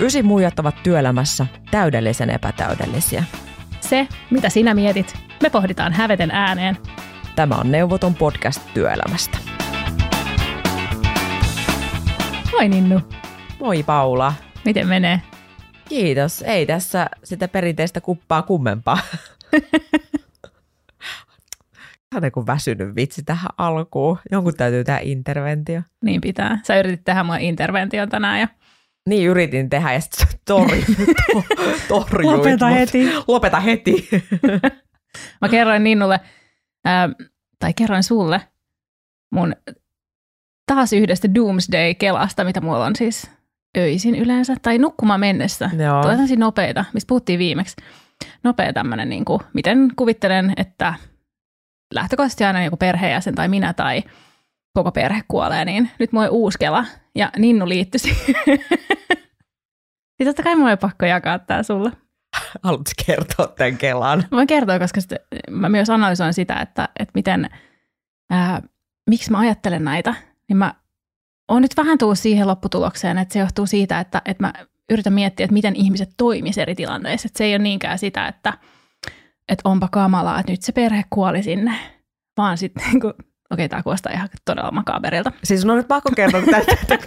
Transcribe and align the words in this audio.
Ysi 0.00 0.22
muijat 0.22 0.58
ovat 0.58 0.82
työelämässä 0.82 1.46
täydellisen 1.70 2.30
epätäydellisiä. 2.30 3.24
Se, 3.80 4.08
mitä 4.30 4.48
sinä 4.48 4.74
mietit, 4.74 5.14
me 5.42 5.50
pohditaan 5.50 5.92
häveten 5.92 6.30
ääneen. 6.30 6.76
Tämä 7.36 7.54
on 7.54 7.72
Neuvoton 7.72 8.14
podcast 8.14 8.62
työelämästä. 8.74 9.38
Moi 12.52 12.68
Ninnu, 12.68 13.00
Moi 13.60 13.82
Paula. 13.82 14.34
miten 14.64 14.86
menee? 14.88 15.20
Kiitos. 15.88 16.42
Ei 16.42 16.66
tässä 16.66 17.06
sitä 17.24 17.48
perinteistä 17.48 18.00
kuppaa 18.00 18.42
kummempaa. 18.42 18.98
Tämä 22.10 22.18
on 22.18 22.24
joku 22.24 22.46
väsynyt 22.46 22.96
vitsi 22.96 23.22
tähän 23.22 23.50
alkuun. 23.58 24.18
Jonkun 24.30 24.54
täytyy 24.54 24.84
tehdä 24.84 25.00
interventio. 25.02 25.82
Niin 26.04 26.20
pitää. 26.20 26.58
Sä 26.66 26.78
yritit 26.78 27.04
tehdä 27.04 27.22
mua 27.22 27.36
intervention 27.36 28.08
tänään 28.08 28.40
ja 28.40 28.48
Niin 29.08 29.28
yritin 29.28 29.70
tehdä 29.70 29.92
ja 29.92 30.00
sitten 30.00 30.26
torjuit, 30.44 30.86
to, 31.26 31.44
torjuit 31.88 32.36
Lopeta 32.36 32.68
mut. 32.68 32.78
heti. 32.78 33.10
Lopeta 33.28 33.60
heti. 33.60 34.08
mä 35.40 35.48
kerroin 35.50 35.84
Ninnulle, 35.84 36.20
ää, 36.84 37.08
tai 37.58 37.74
kerroin 37.74 38.02
sulle 38.02 38.40
mun 39.30 39.56
taas 40.66 40.92
yhdestä 40.92 41.28
Doomsday-kelasta, 41.34 42.44
mitä 42.44 42.60
mulla 42.60 42.84
on 42.84 42.96
siis 42.96 43.30
öisin 43.78 44.14
yleensä, 44.14 44.56
tai 44.62 44.78
nukkumaan 44.78 45.20
mennessä. 45.20 45.70
Joo. 45.78 46.02
Tulee 46.02 46.16
tämmöisiä 46.16 46.36
nopeita, 46.36 46.84
mistä 46.94 47.08
puhuttiin 47.08 47.38
viimeksi. 47.38 47.76
Nopea 48.44 48.72
tämmöinen, 48.72 49.08
niin 49.08 49.24
kuin, 49.24 49.40
miten 49.54 49.88
kuvittelen, 49.96 50.52
että 50.56 50.94
lähtökohtaisesti 51.94 52.44
aina 52.44 52.64
joku 52.64 52.76
perheenjäsen 52.76 53.34
tai 53.34 53.48
minä 53.48 53.72
tai 53.72 54.02
koko 54.74 54.92
perhe 54.92 55.22
kuolee, 55.28 55.64
niin 55.64 55.90
nyt 55.98 56.12
mulla 56.12 56.26
on 56.26 56.32
uusi 56.32 56.58
kela 56.58 56.84
ja 57.14 57.30
Ninnu 57.38 57.68
liittyi 57.68 57.98
siihen. 57.98 58.34
Niin 60.18 60.26
totta 60.26 60.42
kai 60.42 60.56
mulla 60.56 60.72
on 60.72 60.78
pakko 60.78 61.06
jakaa 61.06 61.38
tää 61.38 61.62
sulle. 61.62 61.92
Haluatko 62.62 62.92
kertoa 63.06 63.46
tämän 63.46 63.76
kelan? 63.76 64.18
Mä 64.18 64.36
voin 64.36 64.46
kertoa, 64.46 64.78
koska 64.78 65.00
sit, 65.00 65.12
mä 65.50 65.68
myös 65.68 65.90
analysoin 65.90 66.34
sitä, 66.34 66.60
että, 66.60 66.88
että 66.98 67.12
miten, 67.14 67.50
ää, 68.30 68.62
miksi 69.10 69.30
mä 69.30 69.38
ajattelen 69.38 69.84
näitä. 69.84 70.14
Niin 70.48 70.56
mä 70.56 70.74
oon 71.48 71.62
nyt 71.62 71.76
vähän 71.76 71.98
tullut 71.98 72.18
siihen 72.18 72.46
lopputulokseen, 72.46 73.18
että 73.18 73.32
se 73.32 73.38
johtuu 73.38 73.66
siitä, 73.66 74.00
että, 74.00 74.22
että 74.24 74.42
mä 74.42 74.52
yritän 74.90 75.12
miettiä, 75.12 75.44
että 75.44 75.54
miten 75.54 75.76
ihmiset 75.76 76.10
toimis 76.16 76.58
eri 76.58 76.74
tilanteissa. 76.74 77.26
Että 77.26 77.38
se 77.38 77.44
ei 77.44 77.52
ole 77.52 77.62
niinkään 77.62 77.98
sitä, 77.98 78.28
että, 78.28 78.58
että 79.48 79.68
onpa 79.68 79.88
kamalaa, 79.92 80.40
että 80.40 80.52
nyt 80.52 80.62
se 80.62 80.72
perhe 80.72 81.04
kuoli 81.10 81.42
sinne, 81.42 81.74
vaan 82.36 82.58
sitten 82.58 82.84
niin 82.92 83.14
okei, 83.50 83.68
tämä 83.68 83.82
kuulostaa 83.82 84.12
ihan 84.12 84.28
todella 84.44 84.70
makaberilta. 84.70 85.32
Siis 85.44 85.64
no 85.64 85.72
on 85.72 85.76
nyt 85.76 85.88
pakko 85.88 86.10
kertoa, 86.16 86.40
kun 86.42 86.52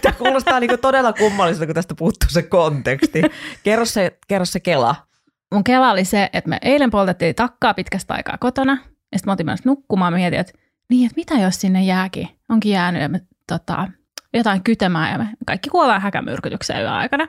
tämä, 0.02 0.14
kuulostaa 0.18 0.60
niin 0.60 0.80
todella 0.80 1.12
kummalliselta, 1.12 1.66
kun 1.66 1.74
tästä 1.74 1.94
puuttuu 1.94 2.28
se 2.30 2.42
konteksti. 2.42 3.22
Kerro 3.62 3.84
se, 3.84 4.18
kerro 4.28 4.44
se 4.44 4.60
kela. 4.60 4.96
mun 5.54 5.64
kela 5.64 5.90
oli 5.90 6.04
se, 6.04 6.30
että 6.32 6.50
me 6.50 6.58
eilen 6.62 6.90
poltettiin 6.90 7.34
takkaa 7.34 7.74
pitkästä 7.74 8.14
aikaa 8.14 8.38
kotona, 8.38 8.72
ja 9.12 9.18
sitten 9.18 9.30
mä 9.30 9.32
otin 9.32 9.46
menossa 9.46 9.68
nukkumaan, 9.68 10.12
mä 10.12 10.16
mietin, 10.16 10.40
että 10.40 10.52
niin, 10.90 11.06
että 11.06 11.16
mitä 11.16 11.34
jos 11.34 11.60
sinne 11.60 11.84
jääkin, 11.84 12.28
onkin 12.48 12.72
jäänyt 12.72 13.02
ja 13.02 13.08
me, 13.08 13.20
tota, 13.48 13.88
jotain 14.34 14.62
kytemään, 14.62 15.12
ja 15.12 15.18
me 15.18 15.28
kaikki 15.46 15.70
kuollaan 15.70 16.00
häkämyrkytykseen 16.00 16.80
yön 16.80 16.92
aikana. 16.92 17.28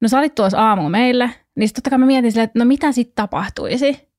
No 0.00 0.08
sä 0.08 0.18
olit 0.18 0.34
tuossa 0.34 0.58
aamulla 0.58 0.90
meille, 0.90 1.30
niin 1.56 1.68
sit 1.68 1.74
totta 1.74 1.90
kai 1.90 1.98
mä 1.98 2.06
mietin 2.06 2.32
silleen, 2.32 2.44
että 2.44 2.58
no 2.58 2.64
mitä 2.64 2.92
sitten 2.92 3.14
tapahtuisi? 3.14 4.09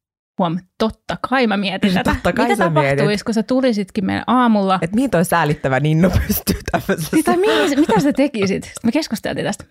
Huom, 0.41 0.59
totta 0.77 1.17
kai 1.29 1.47
mä 1.47 1.57
mietin 1.57 1.93
tätä. 1.93 2.13
Totta 2.13 2.33
kai 2.33 2.47
mitä 2.47 2.63
tapahtuisi, 2.63 3.05
mietit. 3.05 3.23
kun 3.23 3.33
sä 3.33 3.43
tulisitkin 3.43 4.05
meidän 4.05 4.23
aamulla? 4.27 4.79
Että 4.81 4.95
mihin 4.95 5.09
toi 5.09 5.25
säälittävä 5.25 5.79
Ninnu 5.79 6.09
pystyy 6.27 6.59
tämmöisessä. 6.71 7.17
Sitä, 7.17 7.37
mihin, 7.37 7.79
mitä 7.79 7.99
sä 7.99 8.13
tekisit? 8.13 8.63
Sitten 8.63 8.87
me 8.87 8.91
keskusteltiin 8.91 9.45
tästä. 9.45 9.63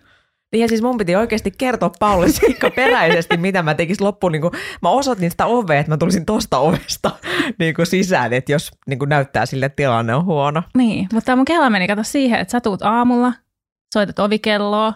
Niin 0.51 0.61
ja 0.61 0.67
siis 0.67 0.81
mun 0.81 0.97
piti 0.97 1.15
oikeasti 1.15 1.51
kertoa 1.57 1.91
Paulle 1.99 2.27
peräisesti, 2.75 3.37
mitä 3.37 3.63
mä 3.63 3.73
tekisin 3.73 4.05
loppuun. 4.05 4.31
Niin 4.31 4.41
kuin, 4.41 4.53
mä 4.81 4.89
osoitin 4.89 5.31
sitä 5.31 5.45
ovea, 5.45 5.79
että 5.79 5.91
mä 5.91 5.97
tulisin 5.97 6.25
tosta 6.25 6.57
ovesta 6.57 7.11
niin 7.59 7.75
kuin 7.75 7.85
sisään, 7.85 8.33
että 8.33 8.51
jos 8.51 8.71
niin 8.87 8.99
kuin 8.99 9.09
näyttää 9.09 9.45
sille, 9.45 9.65
että 9.65 9.75
tilanne 9.75 10.15
on 10.15 10.25
huono. 10.25 10.63
Niin, 10.77 11.07
mutta 11.13 11.25
tämä 11.25 11.35
mun 11.35 11.45
kela 11.45 11.69
meni 11.69 11.87
kato 11.87 12.03
siihen, 12.03 12.39
että 12.39 12.51
sä 12.51 12.61
tuut 12.61 12.81
aamulla, 12.81 13.33
soitat 13.93 14.19
ovikelloa, 14.19 14.93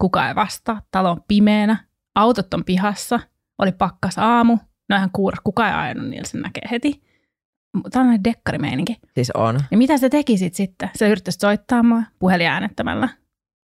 kuka 0.00 0.28
ei 0.28 0.34
vastaa, 0.34 0.82
talo 0.90 1.10
on 1.10 1.22
pimeänä, 1.28 1.84
autot 2.14 2.54
on 2.54 2.64
pihassa, 2.64 3.20
oli 3.58 3.72
pakkas 3.72 4.18
aamu, 4.18 4.58
no 4.88 4.96
ihan 4.96 5.10
kuurat, 5.12 5.40
kuka 5.44 5.68
ei 5.68 5.74
ajanut, 5.74 6.08
niillä 6.08 6.28
sen 6.28 6.40
näkee 6.40 6.62
heti. 6.70 7.02
Tämä 7.90 8.10
on 8.12 8.24
dekkarimeininki. 8.24 8.96
Siis 9.14 9.30
on. 9.30 9.60
Ja 9.70 9.78
mitä 9.78 9.98
sä 9.98 10.08
tekisit 10.08 10.54
sitten? 10.54 10.90
Sä 10.98 11.06
yrittäisit 11.06 11.40
soittaa 11.40 11.82
mua 11.82 12.02
puhelin 12.18 12.46
äänettömällä. 12.46 13.08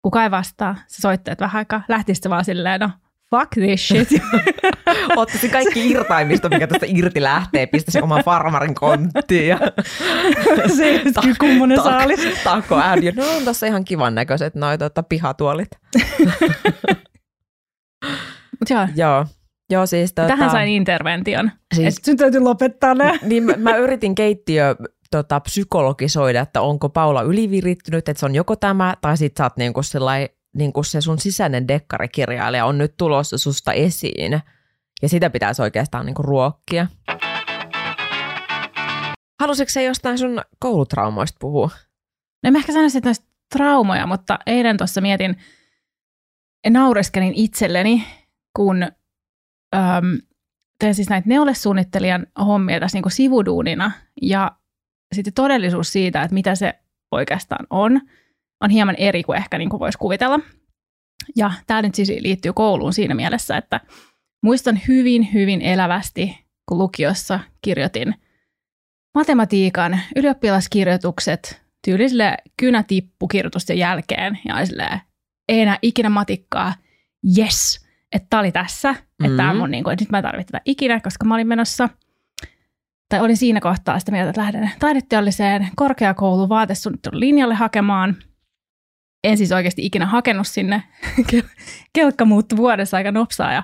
Kuka 0.02 0.22
ei 0.22 0.30
vastaa, 0.30 0.76
sä 0.86 1.02
soittelet 1.02 1.40
vähän 1.40 1.58
aikaa, 1.58 1.82
lähtisit 1.88 2.30
vaan 2.30 2.44
silleen, 2.44 2.80
no 2.80 2.90
fuck 3.30 3.50
this 3.50 3.88
shit. 3.88 4.08
Ottaisin 5.16 5.50
kaikki 5.50 5.90
irtaimista, 5.90 6.48
mikä 6.48 6.66
tästä 6.66 6.86
irti 6.88 7.22
lähtee, 7.22 7.66
pistäisi 7.66 8.00
oman 8.00 8.24
farmarin 8.24 8.74
konttiin. 8.74 9.48
Ja 9.48 9.58
se 10.76 11.02
kyllä 11.22 11.36
kummonen 11.40 11.82
saalis. 11.82 12.20
Takko 12.44 12.78
ääni. 12.78 13.12
No 13.12 13.24
on 13.36 13.44
tässä 13.44 13.66
ihan 13.66 13.84
kivan 13.84 14.14
näköiset 14.14 14.54
noi 14.54 14.78
tota, 14.78 15.02
pihatuolit. 15.02 15.68
Mut 18.60 18.70
joo, 18.70 18.88
Joo. 18.96 19.26
Joo, 19.70 19.86
siis 19.86 20.12
tota, 20.14 20.28
tähän 20.28 20.50
sain 20.50 20.68
intervention. 20.68 21.50
Siis- 21.74 21.94
Siis, 21.94 22.04
sun 22.04 22.16
täytyy 22.16 22.40
lopettaa 22.40 22.94
ne. 22.94 23.18
Niin 23.22 23.42
mä, 23.42 23.52
mä 23.56 23.76
yritin 23.76 24.14
keittiö 24.14 24.76
tota, 25.10 25.40
psykologisoida, 25.40 26.40
että 26.40 26.60
onko 26.60 26.88
Paula 26.88 27.22
ylivirittynyt, 27.22 28.08
että 28.08 28.20
se 28.20 28.26
on 28.26 28.34
joko 28.34 28.56
tämä, 28.56 28.94
tai 29.00 29.16
sit 29.16 29.36
sä 29.36 29.44
oot 29.44 29.56
niinku 29.56 29.82
sellai, 29.82 30.28
niinku 30.56 30.82
se 30.82 31.00
sun 31.00 31.18
sisäinen 31.18 31.68
dekkarikirjailija 31.68 32.64
on 32.66 32.78
nyt 32.78 32.96
tulossa 32.96 33.38
susta 33.38 33.72
esiin. 33.72 34.40
Ja 35.02 35.08
sitä 35.08 35.30
pitäisi 35.30 35.62
oikeastaan 35.62 36.06
niinku 36.06 36.22
ruokkia. 36.22 36.86
Halusitko 39.40 39.70
se 39.70 39.82
jostain 39.84 40.18
sun 40.18 40.40
koulutraumoista 40.58 41.36
puhua? 41.40 41.70
No 42.44 42.50
mä 42.50 42.58
ehkä 42.58 42.72
sanoisin, 42.72 43.08
että 43.08 43.22
traumoja, 43.56 44.06
mutta 44.06 44.38
eilen 44.46 44.76
tuossa 44.76 45.00
mietin, 45.00 45.36
naureskelin 46.70 47.32
itselleni, 47.36 48.04
kun 48.56 48.86
äm, 49.74 50.18
tein 50.78 50.94
siis 50.94 51.08
näitä 51.08 51.28
neulesuunnittelijan 51.28 52.26
hommia 52.38 52.80
tässä 52.80 52.98
niin 52.98 53.10
sivuduunina. 53.10 53.92
Ja 54.22 54.52
sitten 55.14 55.34
todellisuus 55.34 55.92
siitä, 55.92 56.22
että 56.22 56.34
mitä 56.34 56.54
se 56.54 56.74
oikeastaan 57.10 57.66
on, 57.70 58.00
on 58.60 58.70
hieman 58.70 58.96
eri 58.98 59.22
kuin 59.22 59.38
ehkä 59.38 59.58
niin 59.58 59.70
kuin 59.70 59.80
voisi 59.80 59.98
kuvitella. 59.98 60.40
Ja 61.36 61.52
tämä 61.66 61.82
nyt 61.82 61.94
siis 61.94 62.08
liittyy 62.20 62.52
kouluun 62.52 62.92
siinä 62.92 63.14
mielessä, 63.14 63.56
että 63.56 63.80
muistan 64.42 64.80
hyvin, 64.88 65.32
hyvin 65.32 65.60
elävästi, 65.60 66.44
kun 66.68 66.78
lukiossa 66.78 67.40
kirjoitin 67.62 68.14
matematiikan 69.14 70.00
ylioppilaskirjoitukset 70.16 71.62
tyylisille 71.84 72.36
kynätippukirjoitusten 72.56 73.78
jälkeen. 73.78 74.38
Ja 74.44 74.66
silleen, 74.66 75.00
ei 75.48 75.60
enää 75.60 75.78
ikinä 75.82 76.08
matikkaa, 76.08 76.74
yes, 77.38 77.86
että 78.12 78.26
tämä 78.30 78.40
oli 78.40 78.52
tässä, 78.52 78.94
että 79.24 79.36
tämä 79.36 79.50
on 79.50 79.56
Mm. 79.56 79.60
mun, 79.60 79.70
niin 79.70 79.84
kuin, 79.84 79.92
että 79.92 80.02
nyt 80.04 80.10
mä 80.10 80.18
en 80.18 80.24
tarvitse 80.24 80.52
tätä 80.52 80.62
ikinä, 80.64 81.00
koska 81.00 81.24
mä 81.24 81.34
olin 81.34 81.48
menossa, 81.48 81.88
tai 83.08 83.20
olin 83.20 83.36
siinä 83.36 83.60
kohtaa 83.60 83.98
sitä 83.98 84.12
mieltä, 84.12 84.30
että 84.30 84.40
lähden 84.40 84.70
taideteolliseen 84.78 85.68
korkeakoulun 85.76 86.48
vaatesuunnittelun 86.48 87.20
linjalle 87.20 87.54
hakemaan. 87.54 88.16
En 89.24 89.38
siis 89.38 89.52
oikeasti 89.52 89.86
ikinä 89.86 90.06
hakenut 90.06 90.46
sinne. 90.46 90.82
Kelkka 91.94 92.24
muuttui 92.24 92.56
vuodessa 92.56 92.96
aika 92.96 93.12
nopsaa 93.12 93.52
ja 93.52 93.62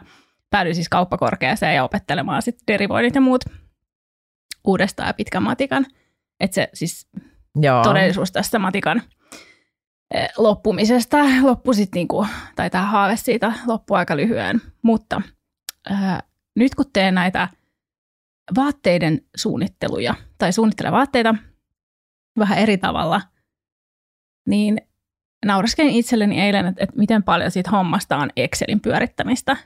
päädyin 0.51 0.75
siis 0.75 0.89
kauppakorkeaseen 0.89 1.75
ja 1.75 1.85
opettelemaan 1.85 2.43
sitten 2.43 2.65
derivoinnit 2.69 3.15
ja 3.15 3.21
muut 3.21 3.45
uudestaan 4.65 5.07
ja 5.07 5.15
pitkän 5.15 5.43
matikan. 5.43 5.87
Että 6.41 6.55
se 6.55 6.69
siis 6.75 7.09
Joo. 7.61 7.83
todellisuus 7.83 8.33
tästä 8.33 8.59
matikan 8.59 9.03
eh, 10.15 10.29
loppumisesta 10.37 11.17
loppui 11.43 11.75
sitten 11.75 11.99
niinku, 11.99 12.27
tai 12.57 12.71
tämä 12.71 12.85
haave 12.85 13.17
siitä 13.17 13.53
loppui 13.67 13.99
aika 13.99 14.17
lyhyen. 14.17 14.61
Mutta 14.83 15.23
ää, 15.91 16.23
nyt 16.57 16.75
kun 16.75 16.87
teen 16.93 17.15
näitä 17.15 17.49
vaatteiden 18.57 19.21
suunnitteluja 19.37 20.15
tai 20.39 20.53
suunnittelen 20.53 20.93
vaatteita 20.93 21.35
vähän 22.39 22.59
eri 22.59 22.79
tavalla, 22.79 23.21
niin 24.49 24.81
naureskelin 25.47 25.95
itselleni 25.95 26.41
eilen, 26.41 26.67
että, 26.67 26.85
että 26.85 26.97
miten 26.99 27.23
paljon 27.23 27.51
siitä 27.51 27.71
hommasta 27.71 28.17
on 28.17 28.31
Excelin 28.37 28.81
pyörittämistä, 28.81 29.57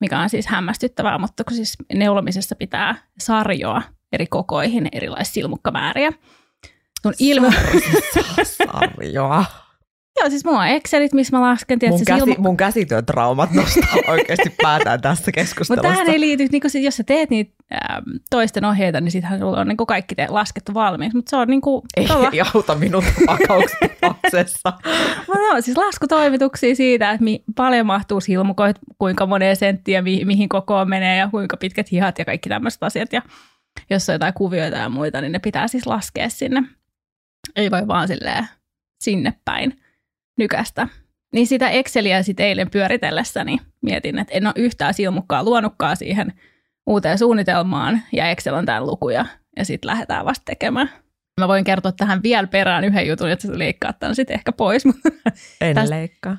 mikä 0.00 0.18
on 0.20 0.30
siis 0.30 0.46
hämmästyttävää, 0.46 1.18
mutta 1.18 1.44
kun 1.44 1.56
siis 1.56 1.76
neulomisessa 1.94 2.56
pitää 2.56 2.94
sarjoa 3.18 3.82
eri 4.12 4.26
kokoihin 4.26 4.88
erilaisia 4.92 5.32
silmukkamääriä. 5.32 6.12
Sun 7.02 7.14
ilme... 7.18 7.48
Sarjoa. 8.42 9.44
Joo, 10.20 10.30
siis 10.30 10.44
mulla 10.44 10.60
on 10.60 10.66
Excelit, 10.68 11.12
missä 11.12 11.36
mä 11.38 11.42
lasken, 11.50 11.74
Mun, 11.76 11.78
tietysti, 11.80 12.04
käsi, 12.04 12.24
silmu... 12.24 12.34
mun 12.42 12.56
käsityötraumat 12.56 13.50
nostaa 13.50 13.94
oikeasti 14.12 14.54
päätään 14.62 15.00
tästä 15.00 15.20
Mutta 15.26 15.32
keskustelusta. 15.32 15.88
tähän 15.88 16.10
ei 16.10 16.20
liity, 16.20 16.46
niin 16.52 16.60
kun 16.62 16.82
jos 16.82 16.96
sä 16.96 17.04
teet 17.04 17.30
niitä 17.30 17.52
ähm, 17.74 18.02
toisten 18.30 18.64
ohjeita, 18.64 19.00
niin 19.00 19.10
sittenhän 19.12 19.38
sulla 19.38 19.60
on 19.60 19.68
niin 19.68 19.76
kaikki 19.76 20.14
te- 20.14 20.26
laskettu 20.28 20.74
valmiiksi. 20.74 21.16
Mutta 21.16 21.30
se 21.30 21.36
on 21.36 21.48
niin 21.48 21.60
kuin, 21.60 21.82
ei, 21.96 22.06
ei 22.32 22.40
auta 22.54 22.74
minun 22.74 23.04
tapauksessa. 23.26 24.72
Mutta 25.28 25.40
No 25.54 25.60
siis 25.60 25.76
laskutoimituksia 25.76 26.74
siitä, 26.74 27.10
että 27.10 27.24
mi- 27.24 27.44
paljon 27.56 27.86
mahtuu 27.86 28.20
silmukoit, 28.20 28.76
kuinka 28.98 29.26
moneen 29.26 29.56
senttiä, 29.56 30.02
mi- 30.02 30.24
mihin 30.24 30.48
kokoon 30.48 30.88
menee 30.88 31.16
ja 31.16 31.28
kuinka 31.28 31.56
pitkät 31.56 31.92
hihat 31.92 32.18
ja 32.18 32.24
kaikki 32.24 32.48
tämmöiset 32.48 32.82
asiat. 32.82 33.12
Ja 33.12 33.22
jos 33.90 34.08
on 34.08 34.12
jotain 34.12 34.34
kuvioita 34.34 34.76
ja 34.76 34.88
muita, 34.88 35.20
niin 35.20 35.32
ne 35.32 35.38
pitää 35.38 35.68
siis 35.68 35.86
laskea 35.86 36.28
sinne. 36.28 36.62
Ei 37.56 37.70
voi 37.70 37.86
vaan 37.88 38.08
silleen 38.08 38.48
sinne 39.00 39.34
päin 39.44 39.80
nykästä. 40.40 40.88
Niin 41.32 41.46
sitä 41.46 41.70
Exceliä 41.70 42.22
sitten 42.22 42.46
eilen 42.46 42.70
pyöritellessäni 42.70 43.58
mietin, 43.82 44.18
että 44.18 44.34
en 44.34 44.46
ole 44.46 44.54
yhtään 44.56 44.94
silmukkaa 44.94 45.44
luonutkaan 45.44 45.96
siihen 45.96 46.32
uuteen 46.86 47.18
suunnitelmaan 47.18 48.02
ja 48.12 48.30
Excel 48.30 48.54
on 48.54 48.66
tämän 48.66 48.86
lukuja 48.86 49.24
ja 49.56 49.64
sitten 49.64 49.88
lähdetään 49.90 50.24
vasta 50.24 50.44
tekemään. 50.44 50.90
Mä 51.40 51.48
voin 51.48 51.64
kertoa 51.64 51.92
tähän 51.92 52.22
vielä 52.22 52.46
perään 52.46 52.84
yhden 52.84 53.06
jutun, 53.08 53.30
että 53.30 53.46
sä 53.46 53.58
leikkaat 53.58 53.98
tämän 53.98 54.14
sitten 54.14 54.34
ehkä 54.34 54.52
pois. 54.52 54.84
En 55.60 55.74
Tästä, 55.74 55.94
leikkaa. 55.96 56.36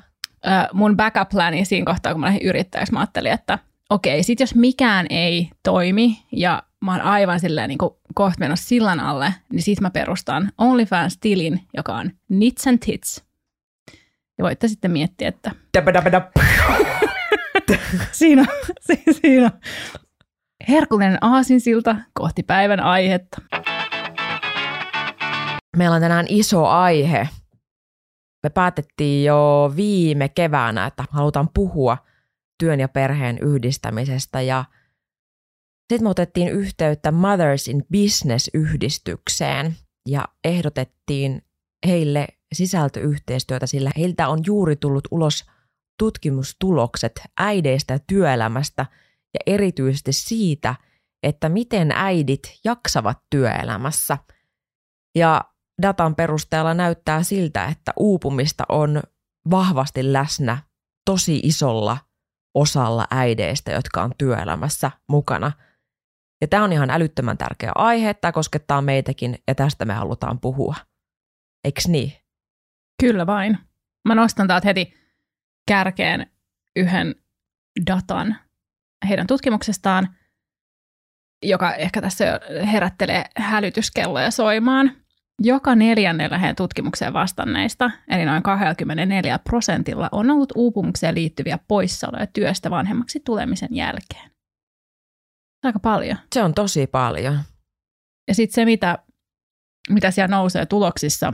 mun 0.72 0.96
backup 0.96 1.28
plani 1.28 1.64
siinä 1.64 1.86
kohtaa, 1.86 2.12
kun 2.12 2.20
mä 2.20 2.26
lähdin 2.26 2.42
yrittäjäksi, 2.48 2.92
mä 2.92 3.00
ajattelin, 3.00 3.32
että 3.32 3.58
okei, 3.90 4.22
sit 4.22 4.40
jos 4.40 4.54
mikään 4.54 5.06
ei 5.10 5.50
toimi 5.62 6.18
ja 6.32 6.62
mä 6.84 6.92
oon 6.92 7.00
aivan 7.00 7.40
silleen 7.40 7.68
niin 7.68 7.78
kohta 8.14 8.40
menossa 8.40 8.68
sillan 8.68 9.00
alle, 9.00 9.34
niin 9.52 9.62
sit 9.62 9.80
mä 9.80 9.90
perustan 9.90 10.52
OnlyFans-tilin, 10.58 11.60
joka 11.76 11.96
on 11.96 12.10
Nits 12.28 12.66
and 12.66 12.78
Tits. 12.78 13.24
Ja 14.42 14.44
voitte 14.44 14.68
sitten 14.68 14.90
miettiä, 14.90 15.28
että... 15.28 15.50
siinä, 18.12 18.44
siinä. 19.22 19.50
Herkullinen 20.68 21.18
aasinsilta 21.20 21.96
kohti 22.14 22.42
päivän 22.42 22.80
aihetta. 22.80 23.42
Meillä 25.76 25.94
on 25.94 26.00
tänään 26.02 26.26
iso 26.28 26.66
aihe. 26.66 27.28
Me 28.42 28.50
päätettiin 28.50 29.24
jo 29.24 29.72
viime 29.76 30.28
keväänä, 30.28 30.86
että 30.86 31.04
halutaan 31.10 31.48
puhua 31.54 31.98
työn 32.58 32.80
ja 32.80 32.88
perheen 32.88 33.38
yhdistämisestä 33.38 34.40
ja 34.40 34.64
sitten 35.92 36.02
me 36.06 36.08
otettiin 36.10 36.48
yhteyttä 36.48 37.12
Mothers 37.12 37.68
in 37.68 37.84
Business-yhdistykseen 37.92 39.74
ja 40.08 40.24
ehdotettiin 40.44 41.42
heille 41.86 42.26
sisältöyhteistyötä, 42.52 43.66
sillä 43.66 43.90
heiltä 43.98 44.28
on 44.28 44.38
juuri 44.46 44.76
tullut 44.76 45.08
ulos 45.10 45.44
tutkimustulokset 45.98 47.20
äideistä 47.38 47.98
työelämästä 48.06 48.86
ja 49.34 49.40
erityisesti 49.54 50.12
siitä, 50.12 50.74
että 51.22 51.48
miten 51.48 51.92
äidit 51.92 52.58
jaksavat 52.64 53.18
työelämässä. 53.30 54.18
Ja 55.14 55.44
datan 55.82 56.14
perusteella 56.14 56.74
näyttää 56.74 57.22
siltä, 57.22 57.64
että 57.64 57.92
uupumista 57.96 58.64
on 58.68 59.02
vahvasti 59.50 60.12
läsnä 60.12 60.58
tosi 61.04 61.40
isolla 61.42 61.98
osalla 62.54 63.06
äideistä, 63.10 63.72
jotka 63.72 64.02
on 64.02 64.12
työelämässä 64.18 64.90
mukana. 65.08 65.52
Ja 66.40 66.48
tämä 66.48 66.64
on 66.64 66.72
ihan 66.72 66.90
älyttömän 66.90 67.38
tärkeä 67.38 67.72
aihe, 67.74 68.14
tämä 68.14 68.32
koskettaa 68.32 68.82
meitäkin 68.82 69.38
ja 69.48 69.54
tästä 69.54 69.84
me 69.84 69.94
halutaan 69.94 70.40
puhua. 70.40 70.74
Eiks 71.64 71.88
niin? 71.88 72.21
Kyllä 73.02 73.26
vain. 73.26 73.58
Mä 74.08 74.14
nostan 74.14 74.48
täältä 74.48 74.68
heti 74.68 74.94
kärkeen 75.68 76.26
yhden 76.76 77.14
datan 77.86 78.36
heidän 79.08 79.26
tutkimuksestaan, 79.26 80.16
joka 81.42 81.74
ehkä 81.74 82.00
tässä 82.00 82.40
herättelee 82.72 83.24
hälytyskelloja 83.36 84.30
soimaan. 84.30 84.92
Joka 85.40 85.74
neljännellä 85.74 86.38
heidän 86.38 86.56
tutkimukseen 86.56 87.12
vastanneista, 87.12 87.90
eli 88.08 88.24
noin 88.24 88.42
24 88.42 89.38
prosentilla, 89.38 90.08
on 90.12 90.30
ollut 90.30 90.52
uupumukseen 90.56 91.14
liittyviä 91.14 91.58
poissaoloja 91.68 92.26
työstä 92.26 92.70
vanhemmaksi 92.70 93.20
tulemisen 93.20 93.74
jälkeen. 93.74 94.30
Aika 95.62 95.78
paljon. 95.78 96.18
Se 96.34 96.42
on 96.42 96.54
tosi 96.54 96.86
paljon. 96.86 97.38
Ja 98.28 98.34
sitten 98.34 98.54
se, 98.54 98.64
mitä, 98.64 98.98
mitä 99.90 100.10
siellä 100.10 100.36
nousee 100.36 100.66
tuloksissa, 100.66 101.32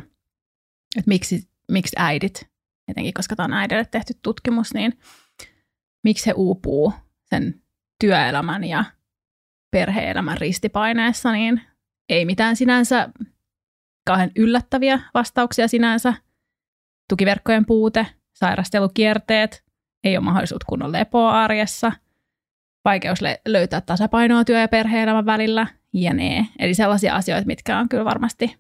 että 0.97 1.09
miksi, 1.09 1.48
miksi 1.71 1.97
äidit, 1.99 2.49
etenkin 2.89 3.15
koska 3.15 3.37
tämä 3.37 3.45
on 3.45 3.53
äidille 3.53 3.85
tehty 3.85 4.15
tutkimus, 4.23 4.75
niin 4.75 4.99
miksi 6.05 6.27
he 6.27 6.33
uupuu 6.33 6.93
sen 7.25 7.63
työelämän 8.01 8.65
ja 8.65 8.85
perheelämän 9.71 10.39
ristipaineessa, 10.39 11.33
niin 11.33 11.63
ei 12.09 12.25
mitään 12.25 12.57
sinänsä 12.57 13.09
kauhean 14.07 14.31
yllättäviä 14.37 15.01
vastauksia 15.15 15.69
sinänsä. 15.69 16.15
Tukiverkkojen 17.09 17.67
puute, 17.67 18.07
sairastelukierteet, 18.35 19.65
ei 20.05 20.17
ole 20.17 20.25
mahdollisuutta 20.25 20.67
kunnon 20.69 20.93
lepoa 20.93 21.45
arjessa, 21.45 21.93
vaikeus 22.85 23.19
löytää 23.49 23.81
tasapainoa 23.81 24.45
työ- 24.45 24.61
ja 24.61 24.69
perhe-elämän 24.69 25.27
välillä, 25.27 25.67
jne. 25.93 26.49
Eli 26.59 26.75
sellaisia 26.75 27.15
asioita, 27.15 27.47
mitkä 27.47 27.79
on 27.79 27.89
kyllä 27.89 28.05
varmasti 28.05 28.59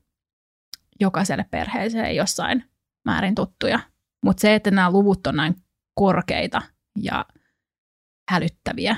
jokaiselle 1.00 1.46
perheeseen 1.50 2.16
jossain 2.16 2.64
määrin 3.08 3.34
tuttuja. 3.34 3.80
Mutta 4.24 4.40
se, 4.40 4.54
että 4.54 4.70
nämä 4.70 4.90
luvut 4.90 5.26
on 5.26 5.36
näin 5.36 5.54
korkeita 5.94 6.62
ja 7.02 7.26
hälyttäviä, 8.30 8.96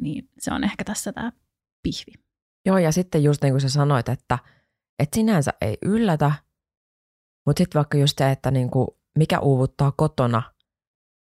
niin 0.00 0.28
se 0.38 0.54
on 0.54 0.64
ehkä 0.64 0.84
tässä 0.84 1.12
tämä 1.12 1.32
pihvi. 1.82 2.24
Joo, 2.66 2.78
ja 2.78 2.92
sitten 2.92 3.24
just 3.24 3.42
niin 3.42 3.52
kuin 3.52 3.60
sä 3.60 3.68
sanoit, 3.68 4.08
että– 4.08 4.38
että 4.98 5.16
sinänsä 5.16 5.52
ei 5.60 5.78
yllätä, 5.84 6.32
mutta 7.46 7.60
sitten 7.60 7.78
vaikka 7.78 7.98
just 7.98 8.18
se, 8.18 8.30
että 8.30 8.50
niinku, 8.50 8.98
mikä 9.18 9.40
uuvuttaa 9.40 9.92
kotona, 9.96 10.42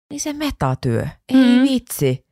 niin 0.10 0.20
se 0.20 0.34
metatyö, 0.34 1.08
ei 1.30 1.58
mm. 1.58 1.64
vitsi. 1.64 2.28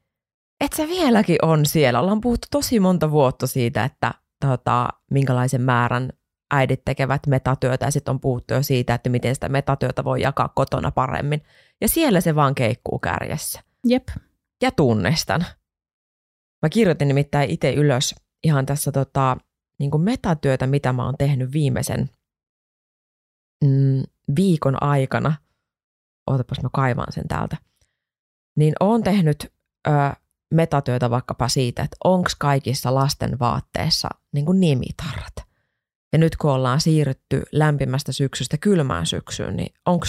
Että 0.63 0.77
se 0.77 0.87
vieläkin 0.87 1.37
on 1.41 1.65
siellä. 1.65 1.99
Ollaan 1.99 2.21
puhuttu 2.21 2.47
tosi 2.51 2.79
monta 2.79 3.11
vuotta 3.11 3.47
siitä, 3.47 3.83
että 3.83 4.13
tota, 4.45 4.89
minkälaisen 5.11 5.61
määrän 5.61 6.09
äidit 6.55 6.85
tekevät 6.85 7.27
metatyötä 7.27 7.85
ja 7.85 7.91
sitten 7.91 8.11
on 8.11 8.19
puhuttu 8.19 8.53
jo 8.53 8.63
siitä, 8.63 8.93
että 8.93 9.09
miten 9.09 9.35
sitä 9.35 9.49
metatyötä 9.49 10.03
voi 10.03 10.21
jakaa 10.21 10.47
kotona 10.47 10.91
paremmin. 10.91 11.41
Ja 11.81 11.89
siellä 11.89 12.21
se 12.21 12.35
vaan 12.35 12.55
keikkuu 12.55 12.99
kärjessä. 12.99 13.61
Jep. 13.87 14.07
Ja 14.61 14.71
tunnistan. 14.71 15.45
Mä 16.61 16.69
kirjoitin 16.69 17.07
nimittäin 17.07 17.49
itse 17.49 17.73
ylös 17.73 18.15
ihan 18.43 18.65
tässä 18.65 18.91
tota, 18.91 19.37
niin 19.79 19.91
kuin 19.91 20.03
metatyötä, 20.03 20.67
mitä 20.67 20.93
mä 20.93 21.05
oon 21.05 21.15
tehnyt 21.17 21.51
viimeisen 21.53 22.09
mm, 23.63 24.03
viikon 24.35 24.83
aikana, 24.83 25.33
ootapas 26.31 26.61
mä 26.63 26.69
kaivan 26.73 27.07
sen 27.09 27.27
täältä, 27.27 27.57
niin 28.55 28.73
oon 28.79 29.03
tehnyt 29.03 29.53
ö, 29.87 29.91
metatyötä 30.53 31.09
vaikkapa 31.09 31.47
siitä, 31.47 31.83
että 31.83 31.97
onko 32.03 32.29
kaikissa 32.39 32.95
lasten 32.95 33.39
vaatteissa 33.39 34.09
niin 34.33 34.45
kuin 34.45 34.59
nimitarrat. 34.59 35.44
Ja 36.13 36.19
nyt 36.19 36.35
kun 36.35 36.51
ollaan 36.51 36.81
siirrytty 36.81 37.43
lämpimästä 37.51 38.11
syksystä 38.11 38.57
kylmään 38.57 39.05
syksyyn, 39.05 39.55
niin 39.55 39.73
onko 39.85 40.05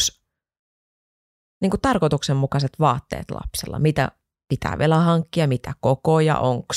niin 1.61 1.71
tarkoituksenmukaiset 1.83 2.73
vaatteet 2.81 3.31
lapsella? 3.31 3.79
Mitä 3.79 4.11
pitää 4.49 4.79
vielä 4.79 4.97
hankkia, 4.97 5.49
mitä 5.49 5.73
kokoja, 5.81 6.39
onko 6.39 6.75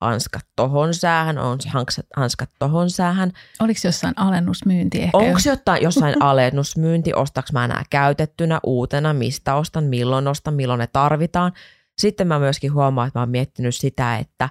hanskat 0.00 0.46
tohon 0.56 0.94
säähän, 0.94 1.38
on 1.38 1.58
hanskat, 1.68 2.06
hanskat 2.16 2.50
tohon 2.58 2.90
säähän. 2.90 3.32
Oliko 3.60 3.80
jossain 3.84 4.14
alennusmyynti 4.16 5.02
ehkä? 5.02 5.18
Onko 5.18 5.38
jotain, 5.46 5.82
jossain 5.82 6.22
alennusmyynti, 6.30 7.14
ostaks 7.14 7.52
mä 7.52 7.64
enää 7.64 7.82
käytettynä, 7.90 8.60
uutena, 8.62 9.14
mistä 9.14 9.54
ostan, 9.54 9.84
milloin 9.84 10.28
ostan, 10.28 10.54
milloin 10.54 10.78
ne 10.78 10.86
tarvitaan. 10.86 11.52
Sitten 11.98 12.26
mä 12.26 12.38
myöskin 12.38 12.72
huomaan, 12.72 13.08
että 13.08 13.18
mä 13.18 13.22
oon 13.22 13.30
miettinyt 13.30 13.74
sitä, 13.74 14.16
että 14.16 14.48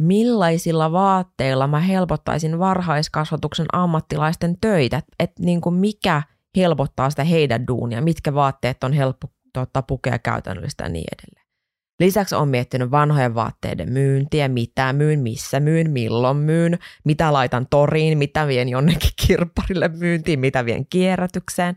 millaisilla 0.00 0.92
vaatteilla 0.92 1.66
mä 1.66 1.80
helpottaisin 1.80 2.58
varhaiskasvatuksen 2.58 3.66
ammattilaisten 3.72 4.56
töitä, 4.60 5.02
että 5.18 5.42
niin 5.42 5.60
kuin 5.60 5.74
mikä 5.74 6.22
helpottaa 6.56 7.10
sitä 7.10 7.24
heidän 7.24 7.66
duunia, 7.66 8.00
mitkä 8.02 8.34
vaatteet 8.34 8.84
on 8.84 8.92
helppo 8.92 9.28
tota, 9.52 9.82
pukea 9.82 10.18
käytännöllistä 10.18 10.84
ja 10.84 10.88
niin 10.88 11.06
edelleen. 11.18 11.46
Lisäksi 12.00 12.34
on 12.34 12.48
miettinyt 12.48 12.90
vanhojen 12.90 13.34
vaatteiden 13.34 13.92
myyntiä, 13.92 14.48
mitä 14.48 14.92
myyn, 14.92 15.20
missä 15.20 15.60
myyn, 15.60 15.90
milloin 15.90 16.36
myyn, 16.36 16.78
mitä 17.04 17.32
laitan 17.32 17.66
toriin, 17.70 18.18
mitä 18.18 18.46
vien 18.46 18.68
jonnekin 18.68 19.10
kirpparille 19.26 19.88
myyntiin, 19.88 20.40
mitä 20.40 20.64
vien 20.64 20.86
kierrätykseen. 20.86 21.74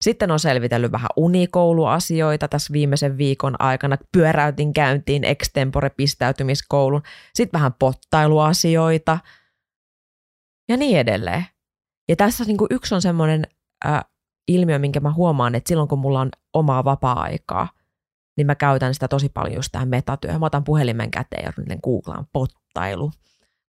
Sitten 0.00 0.30
on 0.30 0.40
selvitellyt 0.40 0.92
vähän 0.92 1.10
unikouluasioita 1.16 2.48
tässä 2.48 2.72
viimeisen 2.72 3.18
viikon 3.18 3.56
aikana. 3.58 3.96
Pyöräytin 4.12 4.72
käyntiin 4.72 5.24
extempore 5.24 5.90
pistäytymiskoulun. 5.90 7.02
Sitten 7.34 7.58
vähän 7.58 7.74
pottailuasioita 7.78 9.18
ja 10.68 10.76
niin 10.76 10.98
edelleen. 10.98 11.44
Ja 12.08 12.16
tässä 12.16 12.44
niin 12.44 12.56
kuin 12.56 12.68
yksi 12.70 12.94
on 12.94 13.02
semmoinen 13.02 13.46
äh, 13.86 14.04
ilmiö, 14.48 14.78
minkä 14.78 15.00
mä 15.00 15.12
huomaan, 15.12 15.54
että 15.54 15.68
silloin 15.68 15.88
kun 15.88 15.98
mulla 15.98 16.20
on 16.20 16.30
omaa 16.54 16.84
vapaa-aikaa– 16.84 17.68
niin 18.40 18.46
mä 18.46 18.54
käytän 18.54 18.94
sitä 18.94 19.08
tosi 19.08 19.28
paljon 19.28 19.54
just 19.54 19.68
tähän 19.72 19.88
metatyöhön. 19.88 20.40
Mä 20.40 20.46
otan 20.46 20.64
puhelimen 20.64 21.10
käteen 21.10 21.44
ja 21.44 21.76
googlaan 21.82 22.26
pottailu, 22.32 23.10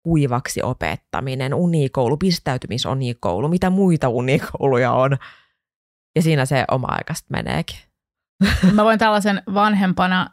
kuivaksi 0.03 0.61
opettaminen, 0.63 1.53
unikoulu, 1.53 2.17
pistäytymisunikoulu, 2.17 3.47
mitä 3.47 3.69
muita 3.69 4.09
unikouluja 4.09 4.91
on. 4.91 5.17
Ja 6.15 6.21
siinä 6.21 6.45
se 6.45 6.65
oma 6.71 6.87
aikasta 6.87 7.27
meneekin. 7.29 7.77
Mä 8.75 8.83
voin 8.83 8.99
tällaisen 8.99 9.41
vanhempana, 9.53 10.27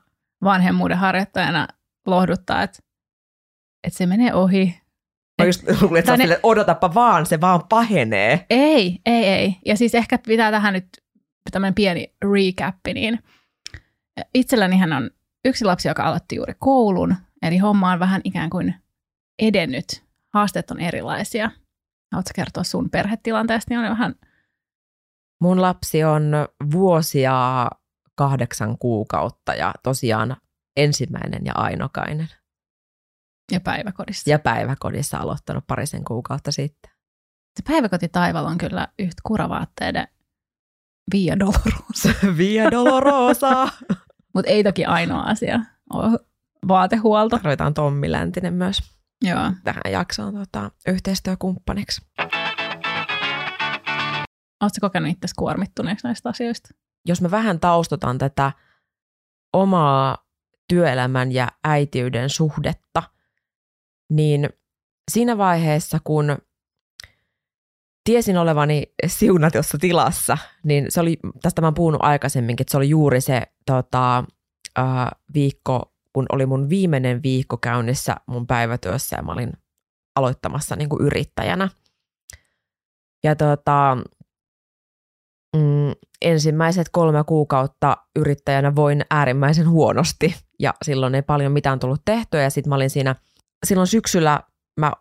vanhemmuuden 0.44 0.98
harjoittajana 0.98 1.68
lohduttaa, 2.06 2.62
että, 2.62 2.78
että 3.84 3.98
se 3.98 4.06
menee 4.06 4.34
ohi. 4.34 4.80
Mä 5.42 5.46
just 5.46 5.62
luulin, 5.80 5.98
että, 6.00 6.16
ne... 6.16 6.24
sille, 6.24 6.40
odotapa 6.42 6.94
vaan, 6.94 7.26
se 7.26 7.40
vaan 7.40 7.62
pahenee. 7.68 8.46
Ei, 8.50 8.98
ei, 9.06 9.24
ei. 9.24 9.56
Ja 9.66 9.76
siis 9.76 9.94
ehkä 9.94 10.18
pitää 10.18 10.50
tähän 10.50 10.74
nyt 10.74 10.88
tämmöinen 11.50 11.74
pieni 11.74 12.14
recap, 12.22 12.76
niin 12.94 13.18
itsellänihän 14.34 14.92
on 14.92 15.10
yksi 15.44 15.64
lapsi, 15.64 15.88
joka 15.88 16.02
aloitti 16.02 16.36
juuri 16.36 16.54
koulun, 16.58 17.16
eli 17.42 17.58
homma 17.58 17.92
on 17.92 17.98
vähän 17.98 18.20
ikään 18.24 18.50
kuin 18.50 18.74
edennyt. 19.38 20.04
Haasteet 20.34 20.70
on 20.70 20.80
erilaisia. 20.80 21.50
Haluatko 22.12 22.30
kertoa 22.34 22.64
sun 22.64 22.90
perhetilanteesta, 22.90 23.74
niin 23.74 23.80
on 23.80 23.90
vähän... 23.90 24.14
Mun 25.40 25.62
lapsi 25.62 26.04
on 26.04 26.32
vuosia 26.72 27.68
kahdeksan 28.14 28.78
kuukautta 28.78 29.54
ja 29.54 29.74
tosiaan 29.82 30.36
ensimmäinen 30.76 31.40
ja 31.44 31.52
ainokainen. 31.54 32.28
Ja 33.52 33.60
päiväkodissa. 33.60 34.30
Ja 34.30 34.38
päiväkodissa 34.38 35.18
aloittanut 35.18 35.64
parisen 35.66 36.04
kuukautta 36.04 36.52
sitten. 36.52 36.90
Se 37.56 37.62
päiväkotitaival 37.68 38.44
on 38.44 38.58
kyllä 38.58 38.88
yhtä 38.98 39.20
kuravaatteiden 39.26 40.08
Via 41.12 41.38
Dolorosa. 41.38 42.08
Via 42.38 42.70
Dolorosa. 42.70 43.68
Mutta 44.34 44.50
ei 44.50 44.64
toki 44.64 44.84
ainoa 44.84 45.22
asia 45.22 45.60
ole 45.92 46.18
vaatehuolto. 46.68 47.38
Tarvitaan 47.38 47.74
Tommi 47.74 48.12
Läntinen 48.12 48.54
myös 48.54 48.78
Joo. 49.22 49.52
tähän 49.64 49.92
jaksoon 49.92 50.34
tota, 50.34 50.70
yhteistyökumppaniksi. 50.88 52.00
Oletko 54.62 54.78
kokenut 54.80 55.10
itse 55.10 55.28
kuormittuneeksi 55.36 56.06
näistä 56.06 56.28
asioista? 56.28 56.68
Jos 57.06 57.22
mä 57.22 57.30
vähän 57.30 57.60
taustotan 57.60 58.18
tätä 58.18 58.52
omaa 59.52 60.28
työelämän 60.68 61.32
ja 61.32 61.48
äitiyden 61.64 62.30
suhdetta, 62.30 63.02
niin 64.10 64.48
siinä 65.10 65.38
vaiheessa, 65.38 65.98
kun 66.04 66.38
tiesin 68.04 68.38
olevani 68.38 68.82
siunatussa 69.06 69.78
tilassa, 69.78 70.38
niin 70.64 70.86
se 70.88 71.00
oli, 71.00 71.18
tästä 71.42 71.62
mä 71.62 71.72
puhunut 71.72 72.02
aikaisemminkin, 72.02 72.62
että 72.62 72.70
se 72.70 72.76
oli 72.76 72.88
juuri 72.88 73.20
se 73.20 73.42
tota, 73.66 74.24
viikko, 75.34 75.94
kun 76.12 76.26
oli 76.32 76.46
mun 76.46 76.68
viimeinen 76.68 77.22
viikko 77.22 77.56
käynnissä 77.56 78.16
mun 78.26 78.46
päivätyössä 78.46 79.16
ja 79.16 79.22
mä 79.22 79.32
olin 79.32 79.52
aloittamassa 80.16 80.76
niin 80.76 80.88
kuin 80.88 81.02
yrittäjänä. 81.06 81.68
Ja 83.24 83.36
tota, 83.36 83.96
mm, 85.56 85.92
ensimmäiset 86.22 86.88
kolme 86.92 87.24
kuukautta 87.24 87.96
yrittäjänä 88.16 88.74
voin 88.74 89.04
äärimmäisen 89.10 89.68
huonosti 89.68 90.34
ja 90.58 90.74
silloin 90.84 91.14
ei 91.14 91.22
paljon 91.22 91.52
mitään 91.52 91.78
tullut 91.78 92.02
tehtyä 92.04 92.42
ja 92.42 92.50
sitten 92.50 92.68
mä 92.68 92.74
olin 92.74 92.90
siinä, 92.90 93.14
silloin 93.66 93.86
syksyllä 93.86 94.40
mä 94.80 94.92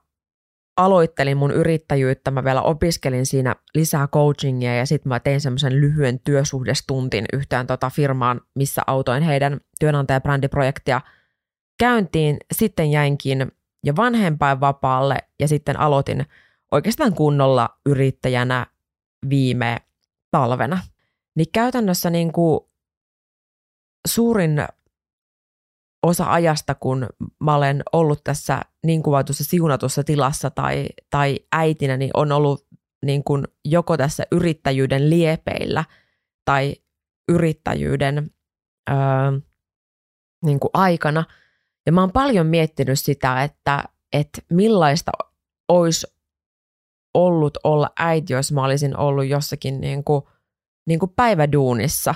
aloittelin 0.77 1.37
mun 1.37 1.51
yrittäjyyttä, 1.51 2.31
mä 2.31 2.43
vielä 2.43 2.61
opiskelin 2.61 3.25
siinä 3.25 3.55
lisää 3.75 4.07
coachingia 4.07 4.75
ja 4.75 4.85
sitten 4.85 5.09
mä 5.09 5.19
tein 5.19 5.41
semmoisen 5.41 5.81
lyhyen 5.81 6.19
työsuhdestuntin 6.19 7.25
yhtään 7.33 7.67
tota 7.67 7.89
firmaan, 7.89 8.41
missä 8.55 8.81
autoin 8.87 9.23
heidän 9.23 9.59
työnantajabrändiprojektia 9.79 11.01
käyntiin. 11.79 12.37
Sitten 12.53 12.91
jäinkin 12.91 13.51
jo 13.83 13.95
vanhempainvapaalle 13.95 15.17
ja 15.39 15.47
sitten 15.47 15.79
aloitin 15.79 16.25
oikeastaan 16.71 17.13
kunnolla 17.13 17.69
yrittäjänä 17.85 18.65
viime 19.29 19.77
talvena. 20.31 20.79
Niin 21.35 21.47
käytännössä 21.53 22.09
niin 22.09 22.31
kuin 22.31 22.59
suurin 24.07 24.67
osa 26.03 26.31
ajasta, 26.31 26.75
kun 26.75 27.07
mä 27.39 27.55
olen 27.55 27.83
ollut 27.93 28.23
tässä 28.23 28.61
niin 28.85 29.03
kuvatussa 29.03 29.43
siunatussa 29.43 30.03
tilassa 30.03 30.49
tai, 30.49 30.87
tai 31.09 31.39
äitinä, 31.51 31.97
niin 31.97 32.11
on 32.13 32.31
ollut 32.31 32.67
niin 33.05 33.23
kuin 33.23 33.47
joko 33.65 33.97
tässä 33.97 34.23
yrittäjyyden 34.31 35.09
liepeillä 35.09 35.85
tai 36.45 36.75
yrittäjyyden 37.29 38.31
öö, 38.89 38.95
niin 40.45 40.59
kuin 40.59 40.71
aikana. 40.73 41.23
Ja 41.85 41.91
mä 41.91 42.01
oon 42.01 42.11
paljon 42.11 42.47
miettinyt 42.47 42.99
sitä, 42.99 43.43
että, 43.43 43.83
että 44.13 44.41
millaista 44.49 45.11
olisi 45.67 46.07
ollut 47.17 47.57
olla 47.63 47.89
äiti, 47.99 48.33
jos 48.33 48.51
mä 48.51 48.63
olisin 48.63 48.97
ollut 48.97 49.27
jossakin 49.27 49.81
niin 49.81 50.03
kuin, 50.03 50.21
niin 50.87 50.99
kuin 50.99 51.11
päiväduunissa 51.15 52.15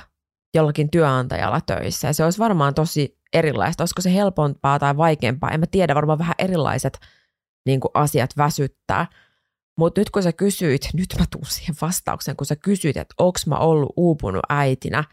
jollakin 0.54 0.92
työnantajalla 0.92 1.62
töissä. 1.62 2.08
Ja 2.08 2.14
se 2.14 2.24
olisi 2.24 2.40
varmaan 2.40 2.74
tosi 2.74 3.18
erilaista. 3.34 3.84
Olisiko 3.84 4.02
se 4.02 4.14
helpompaa 4.14 4.80
tai 4.80 4.98
vaikeampaa? 4.98 5.50
En 5.50 5.60
mä 5.60 5.66
tiedä, 5.72 5.96
varmaan 5.96 6.20
vähän 6.20 6.36
erilaiset 6.40 7.00
niin 7.66 7.80
kuin 7.80 7.92
asiat 7.94 8.38
väsyttää. 8.38 9.08
Mutta 9.78 10.02
nyt 10.02 10.10
kun 10.10 10.24
sä 10.24 10.34
kysyit, 10.34 10.82
nyt 10.94 11.16
mä 11.20 11.26
tuun 11.32 11.46
siihen 11.46 11.76
vastaukseen, 11.82 12.38
kun 12.38 12.46
sä 12.46 12.56
kysyit, 12.56 12.98
että 12.98 13.14
onko 13.18 13.40
mä 13.46 13.56
ollut 13.56 13.94
uupunut 13.98 14.42
äitinä 14.50 15.04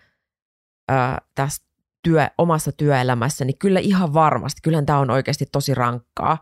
ää, 0.89 1.19
tässä 1.35 1.65
työ, 2.03 2.29
omassa 2.39 2.73
työelämässä, 2.73 3.45
niin 3.45 3.59
kyllä 3.59 3.81
ihan 3.81 4.15
varmasti. 4.15 4.61
Kyllähän 4.63 4.87
tämä 4.87 4.99
on 4.99 5.11
oikeasti 5.11 5.47
tosi 5.53 5.75
rankkaa. 5.75 6.39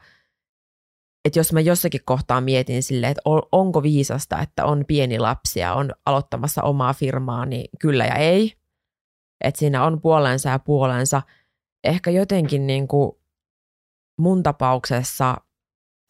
Että 1.27 1.39
jos 1.39 1.53
mä 1.53 1.61
jossakin 1.61 2.01
kohtaa 2.05 2.41
mietin 2.41 2.83
silleen, 2.83 3.11
että 3.11 3.23
onko 3.53 3.83
viisasta, 3.83 4.43
että 4.43 4.65
on 4.65 4.85
pieni 4.89 5.19
lapsi 5.19 5.61
ja 5.61 5.75
on 5.75 5.93
aloittamassa 6.07 6.63
omaa 6.63 6.93
firmaa, 6.93 7.47
niin 7.47 7.69
kyllä 7.81 8.05
ja 8.05 8.15
ei. 8.15 8.53
Että 9.45 9.59
siinä 9.59 9.85
on 9.85 10.01
puolensa 10.01 10.49
ja 10.49 10.59
puolensa– 10.59 11.23
ehkä 11.87 12.11
jotenkin 12.11 12.67
niin 12.67 12.89
kuin 12.89 13.13
mun 14.19 14.43
tapauksessa 14.43 15.37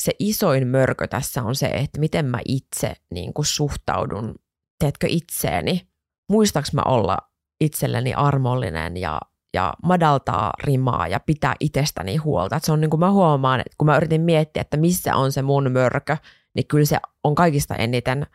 se 0.02 0.12
isoin 0.18 0.66
mörkö 0.66 1.06
tässä 1.06 1.42
on 1.42 1.54
se, 1.54 1.66
että 1.66 2.00
miten 2.00 2.26
mä 2.26 2.38
itse 2.48 2.94
niin 3.10 3.34
kuin 3.34 3.46
suhtaudun, 3.46 4.34
teetkö 4.78 5.06
itseeni. 5.10 5.88
Muistaaks 6.30 6.72
mä 6.72 6.82
olla 6.86 7.18
itselleni 7.60 8.14
armollinen 8.14 8.96
ja, 8.96 9.20
ja 9.56 9.74
madaltaa 9.82 10.52
rimaa 10.64 11.08
ja 11.08 11.20
pitää 11.20 11.54
itsestäni 11.60 12.16
huolta. 12.16 12.56
Että 12.56 12.66
se 12.66 12.72
on 12.72 12.80
niin 12.80 12.90
kuin 12.90 13.00
mä 13.00 13.10
huomaan, 13.10 13.60
että 13.60 13.74
kun 13.78 13.86
mä 13.86 13.96
yritin 13.96 14.20
miettiä, 14.20 14.60
että 14.60 14.76
missä 14.76 15.16
on 15.16 15.32
se 15.32 15.42
mun 15.42 15.72
mörkö, 15.72 16.16
niin 16.54 16.66
kyllä 16.66 16.84
se 16.84 16.98
on 17.24 17.34
kaikista 17.34 17.74
eniten 17.74 18.26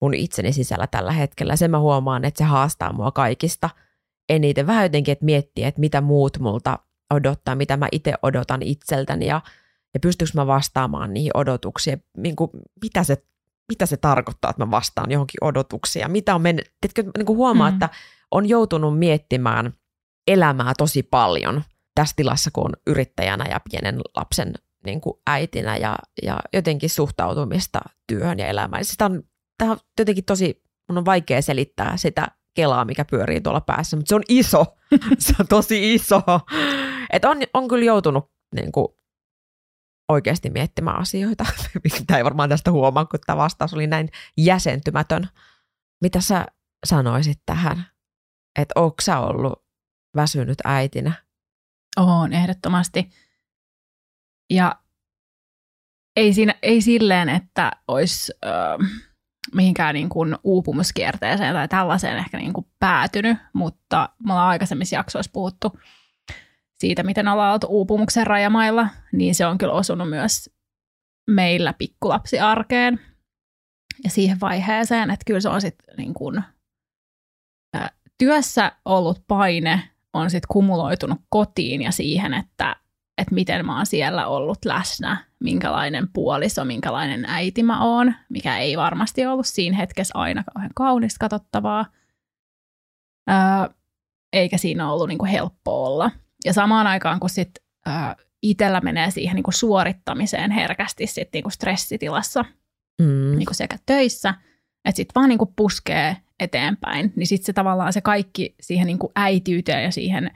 mun 0.00 0.14
itseni 0.14 0.52
sisällä 0.52 0.86
tällä 0.86 1.12
hetkellä. 1.12 1.56
Sen 1.56 1.70
mä 1.70 1.78
huomaan, 1.78 2.24
että 2.24 2.38
se 2.38 2.44
haastaa 2.44 2.92
mua 2.92 3.10
kaikista– 3.10 3.70
eniten. 4.28 4.66
Vähän 4.66 4.84
jotenkin, 4.84 5.12
että 5.12 5.24
miettiä, 5.24 5.68
että 5.68 5.80
mitä 5.80 6.00
muut 6.00 6.38
multa 6.38 6.78
odottaa, 7.14 7.54
mitä 7.54 7.76
mä 7.76 7.88
itse 7.92 8.14
odotan 8.22 8.62
itseltäni 8.62 9.26
ja, 9.26 9.40
ja 9.94 10.00
pystyykö 10.00 10.30
mä 10.34 10.46
vastaamaan 10.46 11.14
niihin 11.14 11.30
odotuksiin. 11.34 12.04
Niin 12.16 12.36
kuin, 12.36 12.50
mitä, 12.82 13.04
se, 13.04 13.24
mitä 13.68 13.86
se 13.86 13.96
tarkoittaa, 13.96 14.50
että 14.50 14.64
mä 14.64 14.70
vastaan 14.70 15.10
johonkin 15.10 15.44
odotuksiin 15.44 16.00
ja 16.00 16.08
mitä 16.08 16.34
on 16.34 16.42
mennyt. 16.42 16.72
Teetkö, 16.80 17.02
niin 17.16 17.26
kuin 17.26 17.36
huomaa, 17.36 17.70
mm. 17.70 17.74
että 17.74 17.88
on 18.30 18.48
joutunut 18.48 18.98
miettimään 18.98 19.72
elämää 20.26 20.72
tosi 20.78 21.02
paljon 21.02 21.64
tässä 21.94 22.16
tilassa, 22.16 22.50
kun 22.52 22.64
on 22.64 22.72
yrittäjänä 22.86 23.44
ja 23.50 23.60
pienen 23.70 24.00
lapsen 24.16 24.54
niin 24.86 25.00
kuin 25.00 25.14
äitinä 25.26 25.76
ja, 25.76 25.98
ja 26.22 26.40
jotenkin 26.52 26.90
suhtautumista 26.90 27.80
työhön 28.06 28.38
ja 28.38 28.46
elämään. 28.46 28.84
Sitä 28.84 29.04
on, 29.04 29.22
tämä 29.58 29.70
on 29.70 29.78
jotenkin 29.98 30.24
tosi, 30.24 30.62
mun 30.88 30.98
on 30.98 31.04
vaikea 31.04 31.42
selittää 31.42 31.96
sitä 31.96 32.28
kelaa, 32.54 32.84
mikä 32.84 33.04
pyörii 33.04 33.40
tuolla 33.40 33.60
päässä, 33.60 33.96
mutta 33.96 34.08
se 34.08 34.14
on 34.14 34.22
iso, 34.28 34.64
se 35.18 35.34
on 35.40 35.46
tosi 35.48 35.94
iso. 35.94 36.22
Et 37.12 37.24
on, 37.24 37.36
on 37.54 37.68
kyllä 37.68 37.84
joutunut 37.84 38.30
niin 38.54 38.72
kuin, 38.72 38.88
oikeasti 40.08 40.50
miettimään 40.50 41.00
asioita, 41.00 41.46
mitä 42.00 42.16
ei 42.16 42.24
varmaan 42.24 42.48
tästä 42.48 42.70
huomaa, 42.70 43.04
kun 43.04 43.20
tämä 43.26 43.36
vastaus 43.36 43.74
oli 43.74 43.86
näin 43.86 44.08
jäsentymätön. 44.36 45.28
Mitä 46.02 46.20
sä 46.20 46.46
sanoisit 46.86 47.40
tähän, 47.46 47.86
että 48.58 48.80
onko 48.80 48.96
sä 49.02 49.18
ollut 49.18 49.63
väsynyt 50.16 50.58
äitinä? 50.64 51.12
On, 51.96 52.32
ehdottomasti. 52.32 53.10
Ja 54.50 54.74
ei, 56.16 56.32
siinä, 56.32 56.54
ei 56.62 56.80
silleen, 56.80 57.28
että 57.28 57.72
olisi... 57.88 58.32
Äh 58.44 59.14
mihinkään 59.54 59.94
niin 59.94 60.08
kuin 60.08 60.36
uupumuskierteeseen 60.44 61.54
tai 61.54 61.68
tällaiseen 61.68 62.16
ehkä 62.16 62.38
niin 62.38 62.52
kuin 62.52 62.66
päätynyt, 62.80 63.38
mutta 63.52 64.08
me 64.26 64.32
ollaan 64.32 64.48
aikaisemmissa 64.48 64.96
jaksoissa 64.96 65.30
puhuttu 65.32 65.78
siitä, 66.78 67.02
miten 67.02 67.28
ollaan 67.28 67.52
oltu 67.52 67.66
uupumuksen 67.70 68.26
rajamailla, 68.26 68.88
niin 69.12 69.34
se 69.34 69.46
on 69.46 69.58
kyllä 69.58 69.72
osunut 69.72 70.10
myös 70.10 70.50
meillä 71.30 71.72
pikkulapsiarkeen 71.72 73.00
ja 74.04 74.10
siihen 74.10 74.40
vaiheeseen, 74.40 75.10
että 75.10 75.24
kyllä 75.26 75.40
se 75.40 75.48
on 75.48 75.60
sitten 75.60 75.96
niin 75.96 76.14
kuin, 76.14 76.42
työssä 78.18 78.72
ollut 78.84 79.24
paine 79.28 79.82
on 80.14 80.30
sitten 80.30 80.48
kumuloitunut 80.48 81.18
kotiin 81.28 81.82
ja 81.82 81.92
siihen, 81.92 82.34
että 82.34 82.76
että 83.18 83.34
miten 83.34 83.66
mä 83.66 83.76
oon 83.76 83.86
siellä 83.86 84.26
ollut 84.26 84.64
läsnä, 84.64 85.24
minkälainen 85.40 86.08
puoliso, 86.12 86.64
minkälainen 86.64 87.24
äiti 87.28 87.62
mä 87.62 87.84
oon, 87.84 88.14
mikä 88.28 88.58
ei 88.58 88.76
varmasti 88.76 89.26
ollut 89.26 89.46
siinä 89.46 89.76
hetkessä 89.76 90.18
aina 90.18 90.44
kauhean 90.44 90.70
kaunista 90.74 91.18
katsottavaa. 91.20 91.86
Öö, 93.30 93.74
eikä 94.32 94.58
siinä 94.58 94.92
ollut 94.92 95.08
niinku 95.08 95.24
helppo 95.24 95.86
olla. 95.86 96.10
Ja 96.44 96.52
samaan 96.52 96.86
aikaan, 96.86 97.20
kun 97.20 97.30
sit 97.30 97.50
öö, 97.88 97.94
itsellä 98.42 98.80
menee 98.80 99.10
siihen 99.10 99.34
niinku 99.34 99.52
suorittamiseen 99.52 100.50
herkästi 100.50 101.06
sit 101.06 101.28
niinku 101.32 101.50
stressitilassa, 101.50 102.44
mm. 103.02 103.36
niinku 103.36 103.54
sekä 103.54 103.78
töissä, 103.86 104.34
että 104.84 104.96
sitten 104.96 105.14
vaan 105.14 105.28
niinku 105.28 105.52
puskee 105.56 106.16
eteenpäin, 106.40 107.12
niin 107.16 107.26
sitten 107.26 107.46
se 107.46 107.52
tavallaan 107.52 107.92
se 107.92 108.00
kaikki 108.00 108.54
siihen 108.60 108.86
niinku 108.86 109.12
äitiyteen 109.16 109.84
ja 109.84 109.90
siihen 109.90 110.30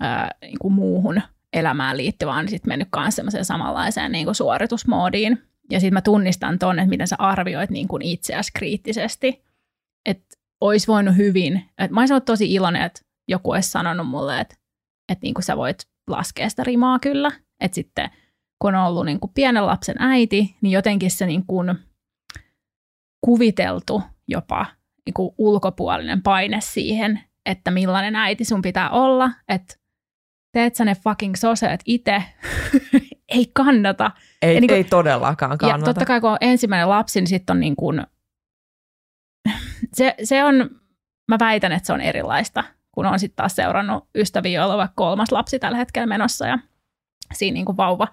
ää, 0.00 0.30
niinku 0.42 0.70
muuhun 0.70 1.22
elämään 1.52 1.96
liittyvä 1.96 2.34
on 2.34 2.48
sitten 2.48 2.70
mennyt 2.70 2.88
myös 2.96 3.16
semmoiseen 3.16 3.44
samanlaiseen 3.44 4.12
niinku 4.12 4.34
suoritusmoodiin. 4.34 5.42
Ja 5.70 5.80
sitten 5.80 5.94
mä 5.94 6.00
tunnistan 6.00 6.58
ton, 6.58 6.78
että 6.78 6.88
miten 6.88 7.08
sä 7.08 7.16
arvioit 7.18 7.70
niinku 7.70 7.98
itseäsi 8.02 8.50
kriittisesti. 8.54 9.44
Että 10.06 10.36
olisi 10.60 10.86
voinut 10.86 11.16
hyvin, 11.16 11.64
että 11.78 11.94
mä 11.94 12.00
olisin 12.00 12.14
ollut 12.14 12.24
tosi 12.24 12.54
iloinen, 12.54 12.82
että 12.82 13.00
joku 13.28 13.50
olisi 13.50 13.70
sanonut 13.70 14.08
mulle, 14.08 14.40
että, 14.40 14.56
että 15.08 15.22
niinku 15.22 15.42
sä 15.42 15.56
voit 15.56 15.78
laskea 16.10 16.48
sitä 16.48 16.64
rimaa 16.64 16.98
kyllä. 16.98 17.32
Että 17.60 17.74
sitten 17.74 18.10
kun 18.58 18.74
on 18.74 18.84
ollut 18.86 19.06
niinku 19.06 19.28
pienen 19.28 19.66
lapsen 19.66 19.96
äiti, 19.98 20.56
niin 20.60 20.70
jotenkin 20.70 21.10
se 21.10 21.26
niinku 21.26 21.64
kuviteltu 23.24 24.02
jopa 24.28 24.66
niin 25.08 25.14
kuin 25.14 25.34
ulkopuolinen 25.38 26.22
paine 26.22 26.60
siihen, 26.60 27.20
että 27.46 27.70
millainen 27.70 28.16
äiti 28.16 28.44
sun 28.44 28.62
pitää 28.62 28.90
olla, 28.90 29.30
että 29.48 29.74
teet 30.52 30.74
sä 30.74 30.84
ne 30.84 30.94
fucking 30.94 31.34
soseet 31.34 31.80
itse, 31.84 32.24
ei 33.36 33.50
kannata. 33.54 34.10
Ei, 34.42 34.54
ja 34.54 34.60
niin 34.60 34.68
kuin, 34.68 34.76
ei 34.76 34.84
todellakaan 34.84 35.58
kannata. 35.58 35.80
Ja 35.80 35.84
totta 35.84 36.04
kai 36.04 36.20
kun 36.20 36.30
on 36.30 36.38
ensimmäinen 36.40 36.88
lapsi, 36.88 37.20
niin 37.20 37.28
sitten 37.28 37.54
on 37.54 37.60
niin 37.60 37.76
kuin, 37.76 38.06
se, 39.96 40.14
se 40.24 40.44
on, 40.44 40.70
mä 41.28 41.36
väitän, 41.38 41.72
että 41.72 41.86
se 41.86 41.92
on 41.92 42.00
erilaista, 42.00 42.64
kun 42.92 43.06
on 43.06 43.18
sitten 43.18 43.36
taas 43.36 43.56
seurannut 43.56 44.08
ystäviä, 44.14 44.60
joilla 44.60 44.74
on 44.74 44.78
vaikka 44.78 44.94
kolmas 44.96 45.32
lapsi 45.32 45.58
tällä 45.58 45.78
hetkellä 45.78 46.06
menossa 46.06 46.46
ja 46.46 46.58
siinä 47.34 47.54
niin 47.54 47.66
kuin 47.66 47.76
vauva, 47.76 48.08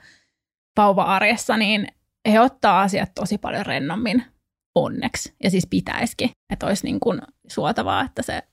vauva-arjessa, 0.78 1.58
niin 1.58 1.88
he 2.32 2.40
ottaa 2.40 2.82
asiat 2.82 3.12
tosi 3.16 3.38
paljon 3.38 3.66
rennommin 3.66 4.35
onneksi. 4.76 5.34
Ja 5.44 5.50
siis 5.50 5.68
pitäisikin, 5.70 6.30
että 6.50 6.66
olisi 6.66 6.86
niin 6.86 7.00
kuin 7.00 7.22
suotavaa, 7.48 8.02
että 8.02 8.22
se 8.22 8.44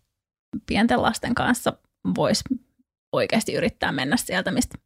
pienten 0.67 1.03
lasten 1.03 1.35
kanssa 1.35 1.73
voisi 2.17 2.45
oikeasti 3.13 3.55
yrittää 3.55 3.93
mennä 3.93 4.17
sieltä, 4.17 4.51
mistä 4.51 4.79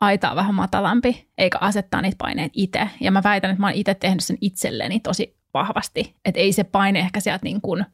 aita 0.00 0.30
on 0.30 0.36
vähän 0.36 0.54
matalampi, 0.54 1.28
eikä 1.38 1.58
asettaa 1.60 2.02
niitä 2.02 2.16
paineita 2.18 2.52
itse. 2.56 2.90
Ja 3.00 3.10
mä 3.10 3.22
väitän, 3.24 3.50
että 3.50 3.60
mä 3.60 3.66
oon 3.66 3.74
itse 3.74 3.94
tehnyt 3.94 4.24
sen 4.24 4.38
itselleni 4.40 5.00
tosi 5.00 5.36
vahvasti. 5.54 6.16
Että 6.24 6.40
ei 6.40 6.52
se 6.52 6.64
paine 6.64 6.98
ehkä 6.98 7.20
sieltä 7.20 7.44
niin 7.44 7.60
kuin, 7.60 7.86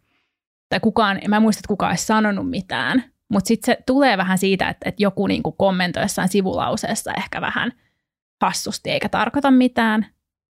tai 0.69 0.81
kukaan, 0.81 1.21
mä 1.29 1.37
en 1.37 1.43
muista, 1.43 1.59
että 1.61 1.69
kukaan 1.69 1.93
olisi 1.93 2.07
sanonut 2.07 2.51
mitään, 2.51 3.05
mutta 3.29 3.49
sitten 3.49 3.75
se 3.75 3.83
tulee 3.87 4.17
vähän 4.17 4.39
siitä, 4.39 4.69
että, 4.69 4.89
että 4.89 5.03
joku 5.03 5.27
niin 5.27 5.43
kuin 5.43 5.57
kommentoi 5.57 6.03
jossain 6.03 6.29
sivulauseessa 6.29 7.13
ehkä 7.19 7.41
vähän 7.41 7.73
hassusti 8.43 8.91
eikä 8.91 9.09
tarkoita 9.09 9.51
mitään, 9.51 10.07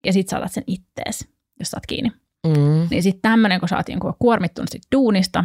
ja 0.07 0.13
sitten 0.13 0.31
saatat 0.31 0.53
sen 0.53 0.65
ittees 0.67 1.32
jos 1.61 1.71
saat 1.71 1.87
kiinni. 1.87 2.13
Mm. 2.47 2.89
Niin 2.91 3.03
sitten 3.03 3.31
tämmöinen, 3.31 3.61
kun 3.61 3.69
sä 3.69 3.77
oot 3.77 3.89
niinku 3.89 4.17
kuormittunut 4.19 4.69
sit 4.71 4.83
duunista 4.93 5.45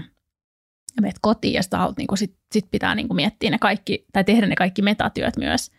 ja 0.96 1.02
meet 1.02 1.16
kotiin 1.22 1.54
ja 1.54 1.64
sitä 1.64 1.78
niinku 1.98 2.16
sit, 2.16 2.36
sit 2.52 2.72
pitää 2.72 2.96
niinku 2.96 3.14
miettiä 3.14 3.50
ne 3.50 3.58
kaikki, 3.58 4.06
tai 4.14 4.24
tehdä 4.24 4.48
ne 4.48 4.56
kaikki 4.56 4.82
metatyöt 4.82 5.38
myös, 5.38 5.72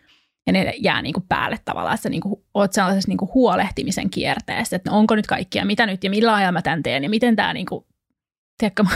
ja 0.47 0.53
ne 0.53 0.73
jää 0.77 1.01
niinku 1.01 1.25
päälle 1.29 1.57
tavallaan, 1.65 1.95
että 1.95 2.03
sä 2.03 2.09
niinku, 2.09 2.45
oot 2.53 2.73
sellaisessa 2.73 3.07
niinku 3.07 3.31
huolehtimisen 3.33 4.09
kierteessä, 4.09 4.75
että 4.75 4.91
no 4.91 4.97
onko 4.97 5.15
nyt 5.15 5.27
kaikkia, 5.27 5.65
mitä 5.65 5.85
nyt 5.85 6.03
ja 6.03 6.09
millä 6.09 6.35
ajalla 6.35 6.51
mä 6.51 6.61
tämän 6.61 6.83
teen 6.83 7.03
ja 7.03 7.09
miten 7.09 7.35
tämä 7.35 7.53
niinku, 7.53 7.87
tiedätkö, 8.57 8.83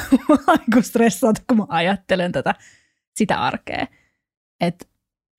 mä 0.48 0.56
niinku 0.58 0.82
stressaat, 0.82 1.44
kun 1.48 1.58
mä 1.58 1.65
ajattelen 1.69 2.32
tätä 2.32 2.56
sitä 3.15 3.41
arkea. 3.41 3.88
Että 4.62 4.86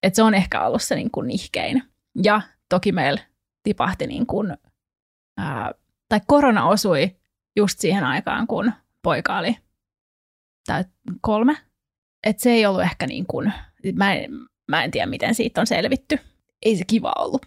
et 0.03 0.15
se 0.15 0.23
on 0.23 0.35
ehkä 0.35 0.67
ollut 0.67 0.83
se 0.83 0.95
niinku 0.95 1.23
nihkein. 1.23 1.83
Ja 2.25 2.41
toki 2.69 2.93
meillä 2.93 3.21
tipahti 3.63 4.07
niin 4.07 4.27
kuin, 4.27 4.57
ää, 5.37 5.73
tai 6.15 6.21
korona 6.27 6.69
osui 6.69 7.17
just 7.57 7.79
siihen 7.79 8.05
aikaan, 8.05 8.47
kun 8.47 8.73
poika 9.03 9.39
oli 9.39 9.57
tai 10.67 10.85
kolme. 11.21 11.57
Et 12.25 12.39
se 12.39 12.51
ei 12.51 12.67
ollut 12.67 12.83
ehkä 12.83 13.07
niin 13.07 13.27
kuin, 13.27 13.53
mä 13.95 14.15
en, 14.15 14.31
mä 14.69 14.85
en 14.85 14.91
tiedä 14.91 15.07
miten 15.07 15.35
siitä 15.35 15.61
on 15.61 15.67
selvitty. 15.67 16.19
Ei 16.63 16.77
se 16.77 16.85
kiva 16.85 17.13
ollut. 17.19 17.47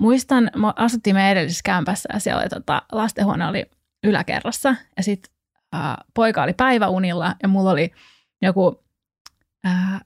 Muistan, 0.00 0.50
me 0.56 0.72
asuttiin 0.76 1.16
meidän 1.16 1.32
edellisessä 1.32 1.62
kämpässä 1.64 2.08
ja 2.12 2.18
siellä 2.18 2.40
oli 2.40 2.48
tota, 2.48 2.82
lastenhuone 2.92 3.46
oli 3.46 3.64
yläkerrassa 4.02 4.74
ja 4.96 5.02
sitten 5.02 5.32
poika 6.14 6.42
oli 6.42 6.52
päiväunilla 6.52 7.34
ja 7.42 7.48
mulla 7.48 7.70
oli 7.70 7.92
joku, 8.42 8.84
ää, 9.64 10.00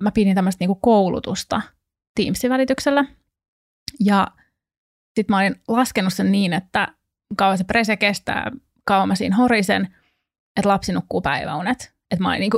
mä 0.00 0.10
pidin 0.10 0.34
tämmöistä 0.34 0.62
niinku 0.62 0.74
koulutusta 0.74 1.62
Teamsin 2.16 2.50
välityksellä 2.50 3.04
ja 4.00 4.28
sitten 5.16 5.34
mä 5.34 5.38
olin 5.38 5.60
laskenut 5.68 6.12
sen 6.12 6.32
niin, 6.32 6.52
että 6.52 6.88
kauan 7.36 7.58
se 7.58 7.64
prese 7.64 7.96
kestää, 7.96 8.50
kauan 8.84 9.08
mä 9.08 9.14
siinä 9.14 9.36
horisen, 9.36 9.94
että 10.56 10.68
lapsi 10.68 10.92
nukkuu 10.92 11.20
päiväunet. 11.20 11.94
Että 12.10 12.22
mä 12.22 12.28
olin 12.28 12.40
niin 12.40 12.50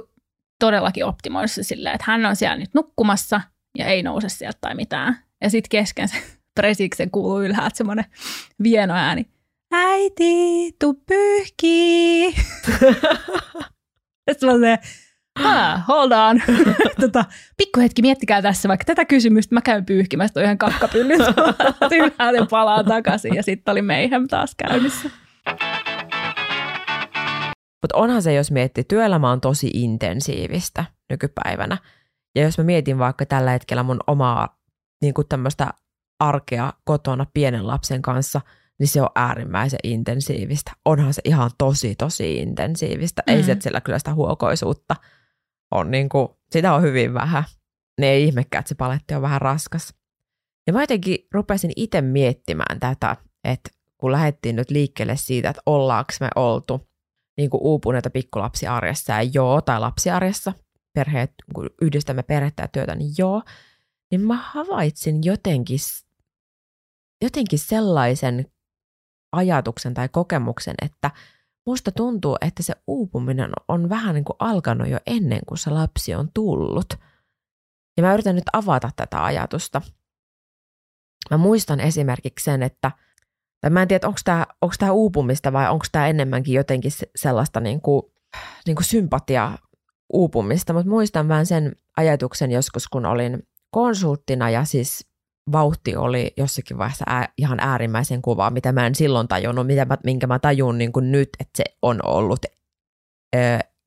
todellakin 0.61 1.05
optimoissa 1.05 1.62
silleen, 1.62 1.94
että 1.94 2.05
hän 2.07 2.26
on 2.26 2.37
siellä 2.37 2.57
nyt 2.57 2.74
nukkumassa 2.74 3.40
ja 3.79 3.87
ei 3.87 4.02
nouse 4.02 4.29
sieltä 4.29 4.59
tai 4.61 4.74
mitään. 4.74 5.18
Ja 5.40 5.50
sitten 5.50 5.68
kesken 5.68 6.09
se 6.09 6.16
presiksen 6.61 7.11
kuuluu 7.11 7.42
ylhäältä 7.42 7.76
semmoinen 7.76 8.05
vieno 8.62 8.94
ääni. 8.94 9.26
Äiti, 9.72 10.72
tu 10.81 10.94
pyyhkii. 10.94 12.33
Sitten 14.31 14.61
mä 14.61 14.79
Ah, 15.44 15.87
hold 15.88 16.12
on. 16.12 16.42
tota, 17.01 17.25
pikkuhetki, 17.57 18.03
miettikää 18.03 18.42
tässä 18.42 18.68
vaikka 18.68 18.85
tätä 18.85 19.05
kysymystä. 19.05 19.55
Mä 19.55 19.61
käyn 19.61 19.87
pyyhkimässä 19.87 20.42
ihan 20.42 20.59
kakkapyllyn 20.59 21.20
ylhäältä 21.99 22.46
palaan 22.51 22.85
takaisin 22.85 23.35
ja 23.35 23.42
sitten 23.42 23.72
oli 23.72 23.83
meihem 23.83 24.29
taas 24.29 24.55
käynnissä. 24.55 25.11
Mutta 27.83 27.96
onhan 27.96 28.22
se, 28.22 28.35
jos 28.35 28.51
miettii, 28.51 28.85
työelämä 28.85 29.31
on 29.31 29.40
tosi 29.40 29.70
intensiivistä 29.75 30.85
nykypäivänä. 31.11 31.79
Ja 32.35 32.42
jos 32.42 32.59
mä 32.59 32.64
mietin 32.64 32.99
vaikka 32.99 33.27
tällä 33.27 33.51
hetkellä 33.51 33.83
mun 33.83 34.01
omaa 34.07 34.59
niin 35.03 35.14
tämmöistä 35.29 35.70
arkea 36.20 36.72
kotona 36.85 37.27
pienen 37.35 37.66
lapsen 37.66 38.03
kanssa, 38.03 38.40
niin 38.79 38.88
se 38.88 39.03
on 39.03 39.09
äärimmäisen 39.14 39.79
intensiivistä. 39.83 40.72
Onhan 40.85 41.14
se 41.14 41.22
ihan 41.25 41.51
tosi, 41.59 41.94
tosi 41.94 42.37
intensiivistä. 42.37 43.22
Mm. 43.27 43.35
Ei 43.35 43.42
se, 43.42 43.53
että 43.53 43.62
sillä 43.62 43.81
kyllä 43.81 43.99
sitä 43.99 44.14
huokoisuutta 44.14 44.96
on 45.70 45.90
niin 45.90 46.09
kuin, 46.09 46.29
sitä 46.50 46.74
on 46.74 46.83
hyvin 46.83 47.14
vähän. 47.14 47.44
Ne 48.00 48.07
ei 48.07 48.24
ihmekään, 48.24 48.61
että 48.61 48.68
se 48.68 48.74
paletti 48.74 49.14
on 49.14 49.22
vähän 49.22 49.40
raskas. 49.40 49.94
Ja 50.66 50.72
mä 50.72 50.83
jotenkin 50.83 51.18
rupesin 51.33 51.72
itse 51.76 52.00
miettimään 52.00 52.81
tätä, 52.81 53.16
että 53.44 53.70
kun 53.98 54.12
lähdettiin 54.12 54.57
nyt 54.57 54.70
liikkeelle 54.70 55.16
siitä, 55.16 55.50
että 55.50 55.62
ollaanko 55.66 56.12
me 56.20 56.29
oltu 56.37 56.88
niin 57.37 57.50
kuin 57.50 57.61
uupuneita 57.62 58.11
pikkulapsiarjessa 58.11 59.12
ja 59.12 59.22
joo, 59.22 59.61
tai 59.61 59.81
lapsiarjessa, 59.81 60.52
perheet, 60.94 61.33
kun 61.55 61.70
yhdistämme 61.83 62.22
perhettä 62.22 62.62
ja 62.62 62.68
työtä, 62.68 62.94
niin 62.94 63.11
joo, 63.18 63.42
niin 64.11 64.20
mä 64.20 64.37
havaitsin 64.37 65.24
jotenkin, 65.24 65.79
jotenkin 67.22 67.59
sellaisen 67.59 68.46
ajatuksen 69.33 69.94
tai 69.94 70.09
kokemuksen, 70.09 70.74
että– 70.83 71.11
musta 71.66 71.92
tuntuu, 71.92 72.37
että 72.40 72.62
se 72.62 72.74
uupuminen 72.87 73.50
on 73.68 73.88
vähän 73.88 74.14
niin 74.14 74.24
kuin 74.24 74.37
alkanut 74.38 74.88
jo 74.88 74.98
ennen 75.07 75.40
kuin 75.48 75.59
se 75.59 75.70
lapsi 75.70 76.14
on 76.14 76.29
tullut. 76.35 76.94
Ja 77.96 78.02
mä 78.02 78.14
yritän 78.14 78.35
nyt 78.35 78.44
avata 78.52 78.90
tätä 78.96 79.24
ajatusta. 79.24 79.83
Mä 81.31 81.37
muistan 81.37 81.81
esimerkiksi 81.81 82.44
sen, 82.44 82.62
että 82.62 82.90
tai 83.61 83.70
mä 83.70 83.83
en 83.83 83.88
tiedä, 83.88 84.07
onko 84.09 84.20
tämä, 84.24 84.46
onko 84.61 84.74
tämä 84.79 84.92
uupumista 84.92 85.52
vai 85.52 85.70
onko 85.70 85.85
tämä 85.92 86.09
enemmänkin 86.09 86.55
jotenkin 86.55 86.92
sellaista 87.16 87.61
niin 87.61 87.81
kuin, 87.81 88.02
niin 88.66 88.76
kuin 88.76 88.85
sympatia 88.85 89.59
uupumista, 90.12 90.72
mutta 90.72 90.90
muistan 90.90 91.29
vähän 91.29 91.46
sen 91.46 91.76
ajatuksen 91.96 92.50
joskus, 92.50 92.88
kun 92.88 93.07
olin 93.07 93.42
konsulttina 93.70 94.50
ja 94.50 94.64
siis 94.64 95.06
vauhti 95.52 95.96
oli 95.96 96.32
jossakin 96.37 96.78
vaiheessa 96.78 97.04
ää, 97.09 97.28
ihan 97.38 97.61
äärimmäisen 97.61 98.22
kuvaa, 98.22 98.50
mitä 98.50 98.72
mä 98.72 98.87
en 98.87 98.94
silloin 98.94 99.28
tajunnut, 99.28 99.66
mitä 99.66 99.85
mä, 99.85 99.96
minkä 100.04 100.26
mä 100.26 100.38
tajun 100.38 100.78
niin 100.78 100.92
kuin 100.92 101.12
nyt, 101.12 101.28
että 101.40 101.56
se 101.56 101.64
on 101.82 102.00
ollut 102.04 102.44
ö, 103.37 103.38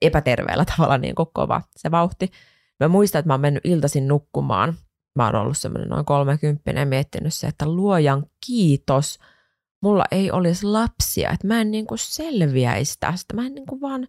epäterveellä 0.01 0.65
tavalla 0.75 0.97
niin 0.97 1.15
kuin 1.15 1.29
kova 1.33 1.61
se 1.75 1.91
vauhti. 1.91 2.31
Mä 2.79 2.87
muistan, 2.87 3.19
että 3.19 3.27
mä 3.27 3.33
oon 3.33 3.41
mennyt 3.41 3.65
iltaisin 3.65 4.07
nukkumaan. 4.07 4.73
Mä 5.15 5.25
oon 5.25 5.35
ollut 5.35 5.57
semmoinen 5.57 5.89
noin 5.89 6.05
kolmekymppinen 6.05 6.81
ja 6.81 6.85
miettinyt 6.85 7.33
se, 7.33 7.47
että 7.47 7.65
luojan 7.65 8.25
kiitos, 8.45 9.19
mulla 9.83 10.05
ei 10.11 10.31
olisi 10.31 10.65
lapsia, 10.65 11.31
että 11.31 11.47
mä 11.47 11.61
en 11.61 11.71
niin 11.71 11.87
kuin 11.87 11.97
selviäisi 11.97 12.97
tästä. 12.99 13.35
Mä 13.35 13.45
en 13.45 13.55
niin 13.55 13.65
kuin 13.65 13.81
vaan 13.81 14.07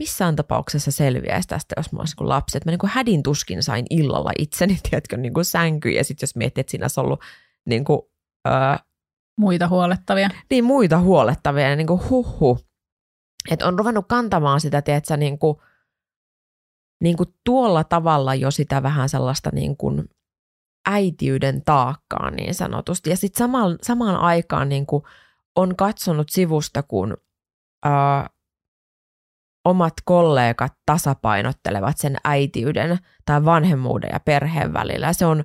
missään 0.00 0.36
tapauksessa 0.36 0.90
selviäisi 0.90 1.48
tästä, 1.48 1.74
jos 1.76 1.92
mä 1.92 1.98
olisin 1.98 2.16
kuin 2.16 2.28
lapsi. 2.28 2.58
Että 2.58 2.68
mä 2.68 2.70
niin 2.70 2.78
kuin 2.78 2.90
hädin 2.90 3.22
tuskin 3.22 3.62
sain 3.62 3.86
illalla 3.90 4.32
itseni, 4.38 4.78
tiedätkö, 4.90 5.16
niin 5.16 5.34
kuin 5.34 5.44
sänkyyn. 5.44 5.94
Ja 5.94 6.04
sitten 6.04 6.26
jos 6.26 6.36
miettii, 6.36 6.60
että 6.60 6.70
siinä 6.70 6.84
olisi 6.84 7.00
ollut 7.00 7.20
niin 7.66 7.84
kuin, 7.84 8.00
öö, 8.48 8.76
Muita 9.38 9.68
huolettavia. 9.68 10.30
niin 10.50 10.64
muita 10.64 10.98
huolettavia, 10.98 11.70
ja 11.70 11.76
niin 11.76 11.86
kuin 11.86 12.10
huhu. 12.10 12.58
Että 13.50 13.66
on 13.66 13.78
ruvennut 13.78 14.06
kantamaan 14.08 14.60
sitä, 14.60 14.82
tiedätkö, 14.82 15.16
niin 15.16 15.38
kuin, 15.38 15.56
niin 17.02 17.16
kuin 17.16 17.34
tuolla 17.44 17.84
tavalla 17.84 18.34
jo 18.34 18.50
sitä 18.50 18.82
vähän 18.82 19.08
sellaista 19.08 19.50
niin 19.52 19.76
kuin 19.76 20.08
äitiyden 20.88 21.62
taakkaa 21.64 22.30
niin 22.30 22.54
sanotusti. 22.54 23.10
Ja 23.10 23.16
sitten 23.16 23.38
samaan, 23.38 23.78
samaan 23.82 24.16
aikaan 24.16 24.68
niin 24.68 24.86
kuin 24.86 25.02
on 25.56 25.76
katsonut 25.76 26.28
sivusta, 26.28 26.82
kun 26.82 27.16
ää, 27.84 28.30
omat 29.64 29.94
kollegat 30.04 30.72
tasapainottelevat 30.86 31.98
sen 31.98 32.16
äitiyden 32.24 32.98
tai 33.24 33.44
vanhemmuuden 33.44 34.10
ja 34.12 34.20
perheen 34.20 34.72
välillä. 34.72 35.12
Se 35.12 35.26
on, 35.26 35.44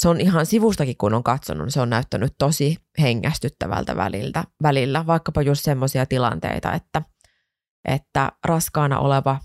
se 0.00 0.08
on 0.08 0.20
ihan 0.20 0.46
sivustakin, 0.46 0.96
kun 0.96 1.14
on 1.14 1.22
katsonut, 1.24 1.64
niin 1.64 1.72
se 1.72 1.80
on 1.80 1.90
näyttänyt 1.90 2.34
tosi 2.38 2.76
hengästyttävältä 3.00 3.96
väliltä, 3.96 4.44
välillä. 4.62 5.06
Vaikkapa 5.06 5.42
just 5.42 5.64
semmoisia 5.64 6.06
tilanteita, 6.06 6.72
että, 6.72 7.02
että 7.88 8.32
raskaana 8.44 8.98
oleva 8.98 9.38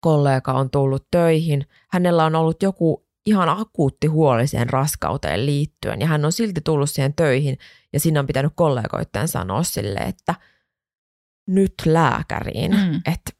kollega 0.00 0.52
on 0.52 0.70
tullut 0.70 1.06
töihin. 1.10 1.66
Hänellä 1.90 2.24
on 2.24 2.34
ollut 2.34 2.62
joku 2.62 3.06
ihan 3.26 3.48
akuutti 3.48 4.06
huoli 4.06 4.46
siihen 4.46 4.70
raskauteen 4.70 5.46
liittyen 5.46 6.00
ja 6.00 6.06
hän 6.06 6.24
on 6.24 6.32
silti 6.32 6.60
tullut 6.60 6.90
siihen 6.90 7.14
töihin 7.14 7.58
ja 7.92 8.00
siinä 8.00 8.20
on 8.20 8.26
pitänyt 8.26 8.52
kollegoitteen 8.54 9.28
sanoa 9.28 9.62
sille, 9.62 9.98
että 9.98 10.34
nyt 11.46 11.74
lääkäriin, 11.86 12.72
mm. 12.72 13.00
että 13.06 13.30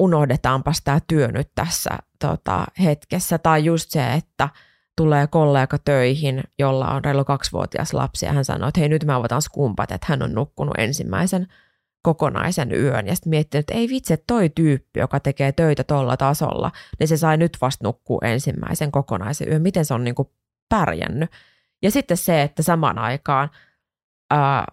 unohdetaanpas 0.00 0.82
tämä 0.84 1.00
työ 1.06 1.28
nyt 1.28 1.50
tässä 1.54 1.90
tota, 2.18 2.64
hetkessä. 2.82 3.38
Tai 3.38 3.64
just 3.64 3.90
se, 3.90 4.12
että 4.12 4.48
tulee 4.96 5.26
kollega 5.26 5.78
töihin, 5.78 6.42
jolla 6.58 6.88
on 6.88 7.04
reilu 7.04 7.24
kaksivuotias 7.24 7.94
lapsi 7.94 8.26
ja 8.26 8.32
hän 8.32 8.44
sanoo, 8.44 8.68
että 8.68 8.80
hei 8.80 8.88
nyt 8.88 9.04
mä 9.04 9.16
avataan 9.16 9.42
skumpat, 9.42 9.92
että 9.92 10.06
hän 10.10 10.22
on 10.22 10.34
nukkunut 10.34 10.74
ensimmäisen 10.78 11.46
kokonaisen 12.02 12.72
yön 12.72 13.06
ja 13.06 13.14
sitten 13.14 13.30
miettinyt, 13.30 13.62
että 13.62 13.74
ei 13.74 13.88
vitsi, 13.88 14.12
että 14.12 14.24
toi 14.26 14.50
tyyppi, 14.54 15.00
joka 15.00 15.20
tekee 15.20 15.52
töitä 15.52 15.84
tuolla 15.84 16.16
tasolla, 16.16 16.72
niin 16.98 17.08
se 17.08 17.16
sai 17.16 17.36
nyt 17.36 17.56
vasta 17.60 17.84
nukkua 17.84 18.20
ensimmäisen 18.22 18.92
kokonaisen 18.92 19.48
yön, 19.48 19.62
miten 19.62 19.84
se 19.84 19.94
on 19.94 20.04
niin 20.04 20.14
kuin 20.14 20.28
pärjännyt. 20.68 21.30
Ja 21.82 21.90
sitten 21.90 22.16
se, 22.16 22.42
että 22.42 22.62
samaan 22.62 22.98
aikaan 22.98 23.50
ää, 24.30 24.64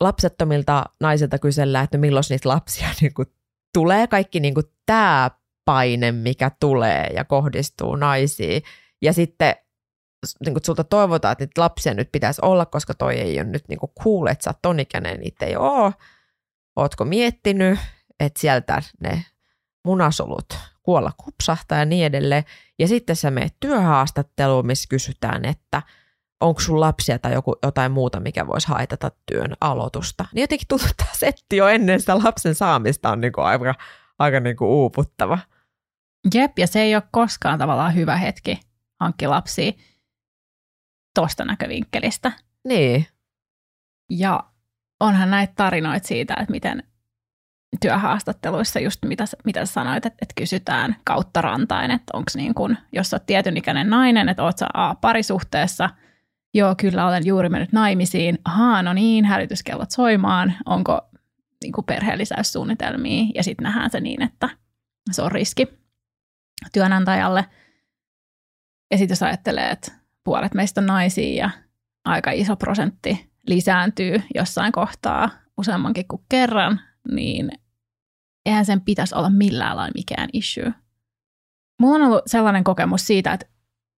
lapsettomilta 0.00 0.84
naisilta 1.00 1.38
kysellään, 1.38 1.84
että 1.84 1.98
milloin 1.98 2.24
niitä 2.30 2.48
lapsia 2.48 2.88
niin 3.00 3.14
kuin 3.14 3.28
tulee, 3.74 4.06
kaikki 4.06 4.40
niin 4.40 4.54
kuin 4.54 4.66
tämä 4.86 5.30
paine, 5.64 6.12
mikä 6.12 6.50
tulee 6.60 7.06
ja 7.14 7.24
kohdistuu 7.24 7.96
naisiin. 7.96 8.62
Ja 9.02 9.12
sitten 9.12 9.54
niin 10.44 10.54
kuin 10.54 10.64
sulta 10.64 10.84
toivotaan, 10.84 11.32
että 11.32 11.44
niitä 11.44 11.60
lapsia 11.60 11.94
nyt 11.94 12.12
pitäisi 12.12 12.40
olla, 12.44 12.66
koska 12.66 12.94
toi 12.94 13.14
ei 13.14 13.40
ole 13.40 13.44
nyt 13.44 13.64
niin 13.68 13.78
kuin 13.78 13.92
cool, 14.02 14.26
että 14.26 14.44
sä 14.44 14.50
oot 14.50 14.62
ton 14.62 14.80
ikäinen, 14.80 15.20
niitä 15.20 15.46
ei 15.46 15.56
ole 15.56 15.94
ootko 16.76 17.04
miettinyt, 17.04 17.78
että 18.20 18.40
sieltä 18.40 18.82
ne 19.00 19.24
munasolut 19.84 20.58
kuolla 20.82 21.12
kupsahtaa 21.24 21.78
ja 21.78 21.84
niin 21.84 22.06
edelleen. 22.06 22.44
Ja 22.78 22.88
sitten 22.88 23.16
sä 23.16 23.30
menet 23.30 23.54
työhaastatteluun, 23.60 24.66
missä 24.66 24.88
kysytään, 24.88 25.44
että 25.44 25.82
onko 26.40 26.60
sun 26.60 26.80
lapsia 26.80 27.18
tai 27.18 27.32
joku, 27.32 27.56
jotain 27.62 27.92
muuta, 27.92 28.20
mikä 28.20 28.46
voisi 28.46 28.68
haitata 28.68 29.10
työn 29.26 29.54
aloitusta. 29.60 30.24
Niin 30.34 30.40
jotenkin 30.40 30.68
tuntuu, 30.68 30.86
että 30.90 31.04
tämä 31.04 31.14
setti 31.14 31.56
jo 31.56 31.68
ennen 31.68 32.00
sitä 32.00 32.18
lapsen 32.18 32.54
saamista 32.54 33.10
on 33.10 33.20
niinku 33.20 33.40
aika, 33.40 33.74
aika 34.18 34.40
niinku 34.40 34.82
uuputtava. 34.82 35.38
Jep, 36.34 36.58
ja 36.58 36.66
se 36.66 36.80
ei 36.80 36.94
ole 36.94 37.02
koskaan 37.10 37.58
tavallaan 37.58 37.94
hyvä 37.94 38.16
hetki 38.16 38.60
hankkia 39.00 39.30
lapsia 39.30 39.72
tuosta 41.14 41.44
näkövinkkelistä. 41.44 42.32
Niin. 42.64 43.06
Ja 44.10 44.44
onhan 45.00 45.30
näitä 45.30 45.52
tarinoita 45.56 46.08
siitä, 46.08 46.34
että 46.40 46.50
miten 46.50 46.82
työhaastatteluissa 47.80 48.80
just 48.80 49.04
mitä, 49.04 49.24
mitä 49.44 49.66
sanoit, 49.66 50.06
että, 50.06 50.18
että 50.22 50.34
kysytään 50.36 50.96
kautta 51.04 51.42
rantain, 51.42 51.90
että 51.90 52.10
onko 52.12 52.30
niin 52.34 52.54
kuin, 52.54 52.78
jos 52.92 53.14
olet 53.14 53.26
tietyn 53.26 53.56
ikäinen 53.56 53.90
nainen, 53.90 54.28
että 54.28 54.42
oot 54.42 54.58
sä 54.58 54.66
A 54.74 54.94
parisuhteessa, 54.94 55.90
joo 56.54 56.74
kyllä 56.74 57.06
olen 57.06 57.26
juuri 57.26 57.48
mennyt 57.48 57.72
naimisiin, 57.72 58.38
ahaa 58.44 58.82
no 58.82 58.92
niin, 58.92 59.24
hälytyskellot 59.24 59.90
soimaan, 59.90 60.54
onko 60.66 61.00
niin 61.64 61.72
perheellisäyssuunnitelmia 61.86 63.24
ja 63.34 63.42
sitten 63.42 63.64
nähdään 63.64 63.90
se 63.90 64.00
niin, 64.00 64.22
että 64.22 64.48
se 65.10 65.22
on 65.22 65.32
riski 65.32 65.66
työnantajalle. 66.72 67.44
Ja 68.90 68.98
sitten 68.98 69.12
jos 69.12 69.22
ajattelee, 69.22 69.70
että 69.70 69.92
puolet 70.24 70.54
meistä 70.54 70.80
on 70.80 70.86
naisia 70.86 71.42
ja 71.44 71.50
aika 72.04 72.30
iso 72.30 72.56
prosentti 72.56 73.30
lisääntyy 73.46 74.22
jossain 74.34 74.72
kohtaa 74.72 75.30
useammankin 75.58 76.08
kuin 76.08 76.22
kerran, 76.28 76.80
niin 77.10 77.50
eihän 78.46 78.64
sen 78.64 78.80
pitäisi 78.80 79.14
olla 79.14 79.30
millään 79.30 79.76
lailla 79.76 79.92
mikään 79.94 80.28
issue. 80.32 80.74
Mulla 81.80 81.96
on 81.96 82.02
ollut 82.02 82.22
sellainen 82.26 82.64
kokemus 82.64 83.06
siitä, 83.06 83.32
että 83.32 83.46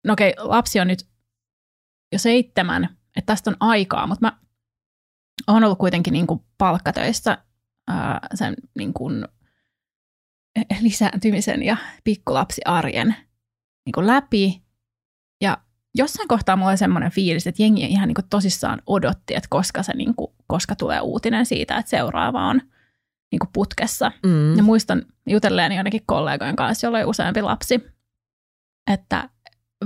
no 0.07 0.13
okei, 0.13 0.35
lapsi 0.39 0.81
on 0.81 0.89
nyt 0.89 1.12
jo 2.13 2.19
seitsemän, 2.19 2.85
että 3.17 3.27
tästä 3.27 3.51
on 3.51 3.57
aikaa, 3.61 4.07
mutta 4.07 4.27
mä 4.27 4.39
oon 5.47 5.65
ollut 5.65 5.79
kuitenkin 5.79 6.13
niin 6.13 6.27
kuin 6.27 6.41
palkkatöissä 6.59 7.39
ää, 7.89 8.21
sen 8.35 8.55
niin 8.79 8.93
kuin 8.93 9.29
lisääntymisen 10.81 11.63
ja 11.63 11.77
pikkulapsiarjen 12.05 13.17
niin 13.87 13.93
kuin 13.95 14.07
läpi. 14.07 14.63
Ja 15.41 15.59
jossain 15.95 16.29
kohtaa 16.29 16.57
mulla 16.57 16.71
oli 16.71 16.77
semmoinen 16.77 17.11
fiilis, 17.11 17.47
että 17.47 17.63
jengi 17.63 17.85
ihan 17.85 18.09
niin 18.09 18.15
kuin 18.15 18.29
tosissaan 18.31 18.83
odotti, 18.87 19.35
että 19.35 19.49
koska, 19.51 19.83
se 19.83 19.93
niin 19.93 20.15
kuin, 20.15 20.33
koska 20.47 20.77
tulee 20.77 21.01
uutinen 21.01 21.47
siitä, 21.47 21.77
että 21.77 21.91
seuraava 21.91 22.49
on 22.49 22.61
niin 23.33 23.39
kuin 23.39 23.51
putkessa. 23.53 24.13
Mm. 24.27 24.57
Ja 24.57 24.63
muistan 24.63 25.03
jutelleeni 25.27 25.77
jonnekin 25.77 26.03
kollegojen 26.07 26.57
kanssa, 26.57 26.87
jolla 26.87 26.99
oli 26.99 27.05
useampi 27.05 27.43
lapsi, 27.43 27.81
että 28.93 29.29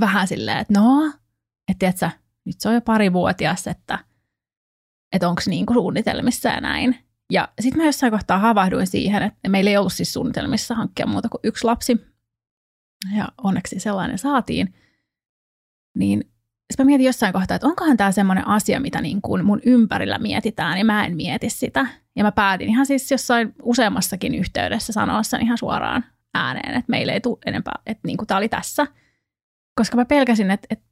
vähän 0.01 0.29
silleen, 0.29 0.59
että 0.59 0.81
no, 0.81 1.13
että 1.69 1.79
tiedätkö, 1.79 2.11
nyt 2.45 2.61
se 2.61 2.69
on 2.69 2.75
jo 2.75 2.81
pari 2.81 3.13
vuotias, 3.13 3.67
että, 3.67 3.99
että 5.13 5.29
onko 5.29 5.43
niin 5.47 5.67
kuin 5.67 5.75
suunnitelmissa 5.75 6.49
ja 6.49 6.61
näin. 6.61 6.99
Ja 7.33 7.49
sitten 7.61 7.83
mä 7.83 7.87
jossain 7.87 8.13
kohtaa 8.13 8.39
havahduin 8.39 8.87
siihen, 8.87 9.23
että 9.23 9.49
meillä 9.49 9.71
ei 9.71 9.77
ollut 9.77 9.93
siis 9.93 10.13
suunnitelmissa 10.13 10.75
hankkia 10.75 11.07
muuta 11.07 11.29
kuin 11.29 11.41
yksi 11.45 11.65
lapsi. 11.65 12.01
Ja 13.17 13.29
onneksi 13.39 13.81
sellainen 13.81 14.19
saatiin 14.19 14.75
niin 15.97 16.21
sitten 16.73 16.87
mä 16.87 16.87
mietin 16.87 17.07
jossain 17.07 17.33
kohtaa, 17.33 17.55
että 17.55 17.67
onkohan 17.67 17.97
tämä 17.97 18.13
semmoinen 18.13 18.47
asia, 18.47 18.81
mitä 18.81 19.01
niin 19.01 19.23
kuin 19.23 19.45
mun 19.45 19.61
ympärillä 19.67 20.19
mietitään, 20.19 20.79
ja 20.79 20.85
mä 20.85 21.05
en 21.05 21.17
mieti 21.17 21.51
sitä. 21.51 21.87
Ja 22.17 22.25
mä 22.25 22.33
päätin 22.33 22.69
ihan 22.69 22.87
siis 22.87 23.11
jossain 23.11 23.55
useammassakin 23.63 24.35
yhteydessä 24.35 24.93
sanoa 24.93 25.23
sen 25.23 25.43
ihan 25.43 25.59
suoraan 25.59 26.05
ääneen, 26.35 26.75
että 26.75 26.91
meille 26.91 27.13
ei 27.13 27.21
tule 27.21 27.39
enempää, 27.47 27.75
että 27.87 28.01
niin 28.07 28.17
kuin 28.17 28.27
tämä 28.27 28.39
oli 28.39 28.49
tässä. 28.49 28.87
Koska 29.75 29.97
mä 29.97 30.05
pelkäsin, 30.05 30.51
että, 30.51 30.67
että, 30.71 30.86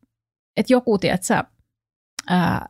että 0.56 0.72
joku, 0.72 0.98
tiedätkö, 0.98 1.44
ää, 2.28 2.68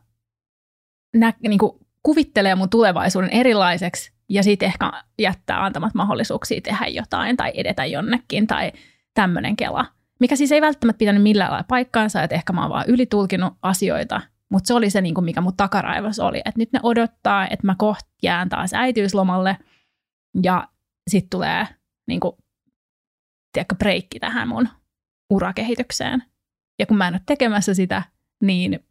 nä, 1.15 1.33
niin 1.47 1.59
kuin 1.59 1.71
kuvittelee 2.03 2.55
mun 2.55 2.69
tulevaisuuden 2.69 3.29
erilaiseksi, 3.29 4.15
ja 4.29 4.43
sitten 4.43 4.67
ehkä 4.67 5.03
jättää 5.19 5.65
antamat 5.65 5.93
mahdollisuuksia 5.93 6.61
tehdä 6.61 6.85
jotain 6.87 7.37
tai 7.37 7.51
edetä 7.55 7.85
jonnekin 7.85 8.47
tai 8.47 8.71
tämmöinen 9.13 9.55
kela. 9.55 9.85
Mikä 10.19 10.35
siis 10.35 10.51
ei 10.51 10.61
välttämättä 10.61 10.97
pitänyt 10.97 11.23
millään 11.23 11.51
lailla 11.51 11.65
paikkaansa, 11.67 12.23
että 12.23 12.35
ehkä 12.35 12.53
mä 12.53 12.61
oon 12.61 12.69
vaan 12.69 12.85
ylitulkinut 12.87 13.53
asioita, 13.61 14.21
mutta 14.49 14.67
se 14.67 14.73
oli 14.73 14.89
se, 14.89 15.01
niin 15.01 15.15
kuin 15.15 15.25
mikä 15.25 15.41
mun 15.41 15.57
takaraivos 15.57 16.19
oli, 16.19 16.37
että 16.37 16.59
nyt 16.59 16.73
ne 16.73 16.79
odottaa, 16.83 17.47
että 17.47 17.67
mä 17.67 17.75
kohta 17.77 18.09
jään 18.23 18.49
taas 18.49 18.73
äitiyslomalle 18.73 19.57
ja 20.43 20.67
sitten 21.07 21.29
tulee 21.29 21.67
niin 22.07 22.19
kuin, 22.19 22.35
tiedätkö, 23.53 23.75
breikki 23.75 24.19
tähän 24.19 24.47
mun 24.47 24.69
urakehitykseen. 25.29 26.23
Ja 26.79 26.85
kun 26.85 26.97
mä 26.97 27.07
en 27.07 27.13
ole 27.13 27.21
tekemässä 27.25 27.73
sitä, 27.73 28.03
niin 28.41 28.85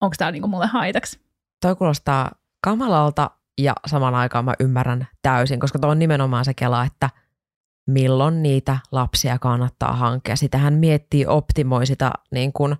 onko 0.00 0.14
tämä 0.18 0.30
niin 0.30 0.50
mulle 0.50 0.66
haitaksi? 0.66 1.20
Toi 1.62 1.76
kuulostaa 1.76 2.32
kamalalta 2.64 3.30
ja 3.58 3.72
saman 3.86 4.14
aikaan 4.14 4.44
mä 4.44 4.54
ymmärrän 4.60 5.08
täysin, 5.22 5.60
koska 5.60 5.78
tuo 5.78 5.90
on 5.90 5.98
nimenomaan 5.98 6.44
se 6.44 6.54
kela, 6.54 6.84
että– 6.84 7.10
milloin 7.86 8.42
niitä 8.42 8.78
lapsia 8.92 9.38
kannattaa 9.38 9.92
hankkia. 9.92 10.36
Sitä 10.36 10.58
hän 10.58 10.74
miettii, 10.74 11.26
optimoi 11.26 11.86
sitä, 11.86 12.12
niin 12.30 12.52
kun, 12.52 12.76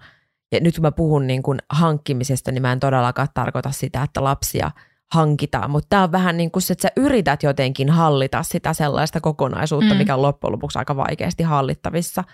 ja 0.53 0.61
nyt 0.61 0.75
kun 0.75 0.83
mä 0.83 0.93
puhun 0.93 1.27
niin 1.27 1.43
kun 1.43 1.59
hankkimisesta, 1.71 2.53
niin 2.53 2.62
mä 2.62 2.73
en 2.73 2.81
todellakaan 2.81 3.29
tarkoita 3.35 3.71
sitä, 3.71 4.03
että 4.03 4.25
lapsia 4.25 4.71
hankitaan, 5.12 5.71
mutta 5.71 5.87
tämä 5.91 6.03
on 6.03 6.12
vähän 6.12 6.37
niin 6.37 6.51
kuin 6.51 6.62
se, 6.62 6.73
että 6.73 6.83
sä 6.83 6.93
yrität 6.97 7.43
jotenkin 7.43 7.91
hallita 7.91 8.43
sitä 8.43 8.73
sellaista 8.73 9.21
kokonaisuutta, 9.21 9.95
mm. 9.95 9.99
mikä 9.99 10.15
on 10.15 10.23
loppujen 10.23 10.53
lopuksi 10.53 10.79
aika 10.79 10.97
vaikeasti 10.97 11.43
hallittavissa 11.43 12.25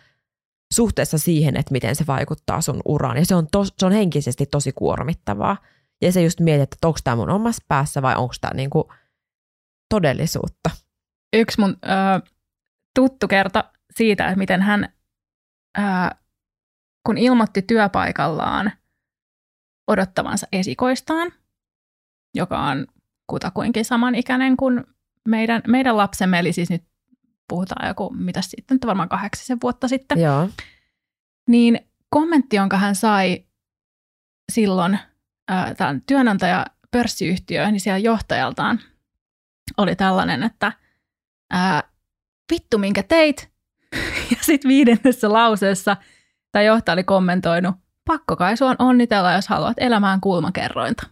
suhteessa 0.73 1.19
siihen, 1.19 1.57
että 1.57 1.73
miten 1.73 1.97
se 1.97 2.07
vaikuttaa 2.07 2.61
sun 2.61 2.81
uraan. 2.85 3.17
Ja 3.17 3.27
se 3.27 3.35
on, 3.35 3.47
tos, 3.53 3.75
se 3.79 3.87
on 3.87 3.93
henkisesti 3.93 4.47
tosi 4.47 4.73
kuormittavaa. 4.73 5.57
Ja 6.03 6.13
se 6.13 6.23
just 6.23 6.41
mietit, 6.41 6.63
että 6.63 6.87
onko 6.87 6.99
tämä 7.05 7.17
mun 7.17 7.31
omassa 7.31 7.65
päässä 7.69 8.03
vai 8.03 8.17
onko 8.17 8.35
tämä 8.41 8.55
niin 8.55 8.71
kuin 8.71 8.85
todellisuutta. 9.95 10.71
Yksi 11.37 11.61
mun 11.61 11.71
ö, 11.71 12.31
tuttu 12.95 13.29
kerta 13.29 13.73
siitä, 13.97 14.27
että 14.27 14.39
miten 14.39 14.63
hän, 14.63 14.89
ö, 15.79 15.83
kun 17.07 17.19
ilmoitti 17.19 17.63
työpaikallaan 17.63 18.73
odottavansa 19.91 20.47
esikoistaan, 20.53 21.33
joka 22.35 22.61
on 22.61 22.87
kutakuinkin 23.31 23.85
samanikäinen 23.85 24.57
kuin 24.57 24.85
meidän, 25.29 25.63
meidän 25.69 25.97
lapsemme, 25.97 26.39
eli 26.39 26.53
siis 26.53 26.71
nyt 26.71 26.85
puhutaan 27.49 27.89
joku, 27.89 28.11
mitä 28.11 28.43
sitten, 28.43 28.79
varmaan 28.87 29.09
kahdeksisen 29.09 29.59
vuotta 29.63 29.89
sitten. 29.89 30.21
Joo. 30.21 30.49
Niin 31.49 31.81
kommentti, 32.11 32.57
jonka 32.57 32.77
hän 32.77 32.95
sai 32.95 33.45
silloin 34.53 34.99
äh, 35.51 35.75
tämän 35.77 36.03
työnantaja 36.07 36.67
pörssiyhtiö, 36.91 37.71
niin 37.71 37.81
siellä 37.81 37.99
johtajaltaan 37.99 38.81
oli 39.77 39.97
tällainen, 39.97 40.43
että 40.43 40.73
ää, 41.51 41.83
vittu 42.53 42.79
minkä 42.79 43.03
teit. 43.03 43.53
Ja 44.31 44.37
sitten 44.41 44.69
viidennessä 44.69 45.33
lauseessa 45.33 45.97
tämä 46.53 46.63
johtaja 46.63 46.93
oli 46.93 47.05
kommentoinut, 47.05 47.75
pakko 48.05 48.37
kai 48.37 48.57
sua 48.57 48.75
onnitella, 48.79 49.33
jos 49.33 49.49
haluat 49.49 49.77
elämään 49.77 50.21
kulmakerrointa. 50.21 51.07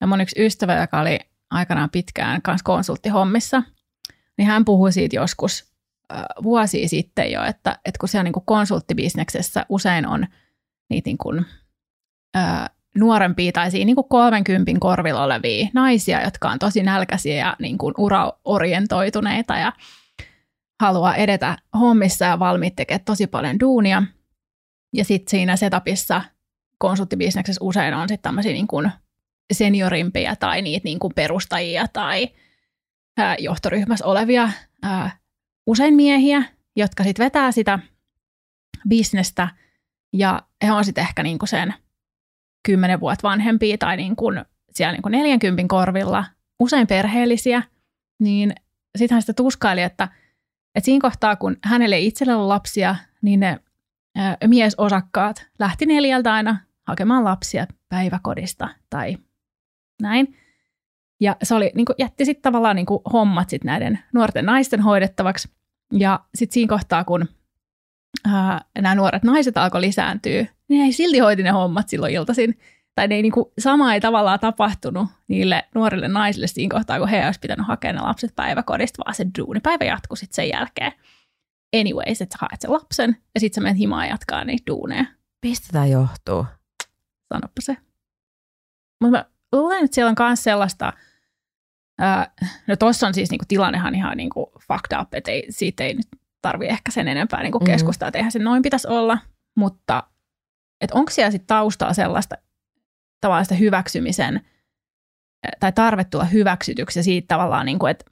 Ja 0.00 0.06
mun 0.06 0.20
yksi 0.20 0.44
ystävä, 0.44 0.80
joka 0.80 1.00
oli 1.00 1.18
aikanaan 1.52 1.90
pitkään 1.90 2.42
kanssa 2.42 2.64
konsulttihommissa, 2.64 3.62
niin 4.38 4.48
hän 4.48 4.64
puhui 4.64 4.92
siitä 4.92 5.16
joskus 5.16 5.72
äh, 6.12 6.24
vuosia 6.42 6.88
sitten 6.88 7.32
jo, 7.32 7.44
että, 7.44 7.78
että 7.84 7.98
kun 7.98 8.08
siellä 8.08 8.24
niin 8.24 8.32
kuin 8.32 8.46
konsulttibisneksessä 8.46 9.66
usein 9.68 10.06
on 10.06 10.26
niitä 10.90 11.08
niin 11.08 11.18
kuin, 11.18 11.46
äh, 12.36 12.70
nuorempia 12.98 13.52
tai 13.52 13.70
siinä 13.70 13.86
niin 13.86 13.96
kuin 13.96 14.08
30 14.08 14.72
korvilla 14.80 15.24
olevia 15.24 15.68
naisia, 15.74 16.24
jotka 16.24 16.50
on 16.50 16.58
tosi 16.58 16.82
nälkäisiä 16.82 17.36
ja 17.36 17.56
niin 17.58 17.78
kuin 17.78 17.94
uraorientoituneita 17.98 19.56
ja 19.56 19.72
haluaa 20.80 21.14
edetä 21.14 21.58
hommissa 21.80 22.24
ja 22.24 22.38
valmiit 22.38 22.76
tekemään 22.76 23.04
tosi 23.04 23.26
paljon 23.26 23.60
duunia. 23.60 24.02
Ja 24.92 25.04
sitten 25.04 25.30
siinä 25.30 25.56
setupissa 25.56 26.22
konsulttibisneksessä 26.78 27.64
usein 27.64 27.94
on 27.94 28.08
sitten 28.08 28.22
tämmöisiä 28.22 28.52
niin 28.52 28.66
seniorimpia 29.54 30.36
tai 30.36 30.62
niitä 30.62 30.84
niin 30.84 30.98
kuin 30.98 31.14
perustajia 31.14 31.88
tai 31.92 32.28
ää, 33.16 33.36
johtoryhmässä 33.38 34.06
olevia 34.06 34.50
ää, 34.82 35.10
usein 35.66 35.94
miehiä, 35.94 36.42
jotka 36.76 37.04
sitten 37.04 37.24
vetää 37.24 37.52
sitä 37.52 37.78
bisnestä 38.88 39.48
ja 40.12 40.42
he 40.64 40.72
on 40.72 40.84
sitten 40.84 41.02
ehkä 41.04 41.22
niin 41.22 41.38
kuin 41.38 41.48
sen 41.48 41.74
kymmenen 42.66 43.00
vuotta 43.00 43.28
vanhempia 43.28 43.78
tai 43.78 43.96
niin 43.96 44.16
kuin 44.16 44.44
siellä 44.70 44.92
niin 44.92 45.02
kuin 45.02 45.12
40 45.12 45.62
korvilla, 45.68 46.24
usein 46.60 46.86
perheellisiä, 46.86 47.62
niin 48.20 48.52
sitten 48.98 49.14
hän 49.14 49.22
sitä 49.22 49.32
tuskaili, 49.32 49.82
että, 49.82 50.08
että 50.74 50.84
siinä 50.84 51.02
kohtaa, 51.02 51.36
kun 51.36 51.56
hänelle 51.64 51.96
ei 51.96 52.06
itsellä 52.06 52.36
ollut 52.36 52.48
lapsia, 52.48 52.96
niin 53.22 53.40
ne 53.40 53.58
ää, 54.16 54.36
miesosakkaat 54.46 55.46
lähti 55.58 55.86
neljältä 55.86 56.32
aina 56.32 56.56
hakemaan 56.86 57.24
lapsia 57.24 57.66
päiväkodista 57.88 58.68
tai 58.90 59.16
näin. 60.02 60.36
Ja 61.20 61.36
se 61.42 61.54
oli, 61.54 61.70
niin 61.74 61.84
kuin, 61.84 61.96
jätti 61.98 62.24
sitten 62.24 62.42
tavallaan 62.42 62.76
niin 62.76 62.86
kuin 62.86 63.00
hommat 63.12 63.50
sit 63.50 63.64
näiden 63.64 63.98
nuorten 64.12 64.46
naisten 64.46 64.80
hoidettavaksi. 64.80 65.48
Ja 65.92 66.20
sitten 66.34 66.54
siinä 66.54 66.68
kohtaa, 66.68 67.04
kun 67.04 67.28
ää, 68.32 68.60
nämä 68.78 68.94
nuoret 68.94 69.22
naiset 69.22 69.56
alkoi 69.56 69.80
lisääntyä, 69.80 70.46
niin 70.68 70.84
ei 70.84 70.92
silti 70.92 71.18
hoiti 71.18 71.42
ne 71.42 71.50
hommat 71.50 71.88
silloin 71.88 72.14
iltaisin. 72.14 72.58
Tai 72.94 73.08
ne 73.08 73.14
ei 73.14 73.22
niin 73.22 73.32
kuin, 73.32 73.46
sama 73.58 73.94
ei 73.94 74.00
tavallaan 74.00 74.40
tapahtunut 74.40 75.08
niille 75.28 75.64
nuorille 75.74 76.08
naisille 76.08 76.46
siinä 76.46 76.76
kohtaa, 76.76 76.98
kun 76.98 77.08
he 77.08 77.26
olisi 77.26 77.40
pitänyt 77.40 77.66
hakea 77.66 77.92
ne 77.92 78.00
lapset 78.00 78.32
päiväkodista, 78.36 79.02
vaan 79.04 79.14
se 79.14 79.26
duunipäivä 79.38 79.84
jatkui 79.84 80.16
sitten 80.16 80.34
sen 80.34 80.48
jälkeen. 80.48 80.92
Anyways, 81.80 82.22
että 82.22 82.38
sä 82.38 82.38
haet 82.40 82.60
sen 82.60 82.72
lapsen 82.72 83.16
ja 83.34 83.40
sitten 83.40 83.54
sä 83.54 83.64
menet 83.64 83.78
himaan 83.78 84.08
jatkaa 84.08 84.44
niitä 84.44 84.62
duuneja. 84.66 85.04
Mistä 85.42 85.68
tämä 85.72 85.86
johtuu? 85.86 86.46
Sanoppa 87.34 87.60
se. 87.60 87.76
Mutta 89.02 89.24
luulen, 89.52 89.84
että 89.84 89.94
siellä 89.94 90.10
on 90.10 90.26
myös 90.26 90.44
sellaista, 90.44 90.92
ää, 91.98 92.32
no 92.66 92.76
tuossa 92.76 93.06
on 93.06 93.14
siis 93.14 93.30
niinku 93.30 93.44
tilannehan 93.48 93.94
ihan 93.94 94.16
niinku 94.16 94.52
fucked 94.68 95.00
up, 95.00 95.14
että 95.14 95.30
ei, 95.30 95.46
siitä 95.50 95.84
ei 95.84 95.94
nyt 95.94 96.06
tarvi 96.42 96.66
ehkä 96.66 96.90
sen 96.90 97.08
enempää 97.08 97.42
niinku 97.42 97.60
keskustaa, 97.60 98.06
mm-hmm. 98.06 98.08
että 98.08 98.18
eihän 98.18 98.32
se 98.32 98.38
noin 98.38 98.62
pitäisi 98.62 98.88
olla, 98.88 99.18
mutta 99.56 100.02
että 100.80 100.98
onko 100.98 101.10
siellä 101.10 101.30
sitten 101.30 101.46
taustaa 101.46 101.94
sellaista 101.94 102.36
tavallaan 103.20 103.44
sitä 103.44 103.54
hyväksymisen 103.54 104.40
tai 105.60 105.72
tarve 105.72 106.04
tulla 106.04 106.24
hyväksytyksi 106.24 106.98
ja 106.98 107.02
siitä 107.02 107.34
tavallaan, 107.34 107.66
niin 107.66 107.78
kuin, 107.78 107.90
että 107.90 108.04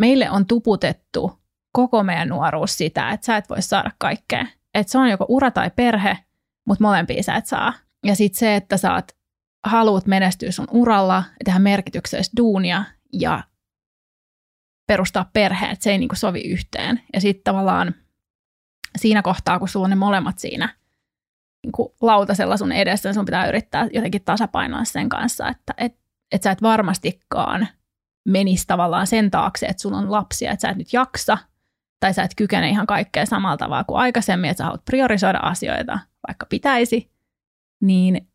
meille 0.00 0.30
on 0.30 0.46
tuputettu 0.46 1.38
koko 1.72 2.02
meidän 2.02 2.28
nuoruus 2.28 2.78
sitä, 2.78 3.10
että 3.10 3.26
sä 3.26 3.36
et 3.36 3.48
voi 3.48 3.62
saada 3.62 3.90
kaikkea. 3.98 4.46
Että 4.74 4.92
se 4.92 4.98
on 4.98 5.10
joko 5.10 5.26
ura 5.28 5.50
tai 5.50 5.70
perhe, 5.76 6.18
mutta 6.66 6.84
molempia 6.84 7.22
sä 7.22 7.34
et 7.34 7.46
saa. 7.46 7.72
Ja 8.04 8.16
sitten 8.16 8.38
se, 8.38 8.56
että 8.56 8.76
sä 8.76 8.94
oot, 8.94 9.17
haluat 9.64 10.06
menestyä 10.06 10.50
sun 10.50 10.68
uralla, 10.70 11.24
tehdä 11.44 11.58
merkityksellistä 11.58 12.36
duunia 12.36 12.84
ja 13.12 13.42
perustaa 14.86 15.30
perhe, 15.32 15.66
että 15.66 15.82
se 15.82 15.90
ei 15.90 15.98
niin 15.98 16.08
kuin 16.08 16.18
sovi 16.18 16.40
yhteen. 16.40 17.00
Ja 17.14 17.20
sitten 17.20 17.44
tavallaan 17.44 17.94
siinä 18.98 19.22
kohtaa, 19.22 19.58
kun 19.58 19.68
sulla 19.68 19.84
on 19.84 19.90
ne 19.90 19.96
molemmat 19.96 20.38
siinä 20.38 20.78
niin 21.64 21.72
kuin 21.72 21.88
lautasella 22.00 22.56
sun 22.56 22.72
edessä, 22.72 23.12
sun 23.12 23.24
pitää 23.24 23.48
yrittää 23.48 23.88
jotenkin 23.92 24.24
tasapainoa 24.24 24.84
sen 24.84 25.08
kanssa, 25.08 25.48
että 25.48 25.74
et, 25.76 25.96
et 26.32 26.42
sä 26.42 26.50
et 26.50 26.62
varmastikaan 26.62 27.68
menisi 28.28 28.66
tavallaan 28.66 29.06
sen 29.06 29.30
taakse, 29.30 29.66
että 29.66 29.82
sulla 29.82 29.96
on 29.96 30.12
lapsia, 30.12 30.52
että 30.52 30.60
sä 30.60 30.70
et 30.70 30.76
nyt 30.76 30.92
jaksa, 30.92 31.38
tai 32.00 32.14
sä 32.14 32.22
et 32.22 32.34
kykene 32.36 32.68
ihan 32.68 32.86
kaikkea 32.86 33.26
samalla 33.26 33.56
tavalla 33.56 33.84
kuin 33.84 33.98
aikaisemmin, 33.98 34.50
että 34.50 34.58
sä 34.58 34.64
haluat 34.64 34.84
priorisoida 34.84 35.38
asioita, 35.38 35.98
vaikka 36.28 36.46
pitäisi, 36.46 37.10
niin 37.82 38.27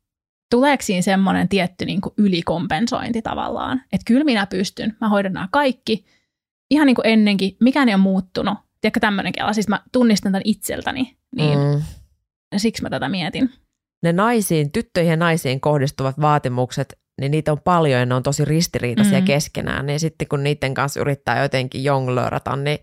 tuleeko 0.51 0.83
siinä 0.83 1.01
semmoinen 1.01 1.49
tietty 1.49 1.85
niin 1.85 2.01
kuin 2.01 2.13
ylikompensointi 2.17 3.21
tavallaan, 3.21 3.81
että 3.93 4.05
kyllä 4.05 4.23
minä 4.23 4.45
pystyn, 4.45 4.97
mä 5.01 5.09
hoidan 5.09 5.33
nämä 5.33 5.47
kaikki, 5.51 6.05
ihan 6.71 6.87
niin 6.87 6.95
kuin 6.95 7.07
ennenkin, 7.07 7.57
mikään 7.59 7.89
ei 7.89 7.95
ole 7.95 8.01
muuttunut. 8.01 8.57
Tiedätkö 8.81 8.99
tämmöinen 8.99 9.33
kela, 9.33 9.53
siis 9.53 9.67
mä 9.67 9.79
tunnistan 9.91 10.31
tämän 10.31 10.41
itseltäni, 10.45 11.17
niin 11.35 11.59
mm 11.59 11.81
siksi 12.59 12.83
mä 12.83 12.89
tätä 12.89 13.09
mietin. 13.09 13.49
Ne 14.03 14.13
naisiin, 14.13 14.71
tyttöihin 14.71 15.11
ja 15.11 15.17
naisiin 15.17 15.61
kohdistuvat 15.61 16.21
vaatimukset, 16.21 16.99
niin 17.21 17.31
niitä 17.31 17.51
on 17.51 17.61
paljon 17.61 17.99
ja 17.99 18.05
ne 18.05 18.15
on 18.15 18.23
tosi 18.23 18.45
ristiriitaisia 18.45 19.19
mm. 19.19 19.25
keskenään. 19.25 19.85
Niin 19.85 19.99
sitten 19.99 20.27
kun 20.27 20.43
niiden 20.43 20.73
kanssa 20.73 20.99
yrittää 20.99 21.41
jotenkin 21.41 21.83
jonglöörata, 21.83 22.55
niin 22.55 22.79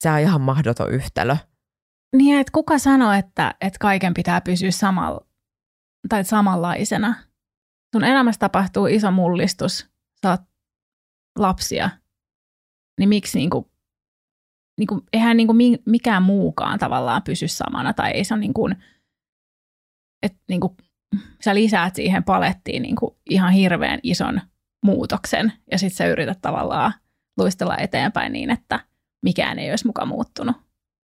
se 0.00 0.10
on 0.10 0.20
ihan 0.20 0.40
mahdoton 0.40 0.90
yhtälö. 0.90 1.36
Niin, 2.16 2.38
että 2.38 2.50
kuka 2.52 2.78
sanoo, 2.78 3.12
että, 3.12 3.54
että 3.60 3.78
kaiken 3.80 4.14
pitää 4.14 4.40
pysyä 4.40 4.70
samalla, 4.70 5.26
tai 6.08 6.24
samanlaisena? 6.24 7.14
Sun 7.96 8.04
elämässä 8.04 8.38
tapahtuu 8.38 8.86
iso 8.86 9.10
mullistus, 9.10 9.88
saat 10.22 10.42
lapsia, 11.38 11.90
niin 12.98 13.08
miksi 13.08 13.38
niin 13.38 13.50
kuin 13.50 13.70
niin 14.78 14.86
kuin, 14.86 15.00
eihän 15.12 15.36
niin 15.36 15.46
kuin 15.46 15.78
mikään 15.86 16.22
muukaan 16.22 16.78
tavallaan 16.78 17.22
pysy 17.22 17.48
samana, 17.48 17.92
tai 17.92 18.10
ei 18.10 18.24
se 18.24 18.36
niin 18.36 18.54
kuin, 18.54 18.76
että 20.22 20.38
niin 20.48 20.60
kuin, 20.60 20.76
sä 21.44 21.54
lisäät 21.54 21.94
siihen 21.94 22.24
palettiin 22.24 22.82
niin 22.82 22.96
kuin 22.96 23.16
ihan 23.30 23.52
hirveän 23.52 24.00
ison 24.02 24.40
muutoksen, 24.84 25.52
ja 25.70 25.78
sitten 25.78 25.96
sä 25.96 26.06
yrität 26.06 26.38
tavallaan 26.42 26.92
luistella 27.38 27.76
eteenpäin 27.76 28.32
niin, 28.32 28.50
että 28.50 28.80
mikään 29.22 29.58
ei 29.58 29.70
olisi 29.70 29.86
muka 29.86 30.06
muuttunut. 30.06 30.56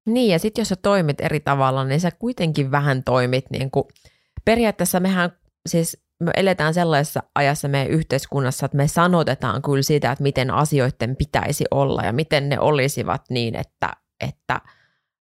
Niin, 0.06 0.32
ja 0.32 0.38
sitten 0.38 0.62
jos 0.62 0.68
sä 0.68 0.76
toimit 0.76 1.20
eri 1.20 1.40
tavalla, 1.40 1.84
niin 1.84 2.00
sä 2.00 2.10
kuitenkin 2.10 2.70
vähän 2.70 3.02
toimit 3.04 3.44
niin 3.50 3.70
kuin, 3.70 3.84
periaatteessa 4.44 5.00
mehän 5.00 5.30
siis 5.68 6.04
me 6.20 6.30
eletään 6.36 6.74
sellaisessa 6.74 7.22
ajassa 7.34 7.68
meidän 7.68 7.92
yhteiskunnassa, 7.92 8.66
että 8.66 8.76
me 8.76 8.88
sanotetaan 8.88 9.62
kyllä 9.62 9.82
sitä, 9.82 10.12
että 10.12 10.22
miten 10.22 10.50
asioiden 10.50 11.16
pitäisi 11.16 11.64
olla 11.70 12.02
ja 12.02 12.12
miten 12.12 12.48
ne 12.48 12.60
olisivat 12.60 13.22
niin, 13.30 13.56
että, 13.56 13.90
että 14.20 14.60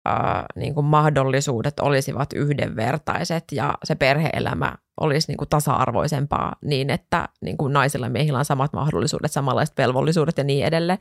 äh, 0.08 0.44
niin 0.56 0.74
kuin 0.74 0.86
mahdollisuudet 0.86 1.80
olisivat 1.80 2.34
yhdenvertaiset 2.34 3.44
ja 3.52 3.74
se 3.84 3.96
perheelämä 3.96 4.76
olisi 5.02 5.28
niin 5.28 5.38
kuin 5.38 5.50
tasa-arvoisempaa 5.50 6.56
niin, 6.62 6.90
että 6.90 7.30
niin 7.42 7.58
kuin 7.58 7.74
naisilla 7.74 8.06
ja 8.06 8.10
miehillä 8.10 8.40
on 8.40 8.46
samat 8.46 8.74
mahdollisuudet, 8.74 9.32
samanlaiset 9.32 9.78
velvollisuudet 9.78 10.38
ja 10.38 10.44
niin 10.44 10.66
edelleen. 10.66 11.00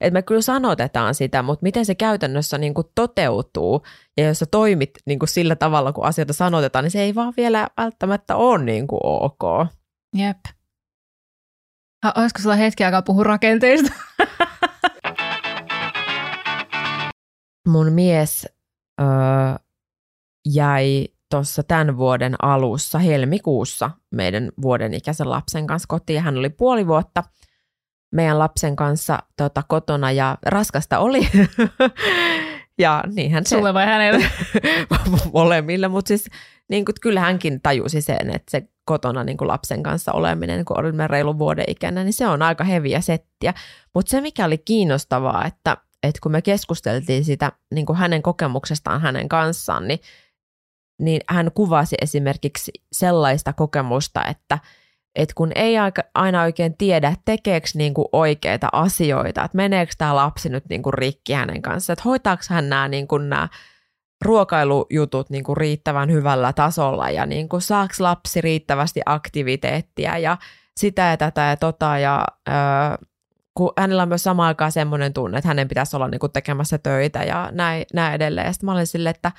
Että 0.00 0.14
me 0.14 0.22
kyllä 0.22 0.40
sanotetaan 0.42 1.14
sitä, 1.14 1.42
mutta 1.42 1.62
miten 1.62 1.86
se 1.86 1.94
käytännössä 1.94 2.58
niin 2.58 2.74
kuin 2.74 2.86
toteutuu 2.94 3.82
ja 4.16 4.26
jos 4.26 4.38
sä 4.38 4.46
toimit 4.50 4.90
niin 5.06 5.18
kuin 5.18 5.28
sillä 5.28 5.56
tavalla, 5.56 5.92
kun 5.92 6.04
asioita 6.04 6.32
sanotetaan, 6.32 6.82
niin 6.82 6.90
se 6.90 7.02
ei 7.02 7.14
vaan 7.14 7.34
vielä 7.36 7.68
välttämättä 7.76 8.36
ole 8.36 8.64
niin 8.64 8.86
kuin 8.86 9.00
ok. 9.02 9.68
Jep. 10.16 10.38
Ha, 12.04 12.12
olisiko 12.16 12.42
sulla 12.42 12.54
hetki 12.54 12.84
aikaa 12.84 13.02
puhua 13.02 13.24
rakenteista? 13.24 13.92
Mun 17.68 17.92
mies 17.92 18.48
öö, 19.00 19.06
jäi 20.54 21.08
tuossa 21.30 21.62
tämän 21.62 21.96
vuoden 21.96 22.44
alussa, 22.44 22.98
helmikuussa, 22.98 23.90
meidän 24.10 24.52
vuoden 24.62 24.94
ikäisen 24.94 25.30
lapsen 25.30 25.66
kanssa 25.66 25.86
kotiin. 25.88 26.22
Hän 26.22 26.38
oli 26.38 26.50
puoli 26.50 26.86
vuotta– 26.86 27.22
meidän 28.10 28.38
lapsen 28.38 28.76
kanssa 28.76 29.18
tota, 29.36 29.62
kotona 29.68 30.12
ja 30.12 30.38
raskasta 30.46 30.98
oli. 30.98 31.28
ja 32.78 33.04
niinhän 33.14 33.46
se... 33.46 33.56
Sulle 33.56 33.74
vai 33.74 33.86
hänelle? 33.86 34.24
molemmille, 35.32 35.88
mutta 35.88 36.08
siis 36.08 36.28
niin 36.68 36.84
kuin, 36.84 36.94
kyllä 37.00 37.20
hänkin 37.20 37.60
tajusi 37.62 38.00
sen, 38.00 38.30
että 38.30 38.50
se 38.50 38.68
kotona 38.84 39.24
niin 39.24 39.36
kuin 39.36 39.48
lapsen 39.48 39.82
kanssa 39.82 40.12
oleminen, 40.12 40.64
kun 40.64 40.80
olimme 40.80 41.06
reilu 41.06 41.38
vuoden 41.38 41.64
ikäinen, 41.68 42.04
niin 42.04 42.12
se 42.12 42.26
on 42.26 42.42
aika 42.42 42.64
heviä 42.64 43.00
settiä. 43.00 43.54
Mutta 43.94 44.10
se, 44.10 44.20
mikä 44.20 44.44
oli 44.44 44.58
kiinnostavaa, 44.58 45.46
että, 45.46 45.76
että 46.02 46.18
kun 46.22 46.32
me 46.32 46.42
keskusteltiin 46.42 47.24
sitä 47.24 47.52
niin 47.74 47.86
kuin 47.86 47.96
hänen 47.96 48.22
kokemuksestaan 48.22 49.00
hänen 49.00 49.28
kanssaan, 49.28 49.88
niin, 49.88 49.98
niin 51.00 51.20
hän 51.28 51.50
kuvasi 51.54 51.96
esimerkiksi 52.02 52.72
sellaista 52.92 53.52
kokemusta, 53.52 54.24
että, 54.24 54.58
että 55.18 55.34
kun 55.34 55.52
ei 55.54 55.74
aina 56.14 56.42
oikein 56.42 56.76
tiedä, 56.76 57.14
tekeekö 57.24 57.68
kuin 57.94 58.08
oikeita 58.12 58.68
asioita, 58.72 59.44
että 59.44 59.56
meneekö 59.56 59.92
tämä 59.98 60.16
lapsi 60.16 60.48
nyt 60.48 60.64
niin 60.68 60.82
kuin 60.82 60.94
rikki 60.94 61.32
hänen 61.32 61.62
kanssaan, 61.62 61.94
että 61.94 62.02
hoitaako 62.04 62.42
hän 62.50 62.68
nämä, 62.68 62.88
kuin 63.08 63.28
nämä 63.28 63.48
ruokailujutut 64.24 65.30
niin 65.30 65.44
kuin 65.44 65.56
riittävän 65.56 66.12
hyvällä 66.12 66.52
tasolla 66.52 67.10
ja 67.10 67.26
niin 67.26 67.48
kuin 67.48 67.62
saaks 67.62 68.00
lapsi 68.00 68.40
riittävästi 68.40 69.00
aktiviteettia 69.06 70.18
ja 70.18 70.36
sitä 70.76 71.02
ja 71.02 71.16
tätä 71.16 71.40
ja 71.40 71.56
tota 71.56 71.98
ja 71.98 72.24
öö, 72.48 72.54
kun 73.54 73.72
hänellä 73.78 74.02
on 74.02 74.08
myös 74.08 74.22
samaan 74.22 74.48
aikaan 74.48 74.72
semmoinen 74.72 75.12
tunne, 75.12 75.38
että 75.38 75.48
hänen 75.48 75.68
pitäisi 75.68 75.96
olla 75.96 76.08
niin 76.08 76.18
kuin 76.18 76.32
tekemässä 76.32 76.78
töitä 76.78 77.24
ja 77.24 77.48
näin, 77.52 77.84
näin 77.94 78.14
edelleen. 78.14 78.46
Ja 78.46 78.52
sitten 78.52 78.66
mä 78.66 78.72
olin 78.72 78.86
silleen, 78.86 79.14
että 79.14 79.32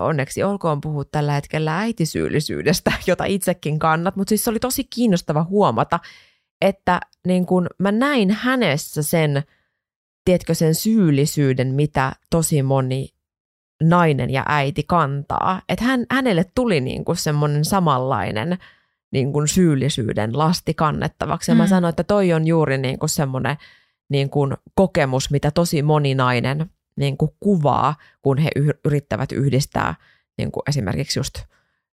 onneksi 0.00 0.42
olkoon 0.42 0.80
puhua 0.80 1.04
tällä 1.04 1.32
hetkellä 1.32 1.78
äitisyyllisyydestä, 1.78 2.92
jota 3.06 3.24
itsekin 3.24 3.78
kannat, 3.78 4.16
mutta 4.16 4.28
siis 4.28 4.44
se 4.44 4.50
oli 4.50 4.58
tosi 4.58 4.84
kiinnostava 4.84 5.44
huomata, 5.44 6.00
että 6.60 7.00
niin 7.26 7.46
kun 7.46 7.66
mä 7.78 7.92
näin 7.92 8.30
hänessä 8.30 9.02
sen, 9.02 9.42
tiedätkö, 10.24 10.54
sen 10.54 10.74
syyllisyyden, 10.74 11.74
mitä 11.74 12.12
tosi 12.30 12.62
moni 12.62 13.08
nainen 13.82 14.30
ja 14.30 14.42
äiti 14.46 14.82
kantaa. 14.82 15.62
Että 15.68 15.84
hän, 15.84 16.06
hänelle 16.10 16.44
tuli 16.54 16.80
niin 16.80 17.04
kuin 17.04 17.16
semmoinen 17.16 17.64
samanlainen 17.64 18.58
niin 19.12 19.32
kuin 19.32 19.48
syyllisyyden 19.48 20.38
lasti 20.38 20.74
kannettavaksi. 20.74 21.50
Ja 21.50 21.54
mm. 21.54 21.58
mä 21.58 21.66
sanoin, 21.66 21.90
että 21.90 22.04
toi 22.04 22.32
on 22.32 22.46
juuri 22.46 22.78
niin 22.78 22.98
kuin 22.98 23.10
semmoinen 23.10 23.56
niin 24.08 24.30
kuin 24.30 24.54
kokemus, 24.74 25.30
mitä 25.30 25.50
tosi 25.50 25.82
moni 25.82 26.14
nainen 26.14 26.70
niin 26.98 27.16
kuin 27.16 27.30
kuvaa, 27.40 27.94
kun 28.22 28.38
he 28.38 28.50
yrittävät 28.84 29.32
yhdistää 29.32 29.94
niin 30.38 30.52
kuin 30.52 30.62
esimerkiksi 30.68 31.18
just 31.18 31.34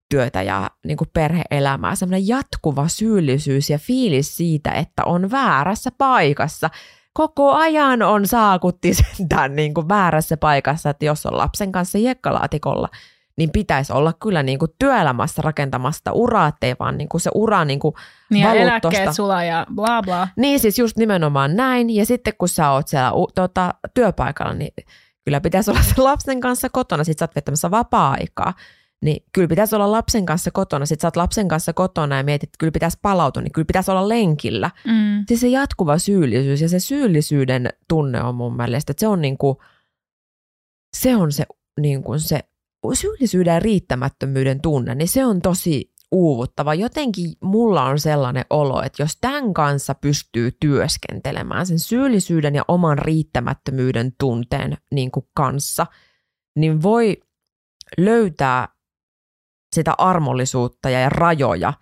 työtä 0.10 0.42
ja 0.42 0.72
niin 0.86 0.98
kuin 0.98 1.10
perheelämää. 1.14 1.96
Semmoinen 1.96 2.28
jatkuva 2.28 2.88
syyllisyys 2.88 3.70
ja 3.70 3.78
fiilis 3.78 4.38
siitä, 4.38 4.72
että 4.72 5.04
on 5.06 5.32
väärässä 5.32 5.92
paikassa– 5.98 6.70
koko 7.14 7.54
ajan 7.54 8.02
on 8.02 8.28
saakutti 8.28 8.94
sentään 8.94 9.56
niin 9.56 9.74
kuin 9.74 9.90
väärässä 9.90 10.38
paikassa, 10.38 10.90
että 10.90 11.06
jos 11.06 11.26
on 11.26 11.38
lapsen 11.38 11.72
kanssa 11.72 11.98
hiekkalaatikolla, 11.98 12.90
niin 13.38 13.50
pitäisi 13.52 13.94
olla 13.94 14.14
kyllä 14.14 14.44
niin 14.44 14.60
kuin 14.60 14.72
työelämässä 14.80 15.42
rakentamasta 15.42 16.12
uraa, 16.12 16.48
ettei 16.48 16.76
vaan 16.80 16.98
niin 16.98 17.10
kuin 17.10 17.22
se 17.22 17.30
ura 17.36 17.66
niin 17.66 17.80
kuin 17.80 17.96
niin 18.30 18.44
ja 18.44 18.54
eläkkeet 18.54 19.14
sulla 19.14 19.44
ja 19.44 19.66
bla 19.76 20.02
bla. 20.02 20.28
Niin 20.38 20.60
siis 20.60 20.80
just 20.80 20.98
nimenomaan 20.98 21.56
näin. 21.56 21.90
Ja 21.90 22.06
sitten 22.06 22.34
kun 22.38 22.50
sä 22.50 22.72
oot 22.72 22.88
siellä 22.88 23.12
tota, 23.36 23.74
työpaikalla, 23.94 24.54
niin 24.54 24.74
kyllä 25.26 25.42
pitäisi 25.42 25.72
olla 25.72 25.82
se 25.82 26.02
lapsen 26.02 26.40
kanssa 26.40 26.70
kotona. 26.70 27.04
Sitten 27.04 27.20
sä 27.20 27.24
oot 27.26 27.36
viettämässä 27.36 27.72
vapaa-aikaa 27.72 28.54
niin 29.04 29.24
kyllä 29.34 29.48
pitäisi 29.48 29.76
olla 29.76 29.92
lapsen 29.92 30.26
kanssa 30.26 30.52
kotona. 30.52 30.86
Sitten 30.86 31.02
sä 31.02 31.08
oot 31.08 31.16
lapsen 31.16 31.48
kanssa 31.48 31.74
kotona 31.74 32.18
ja 32.18 32.24
mietit, 32.24 32.50
että 32.50 32.58
kyllä 32.60 32.72
pitäisi 32.72 33.00
palautua, 33.02 33.44
niin 33.44 33.52
kyllä 33.52 33.66
pitäisi 33.66 33.92
olla 33.92 34.10
lenkillä. 34.10 34.72
Mm. 34.86 35.24
Siis 35.28 35.42
se 35.42 35.48
jatkuva 35.48 35.98
syyllisyys 35.98 36.62
ja 36.62 36.70
se 36.70 36.80
syyllisyyden 36.80 37.70
tunne 37.88 38.24
on 38.24 38.36
mun 38.36 38.56
mielestä, 38.58 38.92
että 38.92 39.00
se 39.00 39.08
on 39.08 39.22
niin 39.22 39.38
kuin, 39.38 39.58
se 40.98 41.16
on 41.16 41.32
se, 41.32 41.46
niin 41.80 42.04
kuin 42.04 42.20
se 42.20 42.40
syyllisyyden 42.94 43.54
ja 43.54 43.60
riittämättömyyden 43.60 44.62
tunne, 44.62 44.96
niin 44.96 45.08
se 45.08 45.26
on 45.26 45.42
tosi 45.42 45.94
uuvuttava. 46.12 46.74
Jotenkin 46.74 47.34
mulla 47.42 47.84
on 47.84 48.00
sellainen 48.00 48.46
olo, 48.50 48.82
että 48.82 49.04
jos 49.04 49.18
tämän 49.22 49.54
kanssa 49.54 49.96
pystyy 49.96 50.52
työskentelemään 50.60 51.66
sen 51.66 51.80
syyllisyyden 51.80 52.56
ja 52.56 52.64
oman 52.68 52.98
riittämättömyyden 52.98 54.12
tunteen 54.20 54.78
niin 54.92 55.12
kuin 55.12 55.26
kanssa, 55.36 55.88
niin 56.56 56.82
voi 56.82 57.18
löytää 57.98 58.68
sitä 59.76 59.94
armollisuutta 59.98 60.90
ja 60.90 61.10
rajoja, 61.10 61.74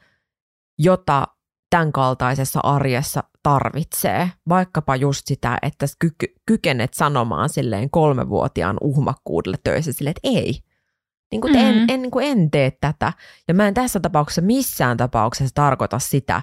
jota 0.79 1.27
tämän 1.69 1.91
kaltaisessa 1.91 2.59
arjessa 2.63 3.23
tarvitsee. 3.43 4.31
Vaikkapa 4.49 4.95
just 4.95 5.21
sitä, 5.25 5.57
että 5.61 5.85
ky- 5.99 6.33
kykenet 6.45 6.93
sanomaan 6.93 7.49
silleen 7.49 7.89
kolmevuotiaan 7.89 8.77
uhmakkuudelle 8.81 9.57
töissä 9.63 9.93
silleen, 9.93 10.13
että 10.17 10.39
ei. 10.39 10.70
Niin 11.31 11.41
kuin, 11.41 11.53
mm-hmm. 11.53 11.69
en, 11.69 11.85
en, 11.89 12.01
niin 12.01 12.11
kuin 12.11 12.27
en 12.27 12.51
tee 12.51 12.71
tätä. 12.81 13.13
Ja 13.47 13.53
mä 13.53 13.67
en 13.67 13.73
tässä 13.73 13.99
tapauksessa 13.99 14.41
missään 14.41 14.97
tapauksessa 14.97 15.55
tarkoita 15.55 15.99
sitä, 15.99 16.41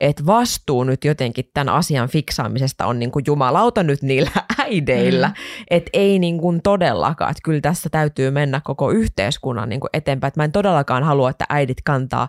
että 0.00 0.26
vastuu 0.26 0.84
nyt 0.84 1.04
jotenkin 1.04 1.50
tämän 1.54 1.74
asian 1.74 2.08
fiksaamisesta 2.08 2.86
on 2.86 2.98
niin 2.98 3.10
kuin 3.10 3.24
jumalauta 3.26 3.82
nyt 3.82 4.02
niillä 4.02 4.30
äideillä. 4.64 5.28
Mm. 5.28 5.34
Että 5.70 5.90
ei 5.92 6.18
niin 6.18 6.38
kuin 6.38 6.62
todellakaan, 6.62 7.30
että 7.30 7.40
kyllä 7.44 7.60
tässä 7.60 7.88
täytyy 7.90 8.30
mennä 8.30 8.60
koko 8.64 8.90
yhteiskunnan 8.90 9.68
niin 9.68 9.80
kuin 9.80 9.90
eteenpäin. 9.92 10.28
Että 10.28 10.40
mä 10.40 10.44
en 10.44 10.52
todellakaan 10.52 11.04
halua, 11.04 11.30
että 11.30 11.44
äidit 11.48 11.78
kantaa 11.84 12.28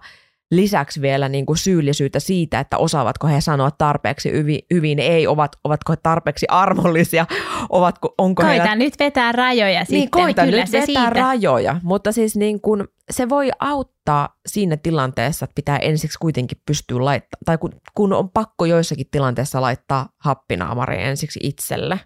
lisäksi 0.51 1.01
vielä 1.01 1.29
niin 1.29 1.45
kuin 1.45 1.57
syyllisyyttä 1.57 2.19
siitä, 2.19 2.59
että 2.59 2.77
osaavatko 2.77 3.27
he 3.27 3.41
sanoa 3.41 3.71
tarpeeksi 3.71 4.31
hyvin, 4.31 4.59
hyvin 4.73 4.99
ei, 4.99 5.27
ovat, 5.27 5.51
ovatko 5.63 5.93
he 5.93 5.97
tarpeeksi 6.03 6.45
armollisia, 6.49 7.25
ovatko, 7.69 8.13
onko 8.17 8.43
Koita 8.43 8.63
heillä... 8.63 8.75
nyt 8.75 8.99
vetää 8.99 9.31
rajoja 9.31 9.79
niin, 9.79 9.85
sitten, 9.85 9.99
niin, 9.99 10.11
koita 10.11 10.45
kyllä 10.45 10.57
nyt 10.57 10.67
se 10.67 10.79
vetää 10.79 10.85
siitä. 10.85 11.09
rajoja, 11.09 11.79
mutta 11.83 12.11
siis 12.11 12.35
niin 12.35 12.61
kuin, 12.61 12.87
se 13.09 13.29
voi 13.29 13.51
auttaa 13.59 14.39
siinä 14.45 14.77
tilanteessa, 14.77 15.43
että 15.43 15.55
pitää 15.55 15.77
ensiksi 15.77 16.19
kuitenkin 16.19 16.61
pystyä 16.65 17.05
laittamaan, 17.05 17.45
tai 17.45 17.57
kun, 17.57 17.71
kun 17.93 18.13
on 18.13 18.29
pakko 18.29 18.65
joissakin 18.65 19.07
tilanteissa 19.11 19.61
laittaa 19.61 20.09
happinaamari 20.17 21.03
ensiksi 21.03 21.39
itselle. 21.43 21.99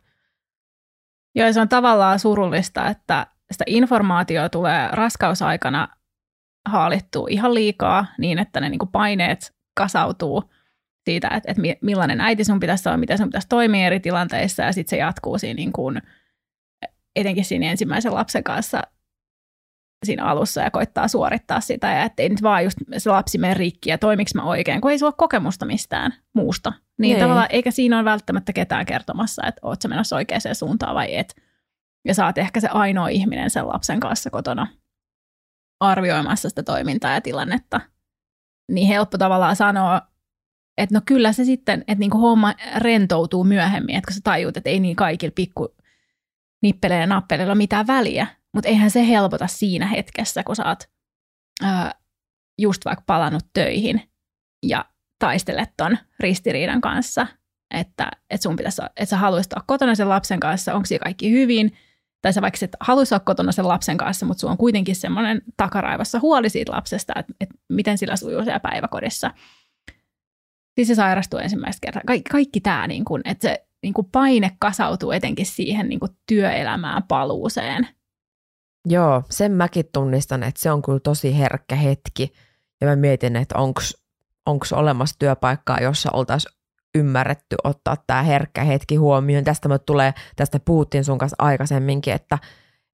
Joo, 1.35 1.53
se 1.53 1.61
on 1.61 1.69
tavallaan 1.69 2.19
surullista, 2.19 2.87
että 2.87 3.27
sitä 3.51 3.63
informaatiota 3.67 4.49
tulee 4.49 4.89
raskausaikana 4.91 5.87
haalittua 6.65 7.27
ihan 7.29 7.53
liikaa 7.53 8.05
niin, 8.17 8.39
että 8.39 8.59
ne 8.59 8.69
niin 8.69 8.79
kuin 8.79 8.91
paineet 8.91 9.55
kasautuu 9.77 10.43
siitä, 11.05 11.27
että, 11.27 11.51
että 11.51 11.61
millainen 11.81 12.21
äiti 12.21 12.43
sun 12.43 12.59
pitäisi 12.59 12.89
olla, 12.89 12.97
miten 12.97 13.17
sun 13.17 13.27
pitäisi 13.27 13.47
toimia 13.47 13.85
eri 13.85 13.99
tilanteissa 13.99 14.63
ja 14.63 14.71
sitten 14.71 14.89
se 14.89 14.97
jatkuu 14.97 15.37
siinä 15.37 15.55
niin 15.55 15.71
kuin, 15.71 16.01
etenkin 17.15 17.45
siinä 17.45 17.71
ensimmäisen 17.71 18.13
lapsen 18.13 18.43
kanssa 18.43 18.81
siinä 20.05 20.25
alussa 20.25 20.61
ja 20.61 20.71
koittaa 20.71 21.07
suorittaa 21.07 21.59
sitä 21.59 21.91
ja 21.91 22.03
ettei 22.03 22.29
nyt 22.29 22.43
vaan 22.43 22.63
just 22.63 22.77
se 22.97 23.09
lapsi 23.09 23.37
mene 23.37 23.53
rikki 23.53 23.89
ja 23.89 23.97
toimiks 23.97 24.35
mä 24.35 24.43
oikein, 24.43 24.81
kun 24.81 24.91
ei 24.91 24.99
sulla 24.99 25.09
ole 25.09 25.15
kokemusta 25.17 25.65
mistään 25.65 26.13
muusta. 26.33 26.69
Niin 26.69 27.09
ei. 27.09 27.13
Niin. 27.13 27.23
tavallaan, 27.23 27.47
eikä 27.49 27.71
siinä 27.71 27.97
ole 27.97 28.05
välttämättä 28.05 28.53
ketään 28.53 28.85
kertomassa, 28.85 29.47
että 29.47 29.59
oot 29.63 29.81
sä 29.81 29.87
menossa 29.87 30.15
oikeaan 30.15 30.41
suuntaan 30.53 30.95
vai 30.95 31.15
et. 31.15 31.35
Ja 32.05 32.13
sä 32.13 32.25
oot 32.25 32.37
ehkä 32.37 32.59
se 32.59 32.67
ainoa 32.67 33.07
ihminen 33.07 33.49
sen 33.49 33.67
lapsen 33.67 33.99
kanssa 33.99 34.29
kotona 34.29 34.67
arvioimassa 35.79 36.49
sitä 36.49 36.63
toimintaa 36.63 37.13
ja 37.13 37.21
tilannetta. 37.21 37.81
Niin 38.71 38.87
helppo 38.87 39.17
tavallaan 39.17 39.55
sanoa, 39.55 40.01
että 40.77 40.95
no 40.95 41.01
kyllä 41.05 41.33
se 41.33 41.45
sitten, 41.45 41.81
että 41.81 41.99
niinku 41.99 42.17
homma 42.17 42.53
rentoutuu 42.77 43.43
myöhemmin, 43.43 43.95
että 43.95 44.07
kun 44.07 44.13
sä 44.13 44.21
tajuut, 44.23 44.57
että 44.57 44.69
ei 44.69 44.79
niin 44.79 44.95
kaikilla 44.95 45.33
pikku 45.35 45.75
nippeleillä 46.61 47.03
ja 47.03 47.07
nappeleilla 47.07 47.51
ole 47.51 47.57
mitään 47.57 47.87
väliä, 47.87 48.27
mutta 48.53 48.69
eihän 48.69 48.91
se 48.91 49.07
helpota 49.07 49.47
siinä 49.47 49.87
hetkessä, 49.87 50.43
kun 50.43 50.55
sä 50.55 50.65
oot 50.65 50.79
ää, 51.63 51.95
just 52.61 52.85
vaikka 52.85 53.03
palannut 53.05 53.45
töihin 53.53 54.01
ja 54.65 54.85
taistelet 55.19 55.69
ton 55.77 55.97
ristiriidan 56.19 56.81
kanssa, 56.81 57.27
että, 57.73 58.11
että 58.29 58.43
sun 58.43 58.55
pitäisi, 58.55 58.81
että 58.85 59.05
sä 59.05 59.17
haluaisit 59.17 59.53
olla 59.53 59.63
kotona 59.67 59.95
sen 59.95 60.09
lapsen 60.09 60.39
kanssa, 60.39 60.73
onko 60.73 60.85
siellä 60.85 61.03
kaikki 61.03 61.31
hyvin, 61.31 61.77
tai 62.25 62.33
sä 62.33 62.41
vaikka 62.41 62.57
et 62.61 62.75
haluaisi 62.79 63.13
olla 63.13 63.23
kotona 63.25 63.51
sen 63.51 63.67
lapsen 63.67 63.97
kanssa, 63.97 64.25
mutta 64.25 64.41
sulla 64.41 64.51
on 64.51 64.57
kuitenkin 64.57 64.95
semmoinen 64.95 65.41
takaraivossa 65.57 66.19
huoli 66.19 66.49
siitä 66.49 66.71
lapsesta, 66.71 67.13
että, 67.17 67.33
että 67.41 67.55
miten 67.69 67.97
sillä 67.97 68.15
sujuu 68.15 68.43
siellä 68.43 68.59
päiväkodissa. 68.59 69.31
Siis 70.75 70.87
se 70.87 70.95
sairastuu 70.95 71.39
ensimmäistä 71.39 71.79
kertaa. 71.81 72.01
Kaikki, 72.05 72.29
kaikki 72.29 72.61
tämä, 72.61 72.87
niin 72.87 73.05
kun, 73.05 73.21
että 73.25 73.47
se 73.47 73.67
niin 73.83 73.93
kun 73.93 74.09
paine 74.11 74.51
kasautuu 74.59 75.11
etenkin 75.11 75.45
siihen 75.45 75.89
niin 75.89 75.99
työelämään 76.27 77.03
paluuseen. 77.03 77.87
Joo, 78.87 79.23
sen 79.29 79.51
mäkin 79.51 79.85
tunnistan, 79.93 80.43
että 80.43 80.61
se 80.61 80.71
on 80.71 80.81
kyllä 80.81 80.99
tosi 80.99 81.37
herkkä 81.37 81.75
hetki. 81.75 82.33
Ja 82.81 82.87
mä 82.87 82.95
mietin, 82.95 83.35
että 83.35 83.55
onko 84.45 84.65
olemassa 84.71 85.15
työpaikkaa, 85.19 85.79
jossa 85.79 86.09
oltaisiin 86.13 86.54
ymmärretty 86.95 87.55
ottaa 87.63 87.97
tämä 88.07 88.23
herkkä 88.23 88.63
hetki 88.63 88.95
huomioon. 88.95 89.43
Tästä 89.43 89.69
me 89.69 89.79
tulee, 89.79 90.13
tästä 90.35 90.59
puhuttiin 90.59 91.03
sun 91.03 91.17
kanssa 91.17 91.35
aikaisemminkin, 91.39 92.13
että, 92.13 92.37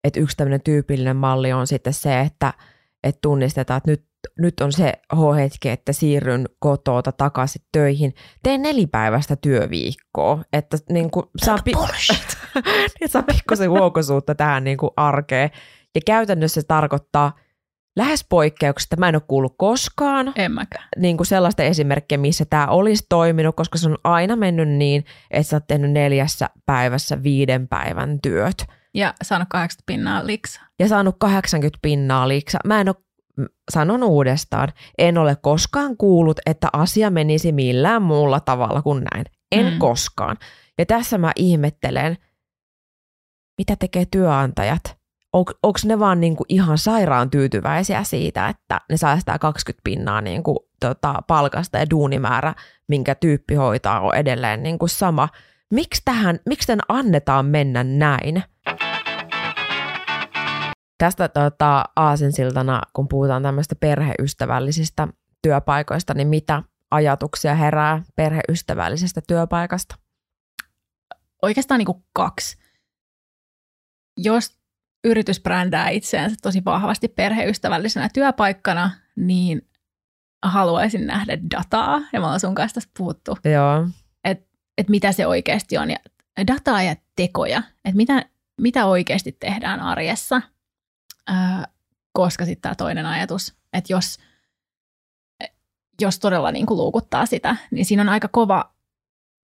että 0.03 0.19
yksi 0.19 0.37
tämmöinen 0.37 0.61
tyypillinen 0.61 1.15
malli 1.15 1.53
on 1.53 1.67
sitten 1.67 1.93
se, 1.93 2.19
että, 2.19 2.53
että 3.03 3.19
tunnistetaan, 3.21 3.77
että 3.77 3.91
nyt 3.91 4.11
nyt 4.39 4.59
on 4.61 4.71
se 4.71 4.93
hetki, 5.35 5.69
että 5.69 5.93
siirryn 5.93 6.49
kotoota 6.59 7.11
takaisin 7.11 7.61
töihin. 7.71 8.13
Teen 8.43 8.61
nelipäiväistä 8.61 9.35
työviikkoa, 9.35 10.43
että 10.53 10.77
niin 10.89 11.11
kuin 11.11 11.25
saa, 11.37 11.57
pi- 11.65 11.71
niin 12.99 13.09
saa 13.09 13.23
pikkusen 13.23 13.69
huokosuutta 13.69 14.35
tähän 14.35 14.63
niin 14.63 14.77
kuin 14.77 14.91
arkeen. 14.97 15.49
Ja 15.95 16.01
käytännössä 16.05 16.61
se 16.61 16.67
tarkoittaa 16.67 17.39
lähes 17.95 18.25
poikkeuksesta, 18.29 18.95
mä 18.95 19.09
en 19.09 19.15
ole 19.15 19.21
kuullut 19.27 19.55
koskaan 19.57 20.33
En 20.35 20.51
mäkään. 20.51 20.87
niin 20.97 21.17
kuin 21.17 21.27
sellaista 21.27 21.63
esimerkkiä, 21.63 22.17
missä 22.17 22.45
tämä 22.49 22.67
olisi 22.67 23.05
toiminut, 23.09 23.55
koska 23.55 23.77
se 23.77 23.89
on 23.89 23.97
aina 24.03 24.35
mennyt 24.35 24.69
niin, 24.69 25.05
että 25.31 25.43
sä 25.49 25.55
oot 25.55 25.67
tehnyt 25.67 25.91
neljässä 25.91 26.49
päivässä 26.65 27.23
viiden 27.23 27.67
päivän 27.67 28.19
työt 28.21 28.65
Ja 28.93 29.13
saanut 29.23 29.47
80 29.49 29.83
pinnaa 29.85 30.27
liksaa. 30.27 30.65
ja 30.79 30.87
saanut 30.87 31.15
80 31.19 31.79
pinnaa 31.81 32.27
liiksa. 32.27 32.57
Mä 32.65 32.81
en 32.81 32.89
ole, 32.89 32.95
sanon 33.71 34.03
uudestaan, 34.03 34.69
en 34.97 35.17
ole 35.17 35.35
koskaan 35.41 35.97
kuullut, 35.97 36.39
että 36.45 36.67
asia 36.73 37.09
menisi 37.09 37.51
millään 37.51 38.01
muulla 38.01 38.39
tavalla 38.39 38.81
kuin 38.81 39.03
näin. 39.13 39.25
En 39.51 39.73
Mm. 39.73 39.79
koskaan. 39.79 40.37
Ja 40.77 40.85
tässä 40.85 41.17
mä 41.17 41.31
ihmettelen, 41.35 42.17
mitä 43.57 43.75
tekee 43.75 44.05
työnantajat. 45.31 45.59
Onko 45.63 45.79
ne 45.85 45.99
vaan 45.99 46.19
niinku 46.19 46.45
ihan 46.49 46.77
sairaan 46.77 47.29
tyytyväisiä 47.29 48.03
siitä, 48.03 48.49
että 48.49 48.81
ne 48.89 48.97
säästää 48.97 49.39
20 49.39 49.81
pinnaa 49.83 50.21
niinku 50.21 50.69
tota 50.79 51.21
palkasta 51.27 51.77
ja 51.77 51.89
duunimäärä, 51.89 52.53
minkä 52.87 53.15
tyyppi 53.15 53.55
hoitaa, 53.55 53.99
on 53.99 54.15
edelleen 54.15 54.63
niinku 54.63 54.87
sama. 54.87 55.29
Miksi 55.71 56.01
tähän, 56.05 56.39
miksi 56.45 56.67
tämän 56.67 56.81
annetaan 56.87 57.45
mennä 57.45 57.83
näin? 57.83 58.43
Tästä 60.97 61.27
tota, 61.29 61.83
aasinsiltana, 61.95 62.81
kun 62.93 63.07
puhutaan 63.07 63.43
tämmöistä 63.43 63.75
perheystävällisistä 63.75 65.07
työpaikoista, 65.41 66.13
niin 66.13 66.27
mitä 66.27 66.63
ajatuksia 66.91 67.55
herää 67.55 68.03
perheystävällisestä 68.15 69.21
työpaikasta? 69.27 69.95
Oikeastaan 71.41 71.77
niin 71.77 71.85
kuin 71.85 72.03
kaksi. 72.13 72.57
Jos 74.17 74.60
yritys 75.03 75.41
brändää 75.41 75.89
itseänsä 75.89 76.35
tosi 76.41 76.65
vahvasti 76.65 77.07
perheystävällisenä 77.07 78.09
työpaikkana, 78.13 78.91
niin 79.15 79.67
haluaisin 80.43 81.07
nähdä 81.07 81.37
dataa, 81.57 82.01
ja 82.13 82.19
me 82.19 82.25
ollaan 82.25 82.39
sun 82.39 82.55
kanssa 82.55 82.75
tästä 82.75 82.91
puhuttu, 82.97 83.37
Joo, 83.45 83.87
että 84.77 84.91
mitä 84.91 85.11
se 85.11 85.27
oikeasti 85.27 85.77
on, 85.77 85.89
ja 85.89 85.97
dataa 86.47 86.83
ja 86.83 86.95
tekoja, 87.15 87.63
että 87.85 87.97
mitä, 87.97 88.25
mitä 88.61 88.85
oikeasti 88.85 89.31
tehdään 89.31 89.79
arjessa, 89.79 90.41
Ää, 91.27 91.67
koska 92.13 92.45
sitten 92.45 92.61
tämä 92.61 92.75
toinen 92.75 93.05
ajatus, 93.05 93.55
että 93.73 93.93
jos, 93.93 94.19
jos 96.01 96.19
todella 96.19 96.51
niin 96.51 96.65
kuin 96.65 96.77
luukuttaa 96.77 97.25
sitä, 97.25 97.55
niin 97.71 97.85
siinä 97.85 98.01
on 98.01 98.09
aika 98.09 98.27
kova 98.27 98.73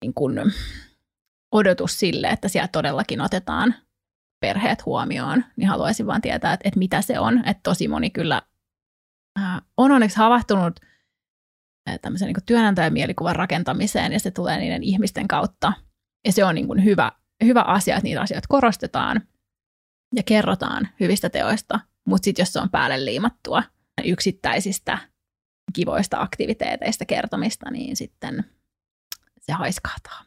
niin 0.01 0.14
kuin, 0.14 0.39
odotus 1.51 1.99
sille, 1.99 2.28
että 2.28 2.47
siellä 2.47 2.68
todellakin 2.68 3.22
otetaan 3.22 3.76
perheet 4.39 4.85
huomioon, 4.85 5.45
niin 5.55 5.69
haluaisin 5.69 6.07
vaan 6.07 6.21
tietää, 6.21 6.53
että, 6.53 6.67
että 6.67 6.79
mitä 6.79 7.01
se 7.01 7.19
on. 7.19 7.38
Että 7.38 7.61
tosi 7.63 7.88
moni 7.88 8.09
kyllä 8.09 8.41
ää, 9.39 9.61
on 9.77 9.91
onneksi 9.91 10.17
havahtunut 10.17 10.79
ää, 11.88 11.97
tämmöisen 11.97 12.25
niin 12.25 12.33
kuin 12.35 12.45
työnantajan 12.45 12.93
mielikuvan 12.93 13.35
rakentamiseen, 13.35 14.13
ja 14.13 14.19
se 14.19 14.31
tulee 14.31 14.57
niiden 14.57 14.83
ihmisten 14.83 15.27
kautta. 15.27 15.73
Ja 16.25 16.31
se 16.31 16.45
on 16.45 16.55
niin 16.55 16.67
kuin 16.67 16.83
hyvä, 16.83 17.11
hyvä 17.43 17.61
asia, 17.61 17.95
että 17.95 18.03
niitä 18.03 18.21
asioita 18.21 18.47
korostetaan 18.49 19.21
ja 20.15 20.23
kerrotaan 20.23 20.89
hyvistä 20.99 21.29
teoista, 21.29 21.79
mutta 22.05 22.25
sitten 22.25 22.41
jos 22.41 22.53
se 22.53 22.59
on 22.59 22.69
päälle 22.69 23.05
liimattua 23.05 23.63
yksittäisistä 24.05 24.97
kivoista 25.73 26.21
aktiviteeteista 26.21 27.05
kertomista, 27.05 27.71
niin 27.71 27.95
sitten 27.95 28.45
se 29.39 29.53
haiskahtaa. 29.53 30.26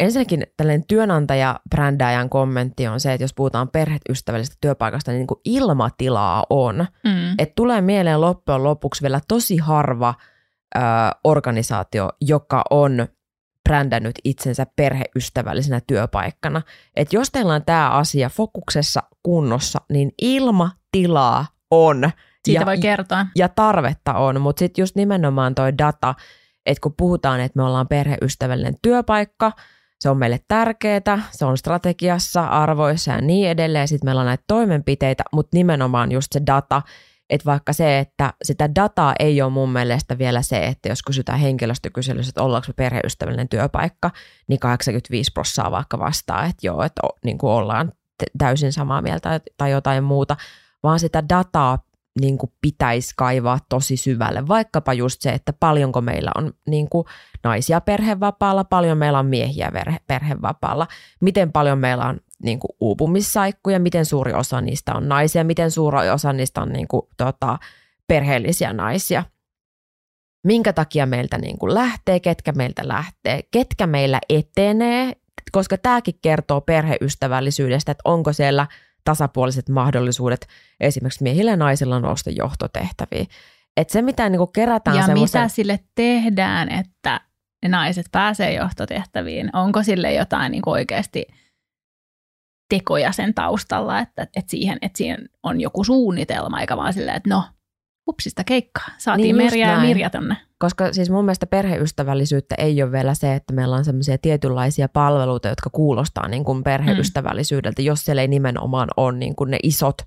Ensinnäkin 0.00 0.46
tällainen 0.56 0.86
työnantaja-brändääjän 0.86 2.28
kommentti 2.28 2.88
on 2.88 3.00
se, 3.00 3.12
että 3.12 3.24
jos 3.24 3.34
puhutaan 3.34 3.68
perheystävällisestä 3.68 4.56
työpaikasta, 4.60 5.10
niin, 5.10 5.18
niin 5.18 5.26
kuin 5.26 5.40
ilmatilaa 5.44 6.44
on. 6.50 6.86
Mm. 7.04 7.34
Et 7.38 7.54
tulee 7.54 7.80
mieleen 7.80 8.20
loppujen 8.20 8.64
lopuksi 8.64 9.02
vielä 9.02 9.20
tosi 9.28 9.56
harva 9.56 10.14
ö, 10.76 10.80
organisaatio, 11.24 12.10
joka 12.20 12.62
on 12.70 13.06
brändännyt 13.68 14.18
itsensä 14.24 14.66
perheystävällisenä 14.76 15.80
työpaikkana. 15.86 16.62
Et 16.96 17.12
jos 17.12 17.30
teillä 17.30 17.54
on 17.54 17.64
tämä 17.64 17.90
asia 17.90 18.28
fokuksessa 18.28 19.02
kunnossa, 19.22 19.80
niin 19.92 20.12
ilmatilaa 20.22 21.46
on. 21.70 22.10
Siitä 22.44 22.62
ja, 22.62 22.66
voi 22.66 22.78
kertoa. 22.78 23.26
ja 23.36 23.48
tarvetta 23.48 24.14
on, 24.14 24.40
mutta 24.40 24.60
sitten 24.60 24.82
just 24.82 24.96
nimenomaan 24.96 25.54
toi 25.54 25.78
data, 25.78 26.14
että 26.66 26.80
kun 26.82 26.94
puhutaan, 26.96 27.40
että 27.40 27.58
me 27.58 27.62
ollaan 27.62 27.88
perheystävällinen 27.88 28.74
työpaikka, 28.82 29.52
se 30.00 30.10
on 30.10 30.18
meille 30.18 30.40
tärkeää, 30.48 31.22
se 31.30 31.44
on 31.44 31.58
strategiassa, 31.58 32.46
arvoissa 32.46 33.12
ja 33.12 33.20
niin 33.20 33.48
edelleen, 33.48 33.88
sitten 33.88 34.06
meillä 34.06 34.20
on 34.20 34.26
näitä 34.26 34.44
toimenpiteitä, 34.46 35.22
mutta 35.32 35.56
nimenomaan 35.56 36.12
just 36.12 36.32
se 36.32 36.40
data, 36.46 36.82
että 37.30 37.44
vaikka 37.44 37.72
se, 37.72 37.98
että 37.98 38.32
sitä 38.42 38.74
dataa 38.74 39.14
ei 39.18 39.42
ole 39.42 39.52
mun 39.52 39.72
mielestä 39.72 40.18
vielä 40.18 40.42
se, 40.42 40.66
että 40.66 40.88
jos 40.88 41.02
kysytään 41.02 41.38
henkilöstökyselyssä, 41.38 42.30
että 42.30 42.42
ollaanko 42.42 42.66
me 42.68 42.74
perheystävällinen 42.76 43.48
työpaikka, 43.48 44.10
niin 44.48 44.60
85 44.60 45.32
prosenttia 45.32 45.70
vaikka 45.70 45.98
vastaa, 45.98 46.44
että 46.44 46.66
joo, 46.66 46.82
että 46.82 47.02
niin 47.24 47.38
kuin 47.38 47.50
ollaan 47.50 47.92
täysin 48.38 48.72
samaa 48.72 49.02
mieltä 49.02 49.40
tai 49.56 49.70
jotain 49.70 50.04
muuta, 50.04 50.36
vaan 50.82 51.00
sitä 51.00 51.28
dataa 51.28 51.78
niin 52.20 52.38
kuin 52.38 52.52
pitäisi 52.60 53.14
kaivaa 53.16 53.58
tosi 53.68 53.96
syvälle. 53.96 54.48
Vaikkapa 54.48 54.92
just 54.92 55.20
se, 55.20 55.30
että 55.30 55.52
paljonko 55.52 56.00
meillä 56.00 56.30
on 56.36 56.52
niin 56.66 56.88
kuin 56.88 57.06
naisia 57.44 57.80
perhevapaalla, 57.80 58.64
paljon 58.64 58.98
meillä 58.98 59.18
on 59.18 59.26
miehiä 59.26 59.72
perhevapaalla, 60.06 60.86
miten 61.20 61.52
paljon 61.52 61.78
meillä 61.78 62.06
on 62.06 62.20
niin 62.42 62.58
kuin 62.58 62.70
uupumissaikkuja, 62.80 63.80
miten 63.80 64.06
suuri 64.06 64.32
osa 64.32 64.60
niistä 64.60 64.94
on 64.94 65.08
naisia, 65.08 65.44
miten 65.44 65.70
suuri 65.70 66.10
osa 66.10 66.32
niistä 66.32 66.60
on 66.60 66.68
niin 66.68 66.88
kuin, 66.88 67.02
tota, 67.16 67.58
perheellisiä 68.08 68.72
naisia. 68.72 69.24
Minkä 70.46 70.72
takia 70.72 71.06
meiltä 71.06 71.38
niin 71.38 71.58
kuin 71.58 71.74
lähtee, 71.74 72.20
ketkä 72.20 72.52
meiltä 72.52 72.88
lähtee, 72.88 73.40
ketkä 73.50 73.86
meillä 73.86 74.20
etenee, 74.28 75.12
koska 75.52 75.78
tämäkin 75.78 76.14
kertoo 76.22 76.60
perheystävällisyydestä, 76.60 77.92
että 77.92 78.02
onko 78.04 78.32
siellä 78.32 78.66
tasapuoliset 79.04 79.68
mahdollisuudet 79.68 80.46
esimerkiksi 80.80 81.22
miehillä 81.22 81.50
ja 81.50 81.56
naisilla 81.56 82.00
nousta 82.00 82.30
johtotehtäviin. 82.30 83.26
Että 83.76 83.92
se, 83.92 84.02
mitä 84.02 84.28
niin 84.28 84.52
kerätään 84.54 84.96
Ja 84.96 85.06
semmoisen... 85.06 85.42
mitä 85.42 85.54
sille 85.54 85.80
tehdään, 85.94 86.68
että 86.68 87.20
ne 87.62 87.68
naiset 87.68 88.06
pääsee 88.12 88.54
johtotehtäviin? 88.54 89.56
Onko 89.56 89.82
sille 89.82 90.12
jotain 90.12 90.52
niin 90.52 90.62
oikeasti 90.66 91.26
tekoja 92.68 93.12
sen 93.12 93.34
taustalla, 93.34 93.98
että, 93.98 94.22
että, 94.22 94.50
siihen, 94.50 94.78
että 94.82 94.98
siihen 94.98 95.28
on 95.42 95.60
joku 95.60 95.84
suunnitelma, 95.84 96.60
eikä 96.60 96.76
vaan 96.76 96.92
silleen, 96.92 97.16
että 97.16 97.30
no, 97.30 97.44
hupsista 98.10 98.44
keikkaa. 98.44 98.88
Saatiin 98.98 99.22
Niin 99.22 99.36
Merja 99.36 99.70
ja. 99.70 99.80
Mirja 99.80 100.10
tonne. 100.10 100.36
Koska 100.58 100.92
siis 100.92 101.10
mun 101.10 101.24
mielestä 101.24 101.46
perheystävällisyyttä 101.46 102.54
ei 102.58 102.82
ole 102.82 102.92
vielä 102.92 103.14
se, 103.14 103.34
että 103.34 103.52
meillä 103.52 103.76
on 103.76 103.84
semmoisia 103.84 104.18
tietynlaisia 104.18 104.88
palveluita, 104.88 105.48
jotka 105.48 105.70
kuulostaa 105.70 106.28
niin 106.28 106.44
kuin 106.44 106.62
perheystävällisyydeltä, 106.62 107.82
mm. 107.82 107.86
jos 107.86 108.04
siellä 108.04 108.22
ei 108.22 108.28
nimenomaan 108.28 108.88
ole 108.96 109.18
niin 109.18 109.36
kuin 109.36 109.50
ne 109.50 109.58
isot 109.62 110.02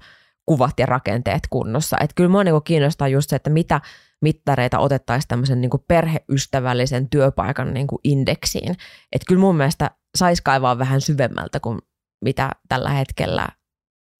kuvat 0.45 0.79
ja 0.79 0.85
rakenteet 0.85 1.43
kunnossa. 1.49 1.97
Että 1.99 2.13
kyllä 2.15 2.29
mua 2.29 2.43
niin 2.43 2.53
kuin 2.53 2.63
kiinnostaa 2.63 3.07
just 3.07 3.29
se, 3.29 3.35
että 3.35 3.49
mitä 3.49 3.81
mittareita 4.21 4.79
otettaisiin 4.79 5.27
tämmöisen 5.27 5.61
niin 5.61 5.69
kuin 5.69 5.83
perheystävällisen 5.87 7.09
työpaikan 7.09 7.73
niin 7.73 7.87
kuin 7.87 7.99
indeksiin. 8.03 8.75
Että 9.11 9.25
kyllä 9.27 9.41
mun 9.41 9.55
mielestä 9.57 9.91
saisi 10.15 10.43
kaivaa 10.43 10.77
vähän 10.77 11.01
syvemmältä 11.01 11.59
kuin 11.59 11.79
mitä 12.21 12.49
tällä 12.69 12.89
hetkellä 12.89 13.47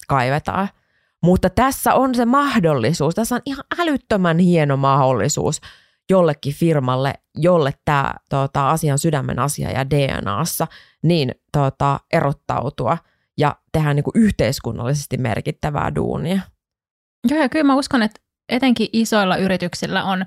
kaivetaan. 0.08 0.70
Mutta 1.24 1.50
tässä 1.50 1.94
on 1.94 2.16
se 2.16 2.26
mahdollisuus, 2.26 3.16
tässä 3.16 3.36
on 3.36 3.42
ihan 3.46 3.66
älyttömän 3.80 4.40
hieno 4.40 4.78
mahdollisuus 4.78 5.62
jollekin 6.10 6.54
firmalle, 6.54 7.14
jolle 7.36 7.72
tämä 7.86 8.14
tota, 8.30 8.70
asia 8.70 8.94
on 8.94 9.00
sydämen 9.00 9.40
asia 9.40 9.72
ja 9.72 9.90
DNAssa, 9.90 10.68
niin 11.04 11.32
tota, 11.52 12.00
erottautua 12.14 12.98
ja 13.38 13.56
tehdä 13.72 13.94
niin 13.94 14.04
kuin 14.04 14.14
yhteiskunnallisesti 14.16 15.18
merkittävää 15.18 15.96
duunia. 15.96 16.42
Joo, 17.30 17.42
ja 17.42 17.50
kyllä 17.50 17.64
mä 17.64 17.76
uskon, 17.76 18.04
että 18.04 18.22
etenkin 18.50 18.88
isoilla 18.94 19.38
yrityksillä 19.38 20.04
on 20.04 20.26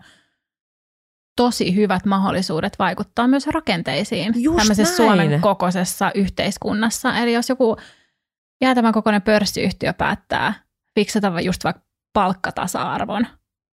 tosi 1.36 1.74
hyvät 1.74 2.04
mahdollisuudet 2.04 2.78
vaikuttaa 2.78 3.28
myös 3.28 3.46
rakenteisiin 3.46 4.32
Just 4.36 4.56
tämmöisessä 4.56 5.02
näin. 5.02 5.18
Suomen 5.18 5.40
kokoisessa 5.40 6.10
yhteiskunnassa. 6.14 7.18
Eli 7.18 7.32
jos 7.32 7.48
joku 7.48 7.76
jäätävän 8.60 8.92
kokoinen 8.92 9.22
pörssiyhtiö 9.22 9.92
päättää 9.92 10.65
fiksata 10.96 11.40
just 11.40 11.64
vaikka 11.64 11.82
palkkatasa-arvon 12.12 13.26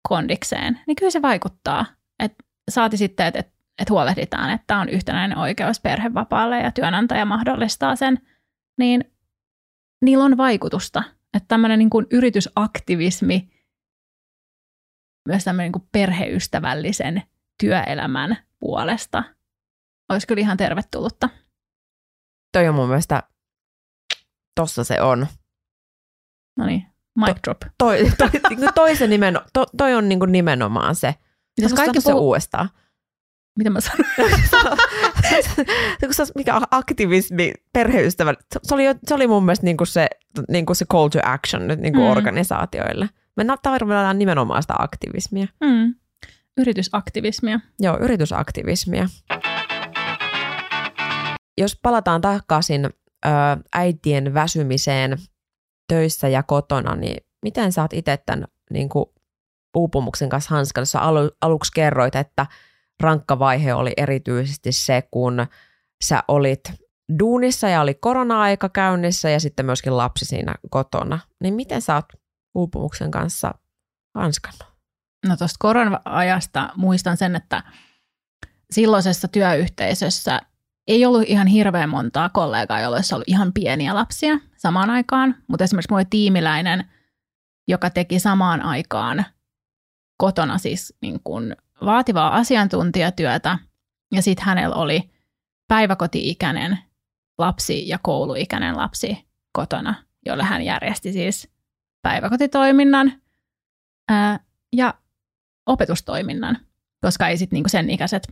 kondikseen, 0.09 0.81
niin 0.87 0.97
kyllä 0.97 1.11
se 1.11 1.23
vaikuttaa. 1.23 1.87
Et 2.19 2.35
saati 2.71 2.97
sitten, 2.97 3.27
että 3.27 3.41
et, 3.41 3.53
et 3.79 3.91
huolehditaan, 3.91 4.51
että 4.51 4.79
on 4.79 4.89
yhtenäinen 4.89 5.39
oikeus 5.39 5.81
perhevapaalle 5.81 6.61
ja 6.61 6.71
työnantaja 6.71 7.25
mahdollistaa 7.25 7.97
sen, 7.97 8.27
niin 8.79 9.05
niillä 10.05 10.25
on 10.25 10.37
vaikutusta. 10.37 11.03
Että 11.35 11.49
tämmöinen 11.49 11.79
niin 11.79 11.91
kuin 11.91 12.07
yritysaktivismi 12.11 13.51
myös 15.29 15.45
tämmöinen 15.45 15.73
niin 15.73 15.89
perheystävällisen 15.93 17.23
työelämän 17.61 18.37
puolesta. 18.61 19.25
Olisi 20.09 20.27
kyllä 20.27 20.41
ihan 20.41 20.57
tervetullutta. 20.57 21.29
Toi 22.53 22.69
on 22.69 22.75
mun 22.75 22.89
mielestä, 22.89 23.23
tossa 24.61 24.85
se 24.85 25.03
on. 25.03 25.27
No 26.59 26.67
niin, 26.67 26.87
mic 27.17 27.37
drop. 27.45 27.59
Toi, 27.79 27.99
toi, 28.19 28.29
toi, 28.31 28.73
toi, 28.75 28.97
se 28.97 29.07
nimen, 29.07 29.41
to, 29.53 29.67
toi 29.77 29.95
on 29.95 30.09
niinku 30.09 30.27
nimenomaan 30.27 30.95
se. 30.95 31.15
Jos 31.59 31.73
kaikki 31.73 32.01
se 32.01 32.13
uudestaan. 32.13 32.71
Mitä 33.59 33.71
mä 33.71 33.81
sanoin? 33.81 34.41
se, 36.11 36.25
mikä 36.35 36.61
aktivismi, 36.71 37.53
perheystävä, 37.73 38.35
se 38.63 38.75
oli, 38.75 38.83
se 39.07 39.15
oli 39.15 39.27
mun 39.27 39.45
mielestä 39.45 39.65
niinku 39.65 39.85
se, 39.85 40.09
niinku 40.49 40.75
se 40.75 40.85
call 40.85 41.09
to 41.09 41.19
action 41.23 41.69
nyt 41.69 41.81
niinku 41.81 42.01
mm. 42.01 42.07
organisaatioille. 42.07 43.09
Me 43.37 43.45
tarvitaan 43.63 44.19
nimenomaan 44.19 44.63
sitä 44.63 44.75
aktivismia. 44.79 45.47
Mm. 45.61 45.95
Yritysaktivismia. 46.57 47.61
Joo, 47.81 47.99
yritysaktivismia. 48.01 49.09
Jos 51.59 51.79
palataan 51.83 52.21
takaisin 52.21 52.85
ö, 52.85 53.29
äitien 53.75 54.35
väsymiseen 54.35 55.19
töissä 55.89 56.29
ja 56.29 56.43
kotona, 56.43 56.97
niin 56.97 57.27
miten 57.43 57.73
sä 57.73 57.83
oot 57.83 57.93
itse 57.93 58.17
tämän 58.17 58.45
niin 58.71 58.89
kuin, 58.89 59.07
uupumuksen 59.77 60.29
kanssa 60.29 60.55
hanskassa? 60.55 60.99
Alu, 60.99 61.31
aluksi 61.41 61.73
kerroit, 61.75 62.17
että 62.17 62.47
rankka 63.01 63.39
vaihe 63.39 63.75
oli 63.75 63.93
erityisesti 63.97 64.73
se, 64.73 65.09
kun 65.11 65.47
sä 66.05 66.23
olit 66.29 66.73
duunissa 67.19 67.69
ja 67.69 67.81
oli 67.81 67.95
korona-aika 67.95 68.69
käynnissä 68.69 69.31
ja 69.31 69.41
sitten 69.41 69.67
myöskin 69.67 69.97
lapsi 69.97 70.25
siinä 70.25 70.55
kotona. 70.71 71.19
Niin 71.43 71.55
miten 71.55 71.83
sä 71.83 71.95
oot 71.95 72.05
uupumuksen 72.55 73.11
kanssa 73.11 73.55
hanskannut? 74.15 74.77
No 75.27 75.37
tuosta 75.37 75.57
korona-ajasta 75.59 76.71
muistan 76.77 77.17
sen, 77.17 77.37
että 77.37 77.63
silloisessa 78.71 79.29
työyhteisössä 79.29 80.41
ei 80.89 81.07
ollut 81.07 81.23
ihan 81.27 81.47
hirveän 81.47 81.89
montaa 81.89 82.29
kollegaa, 82.29 82.81
joilla 82.81 82.97
olisi 82.97 83.15
ollut 83.15 83.29
ihan 83.29 83.53
pieniä 83.53 83.95
lapsia 83.95 84.39
samaan 84.57 84.91
aikaan, 84.91 85.35
mutta 85.49 85.65
esimerkiksi 85.65 85.93
mulla 85.93 86.05
tiimiläinen, 86.05 86.85
joka 87.69 87.91
teki 87.91 88.21
samaan 88.21 88.63
aikaan 88.63 89.25
kotona 90.17 90.59
siis 90.59 90.95
niin 91.01 91.21
kuin 91.25 91.57
vaativaa 91.85 92.37
asiantuntijatyötä, 92.37 93.59
ja 94.13 94.23
sitten 94.23 94.47
hänellä 94.47 94.77
oli 94.77 95.11
päiväkoti-ikäinen 95.69 96.79
lapsi 97.39 97.89
ja 97.89 97.99
kouluikäinen 98.03 98.77
lapsi 98.77 99.29
kotona, 99.53 99.95
jolle 100.27 100.43
hän 100.43 100.63
järjesti 100.63 101.13
siis 101.13 101.49
päiväkotitoiminnan 102.03 103.13
ää, 104.09 104.41
ja 104.73 104.95
opetustoiminnan, 105.67 106.59
koska 107.01 107.29
ei 107.29 107.39
sitten 107.39 107.57
niinku 107.57 107.69
sen 107.69 107.91
ikäiset, 107.91 108.29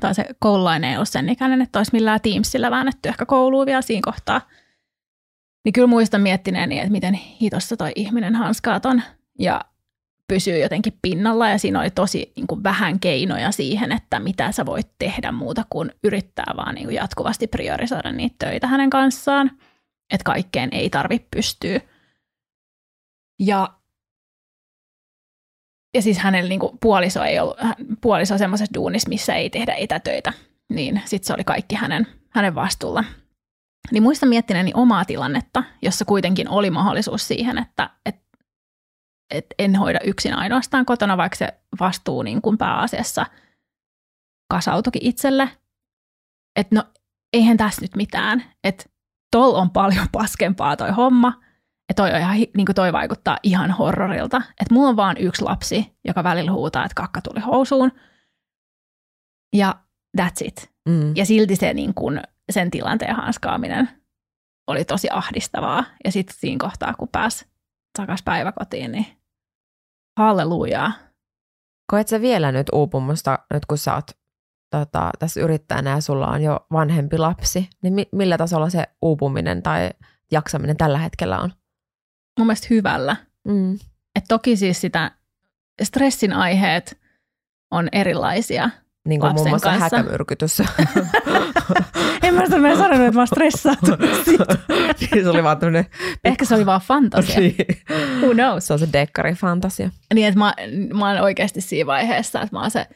tai 0.00 0.14
se 0.14 0.26
koululainen 0.38 0.90
ei 0.90 0.96
ollut 0.96 1.08
sen 1.08 1.28
ikäinen, 1.28 1.62
että 1.62 1.78
olisi 1.78 1.92
millään 1.92 2.20
Teamsillä 2.20 2.70
väännetty 2.70 3.08
ehkä 3.08 3.26
kouluun 3.26 3.66
vielä 3.66 3.82
siinä 3.82 4.02
kohtaa. 4.04 4.40
Niin 5.64 5.72
kyllä 5.72 5.86
muistan 5.86 6.20
miettineeni, 6.20 6.78
että 6.78 6.92
miten 6.92 7.14
hitossa 7.14 7.76
toi 7.76 7.92
ihminen 7.96 8.34
hanskaa 8.34 8.80
ton 8.80 9.02
ja 9.38 9.60
pysyy 10.28 10.58
jotenkin 10.58 10.98
pinnalla 11.02 11.48
ja 11.48 11.58
siinä 11.58 11.80
oli 11.80 11.90
tosi 11.90 12.32
niin 12.36 12.46
kuin 12.46 12.62
vähän 12.62 13.00
keinoja 13.00 13.52
siihen, 13.52 13.92
että 13.92 14.20
mitä 14.20 14.52
sä 14.52 14.66
voit 14.66 14.88
tehdä 14.98 15.32
muuta 15.32 15.64
kuin 15.70 15.92
yrittää 16.04 16.54
vaan 16.56 16.74
niin 16.74 16.86
kuin 16.86 16.94
jatkuvasti 16.94 17.46
priorisoida 17.46 18.12
niitä 18.12 18.36
töitä 18.38 18.66
hänen 18.66 18.90
kanssaan, 18.90 19.50
että 20.12 20.24
kaikkeen 20.24 20.68
ei 20.72 20.90
tarvitse 20.90 21.28
pystyä. 21.30 21.80
Ja 23.40 23.68
ja 25.94 26.02
siis 26.02 26.18
hänellä 26.18 26.48
niin 26.48 26.60
kuin 26.60 26.78
puoliso 26.80 27.22
ei 27.22 27.38
ollut, 27.38 27.56
puoliso 28.00 28.38
semmoisessa 28.38 28.74
duunissa, 28.74 29.08
missä 29.08 29.34
ei 29.34 29.50
tehdä 29.50 29.74
etätöitä, 29.74 30.32
niin 30.68 31.02
sitten 31.04 31.26
se 31.26 31.34
oli 31.34 31.44
kaikki 31.44 31.74
hänen, 31.74 32.06
hänen 32.30 32.54
vastuulla. 32.54 33.04
Niin 33.92 34.02
muistan 34.02 34.28
miettineeni 34.28 34.72
omaa 34.74 35.04
tilannetta, 35.04 35.64
jossa 35.82 36.04
kuitenkin 36.04 36.48
oli 36.48 36.70
mahdollisuus 36.70 37.28
siihen, 37.28 37.58
että 37.58 37.90
et, 38.06 38.16
et 39.30 39.46
en 39.58 39.76
hoida 39.76 39.98
yksin 40.04 40.34
ainoastaan 40.34 40.86
kotona, 40.86 41.16
vaikka 41.16 41.36
se 41.36 41.48
vastuu 41.80 42.22
niin 42.22 42.42
kuin 42.42 42.58
pääasiassa 42.58 43.26
kasautukin 44.50 45.04
itselle. 45.04 45.48
Että 46.56 46.74
no 46.74 46.84
eihän 47.32 47.56
tässä 47.56 47.82
nyt 47.82 47.96
mitään, 47.96 48.44
että 48.64 48.84
tol 49.30 49.54
on 49.54 49.70
paljon 49.70 50.06
paskempaa 50.12 50.76
toi 50.76 50.90
homma, 50.90 51.43
ja 51.88 51.94
toi, 51.94 52.10
on 52.12 52.18
ihan, 52.18 52.36
niin 52.36 52.66
toi 52.74 52.92
vaikuttaa 52.92 53.38
ihan 53.42 53.70
horrorilta. 53.70 54.36
Että 54.36 54.74
mulla 54.74 54.88
on 54.88 54.96
vaan 54.96 55.16
yksi 55.16 55.42
lapsi, 55.42 55.96
joka 56.04 56.24
välillä 56.24 56.52
huutaa, 56.52 56.84
että 56.84 56.94
kakka 56.94 57.20
tuli 57.20 57.40
housuun. 57.40 57.92
Ja 59.56 59.74
that's 60.20 60.44
it. 60.44 60.70
Mm. 60.88 61.16
Ja 61.16 61.26
silti 61.26 61.56
se 61.56 61.74
niin 61.74 61.94
kun, 61.94 62.20
sen 62.52 62.70
tilanteen 62.70 63.16
hanskaaminen 63.16 63.88
oli 64.66 64.84
tosi 64.84 65.08
ahdistavaa. 65.10 65.84
Ja 66.04 66.12
sitten 66.12 66.36
siinä 66.38 66.58
kohtaa, 66.60 66.94
kun 66.94 67.08
pääsi 67.12 67.46
takaisin 67.98 68.24
päiväkotiin, 68.24 68.92
niin 68.92 69.06
hallelujaa. 70.18 70.92
Koet 71.90 72.08
sä 72.08 72.20
vielä 72.20 72.52
nyt 72.52 72.66
uupumusta, 72.72 73.38
nyt 73.54 73.66
kun 73.66 73.78
sä 73.78 73.94
oot 73.94 74.10
tota, 74.70 75.10
tässä 75.18 75.40
yrittäjänä 75.40 75.90
ja 75.90 76.00
sulla 76.00 76.28
on 76.28 76.42
jo 76.42 76.66
vanhempi 76.72 77.18
lapsi, 77.18 77.70
niin 77.82 77.94
mi- 77.94 78.08
millä 78.12 78.38
tasolla 78.38 78.70
se 78.70 78.84
uupuminen 79.02 79.62
tai 79.62 79.90
jaksaminen 80.32 80.76
tällä 80.76 80.98
hetkellä 80.98 81.40
on? 81.40 81.52
Mun 82.38 82.46
mielestä 82.46 82.66
hyvällä. 82.70 83.16
Mm. 83.44 83.74
Et 84.16 84.24
toki 84.28 84.56
siis 84.56 84.80
sitä 84.80 85.10
stressin 85.82 86.32
aiheet 86.32 86.98
on 87.70 87.88
erilaisia 87.92 88.70
Niin 89.08 89.20
kuin 89.20 89.34
muun 89.34 89.48
muassa 89.48 89.68
kanssa. 89.68 89.96
häkämyrkytys. 89.96 90.60
en 92.22 92.34
mä 92.34 92.44
sitä 92.44 92.76
sanonut, 92.76 93.06
että 93.06 93.20
mä 93.20 93.26
stressaantunut 93.26 94.00
niin 95.00 95.22
se 95.24 95.30
oli 95.30 95.42
vaan 95.42 95.58
tämmönen... 95.58 95.86
Ehkä 96.24 96.44
se 96.44 96.54
oli 96.54 96.66
vaan 96.66 96.80
fantasia. 96.80 97.40
niin. 97.40 97.56
Who 98.20 98.34
knows? 98.34 98.66
Se 98.66 98.72
on 98.72 98.78
se 98.78 98.88
dekkari 98.92 99.32
fantasia. 99.32 99.90
Niin, 100.14 100.28
että 100.28 100.38
mä, 100.38 100.54
mä 100.94 101.08
oon 101.08 101.20
oikeasti 101.20 101.60
siinä 101.60 101.86
vaiheessa, 101.86 102.40
että 102.42 102.56
mä 102.56 102.60
oon 102.60 102.70
se 102.70 102.86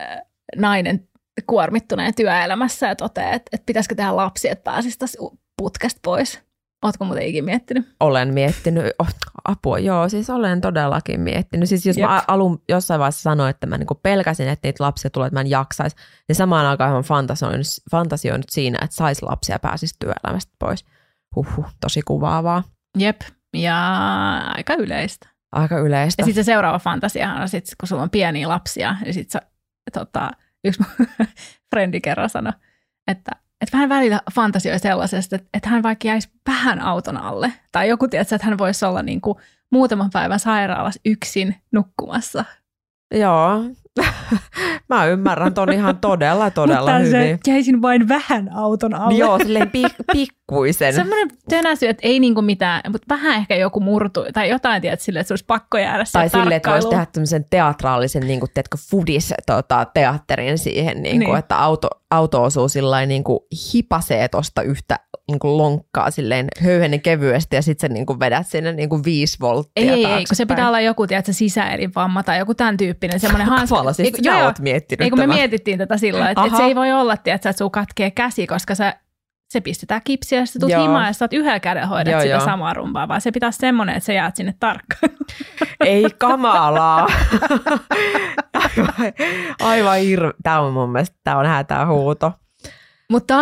äh, 0.00 0.20
nainen 0.56 1.08
kuormittuneen 1.46 2.14
työelämässä 2.14 2.86
ja 2.86 2.96
toteaa, 2.96 3.32
että, 3.32 3.50
että 3.52 3.66
pitäisikö 3.66 3.94
tehdä 3.94 4.16
lapsi, 4.16 4.48
että 4.48 4.64
pääsisi 4.64 4.98
putkesta 5.56 6.00
pois. 6.04 6.40
Oletko 6.84 7.04
muuten 7.04 7.26
ikinä 7.26 7.44
miettinyt? 7.44 7.88
Olen 8.00 8.34
miettinyt. 8.34 8.84
Oh, 8.98 9.08
apua, 9.44 9.78
joo, 9.78 10.08
siis 10.08 10.30
olen 10.30 10.60
todellakin 10.60 11.20
miettinyt. 11.20 11.68
Siis 11.68 11.86
jos 11.86 11.96
Jep. 11.96 12.08
mä 12.08 12.22
alun 12.28 12.62
jossain 12.68 12.98
vaiheessa 12.98 13.22
sanoin, 13.22 13.50
että 13.50 13.66
mä 13.66 13.78
niinku 13.78 13.94
pelkäsin, 13.94 14.48
että 14.48 14.68
niitä 14.68 14.84
lapsia 14.84 15.10
tulee, 15.10 15.26
että 15.26 15.36
mä 15.36 15.40
en 15.40 15.50
jaksaisi, 15.50 15.96
niin 16.28 16.36
samaan 16.36 16.66
aikaan 16.66 16.92
mä 16.92 17.02
fantasioinut, 17.02 17.66
fantasioinut 17.90 18.48
siinä, 18.50 18.78
että 18.82 18.96
saisi 18.96 19.22
lapsia 19.22 19.54
ja 19.54 19.58
pääsisi 19.58 19.94
työelämästä 19.98 20.52
pois. 20.58 20.84
Huhhuh, 21.36 21.66
tosi 21.80 22.02
kuvaavaa. 22.02 22.62
Jep, 22.98 23.20
ja 23.56 23.78
aika 24.38 24.74
yleistä. 24.74 25.28
Aika 25.52 25.78
yleistä. 25.78 26.22
Ja 26.22 26.24
sitten 26.24 26.44
se 26.44 26.46
seuraava 26.46 26.78
fantasiahan 26.78 27.42
on 27.42 27.48
sit, 27.48 27.64
kun 27.80 27.88
sulla 27.88 28.02
on 28.02 28.10
pieniä 28.10 28.48
lapsia, 28.48 28.96
niin 29.04 29.14
sitten 29.14 29.40
tota, 29.92 30.30
yksi 30.64 30.80
mun 30.80 31.08
frendi 31.74 32.00
kerran 32.00 32.30
sanoi, 32.30 32.52
että 33.08 33.32
että 33.64 33.76
vähän 33.76 33.88
välillä 33.88 34.20
fantasioi 34.34 34.78
sellaisesta, 34.78 35.36
että, 35.36 35.48
että 35.54 35.68
hän 35.68 35.82
vaikka 35.82 36.08
jäisi 36.08 36.28
vähän 36.46 36.80
auton 36.80 37.16
alle. 37.16 37.52
Tai 37.72 37.88
joku 37.88 38.08
tietää, 38.08 38.36
että 38.36 38.46
hän 38.46 38.58
voisi 38.58 38.84
olla 38.84 39.02
niin 39.02 39.20
kuin 39.20 39.38
muutaman 39.70 40.10
päivän 40.12 40.40
sairaalassa 40.40 41.00
yksin 41.04 41.56
nukkumassa. 41.72 42.44
Joo, 43.14 43.64
Mä 44.88 45.06
ymmärrän 45.06 45.54
ton 45.54 45.72
ihan 45.72 45.98
todella, 45.98 46.50
todella 46.50 46.80
Mutta 46.80 46.98
hyvin. 46.98 47.38
Se 47.44 47.50
jäisin 47.50 47.82
vain 47.82 48.08
vähän 48.08 48.50
auton 48.54 48.94
alle. 48.94 49.14
Joo, 49.14 49.38
silleen 49.38 49.70
pik- 49.76 50.04
pikkuisen. 50.12 50.94
Semmoinen 50.94 51.28
tönäsy, 51.48 51.86
että 51.86 52.08
ei 52.08 52.20
niinku 52.20 52.42
mitään, 52.42 52.80
mutta 52.92 53.14
vähän 53.14 53.36
ehkä 53.36 53.56
joku 53.56 53.80
murtu 53.80 54.24
tai 54.32 54.48
jotain, 54.48 54.82
tiedät, 54.82 55.00
silleen, 55.00 55.20
että 55.20 55.28
se 55.28 55.32
olisi 55.32 55.44
pakko 55.44 55.78
jäädä 55.78 56.04
Tai 56.12 56.28
silleen, 56.28 56.52
että 56.52 56.70
voisi 56.70 56.88
tehdä 56.88 57.06
tämmöisen 57.06 57.44
teatraalisen, 57.50 58.26
niin 58.26 58.40
kuin, 58.40 58.50
teetkö, 58.54 58.78
foodis 58.90 59.34
tota, 59.46 59.86
teatterin 59.94 60.58
siihen, 60.58 61.02
niin 61.02 61.18
kuin, 61.18 61.28
niin. 61.28 61.38
että 61.38 61.58
auto, 61.58 61.88
auto 62.10 62.42
osuu 62.42 62.68
sillä 62.68 63.06
niin 63.06 63.24
kuin 63.24 63.40
hipasee 63.74 64.28
tuosta 64.28 64.62
yhtä 64.62 64.98
niin 65.28 65.38
kuin 65.38 65.58
lonkkaa 65.58 66.10
silleen 66.10 66.48
höyhenen 66.60 67.00
kevyesti 67.00 67.56
ja 67.56 67.62
sitten 67.62 67.88
sä 67.88 67.94
niin 67.94 68.06
kuin 68.06 68.20
vedät 68.20 68.46
sinne 68.46 68.72
niin 68.72 68.88
kuin 68.88 69.04
viisi 69.04 69.36
volttia 69.40 69.92
Ei, 69.92 70.06
ei, 70.06 70.24
kun 70.24 70.36
se 70.36 70.46
pitää 70.46 70.66
olla 70.66 70.80
joku, 70.80 71.06
tiedätkö, 71.06 71.32
sisäelinvamma 71.32 72.22
tai 72.22 72.38
joku 72.38 72.54
tämän 72.54 72.76
tyyppinen 72.76 73.20
semmoinen 73.20 73.48
hanska. 73.56 73.76
Tavalla, 73.92 73.92
siis 73.92 74.14
joo, 74.22 74.44
oot 74.44 74.58
miettinyt 74.58 75.00
Ei, 75.00 75.10
kun 75.10 75.18
me 75.18 75.26
mietittiin 75.26 75.78
tätä 75.78 75.96
sillä 75.96 76.30
että, 76.30 76.44
että 76.44 76.56
se 76.56 76.64
ei 76.64 76.74
voi 76.74 76.92
olla, 76.92 77.16
tiedätkö, 77.16 77.48
että 77.48 77.58
sun 77.58 77.70
katkee 77.70 78.10
käsi, 78.10 78.46
koska 78.46 78.74
sä 78.74 78.96
se 79.54 79.60
pistetään 79.60 80.00
kipsiä 80.04 80.38
ja 80.38 80.46
sitten 80.46 80.60
tulet 80.60 80.82
himaan 80.82 81.06
ja 81.06 81.12
sä 81.12 81.24
oot 81.24 81.32
yhdellä 81.32 81.60
kädellä 81.60 81.86
hoidat 81.86 82.12
joo, 82.12 82.20
sitä 82.20 82.34
joo. 82.34 82.44
samaa 82.44 82.74
rumpaa, 82.74 83.08
vaan 83.08 83.20
se 83.20 83.32
pitää 83.32 83.50
semmoinen, 83.50 83.96
että 83.96 84.06
sä 84.06 84.12
jäät 84.12 84.36
sinne 84.36 84.54
tarkkaan. 84.60 85.12
Ei 85.80 86.04
kamalaa. 86.18 87.06
aivan, 88.54 88.94
aivan 89.60 90.02
irve. 90.02 90.32
Tämä 90.42 90.60
on 90.60 90.72
mun 90.72 90.92
mielestä, 90.92 91.16
tämä 91.24 91.38
on 91.38 91.46
hätää 91.46 91.86
huuto. 91.86 92.32
Mutta 93.10 93.34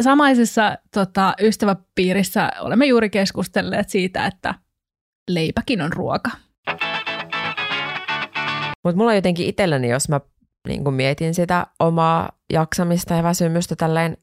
samaisessa 0.00 0.78
tota, 0.94 1.34
ystäväpiirissä 1.42 2.50
olemme 2.60 2.86
juuri 2.86 3.10
keskustelleet 3.10 3.88
siitä, 3.88 4.26
että 4.26 4.54
leipäkin 5.28 5.82
on 5.82 5.92
ruoka. 5.92 6.30
Mutta 8.88 8.98
mulla 8.98 9.14
jotenkin 9.14 9.46
itselläni, 9.46 9.88
jos 9.88 10.08
mä 10.08 10.20
niin 10.68 10.84
kun 10.84 10.94
mietin 10.94 11.34
sitä 11.34 11.66
omaa 11.80 12.28
jaksamista 12.52 13.14
ja 13.14 13.22
väsymystä 13.22 13.76
tälleen, 13.76 14.16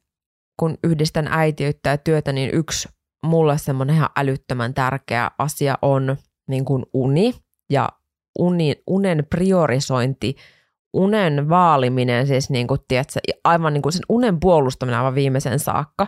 kun 0.60 0.78
yhdistän 0.84 1.28
äitiyttä 1.28 1.90
ja 1.90 1.98
työtä, 1.98 2.32
niin 2.32 2.50
yksi 2.54 2.90
mulle 3.26 3.58
semmoinen 3.58 3.96
ihan 3.96 4.10
älyttömän 4.16 4.74
tärkeä 4.74 5.32
asia 5.38 5.78
on 5.82 6.18
niin 6.50 6.66
kuin 6.66 6.86
uni 6.94 7.34
ja 7.72 7.90
uni, 8.40 8.76
unen 8.88 9.28
priorisointi, 9.30 10.36
unen 10.94 11.50
vaaliminen, 11.50 12.28
siis 12.28 12.50
niin 12.50 12.68
kuin, 12.68 12.80
tiedätkö, 12.88 13.20
aivan 13.44 13.74
niin 13.74 13.82
kuin 13.82 13.94
sen 13.94 14.04
unen 14.10 14.40
puolustaminen 14.40 15.00
aivan 15.00 15.16
viimeisen 15.16 15.60
saakka. 15.60 16.08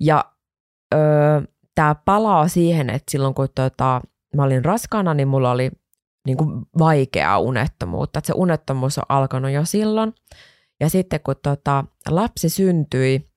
Ja 0.00 0.24
öö, 0.94 1.42
tämä 1.74 1.94
palaa 1.94 2.48
siihen, 2.48 2.90
että 2.90 3.10
silloin 3.10 3.34
kun 3.34 3.48
tota, 3.54 4.00
mä 4.36 4.42
olin 4.42 4.64
raskaana, 4.64 5.14
niin 5.14 5.28
mulla 5.28 5.50
oli 5.50 5.70
niin 6.26 6.36
kuin 6.36 6.62
vaikeaa 6.78 7.38
unettomuutta. 7.38 8.18
Että 8.18 8.26
se 8.26 8.32
unettomuus 8.36 8.98
on 8.98 9.04
alkanut 9.08 9.50
jo 9.50 9.64
silloin. 9.64 10.14
Ja 10.80 10.90
sitten 10.90 11.20
kun 11.20 11.34
tota, 11.42 11.84
lapsi 12.08 12.48
syntyi, 12.48 13.30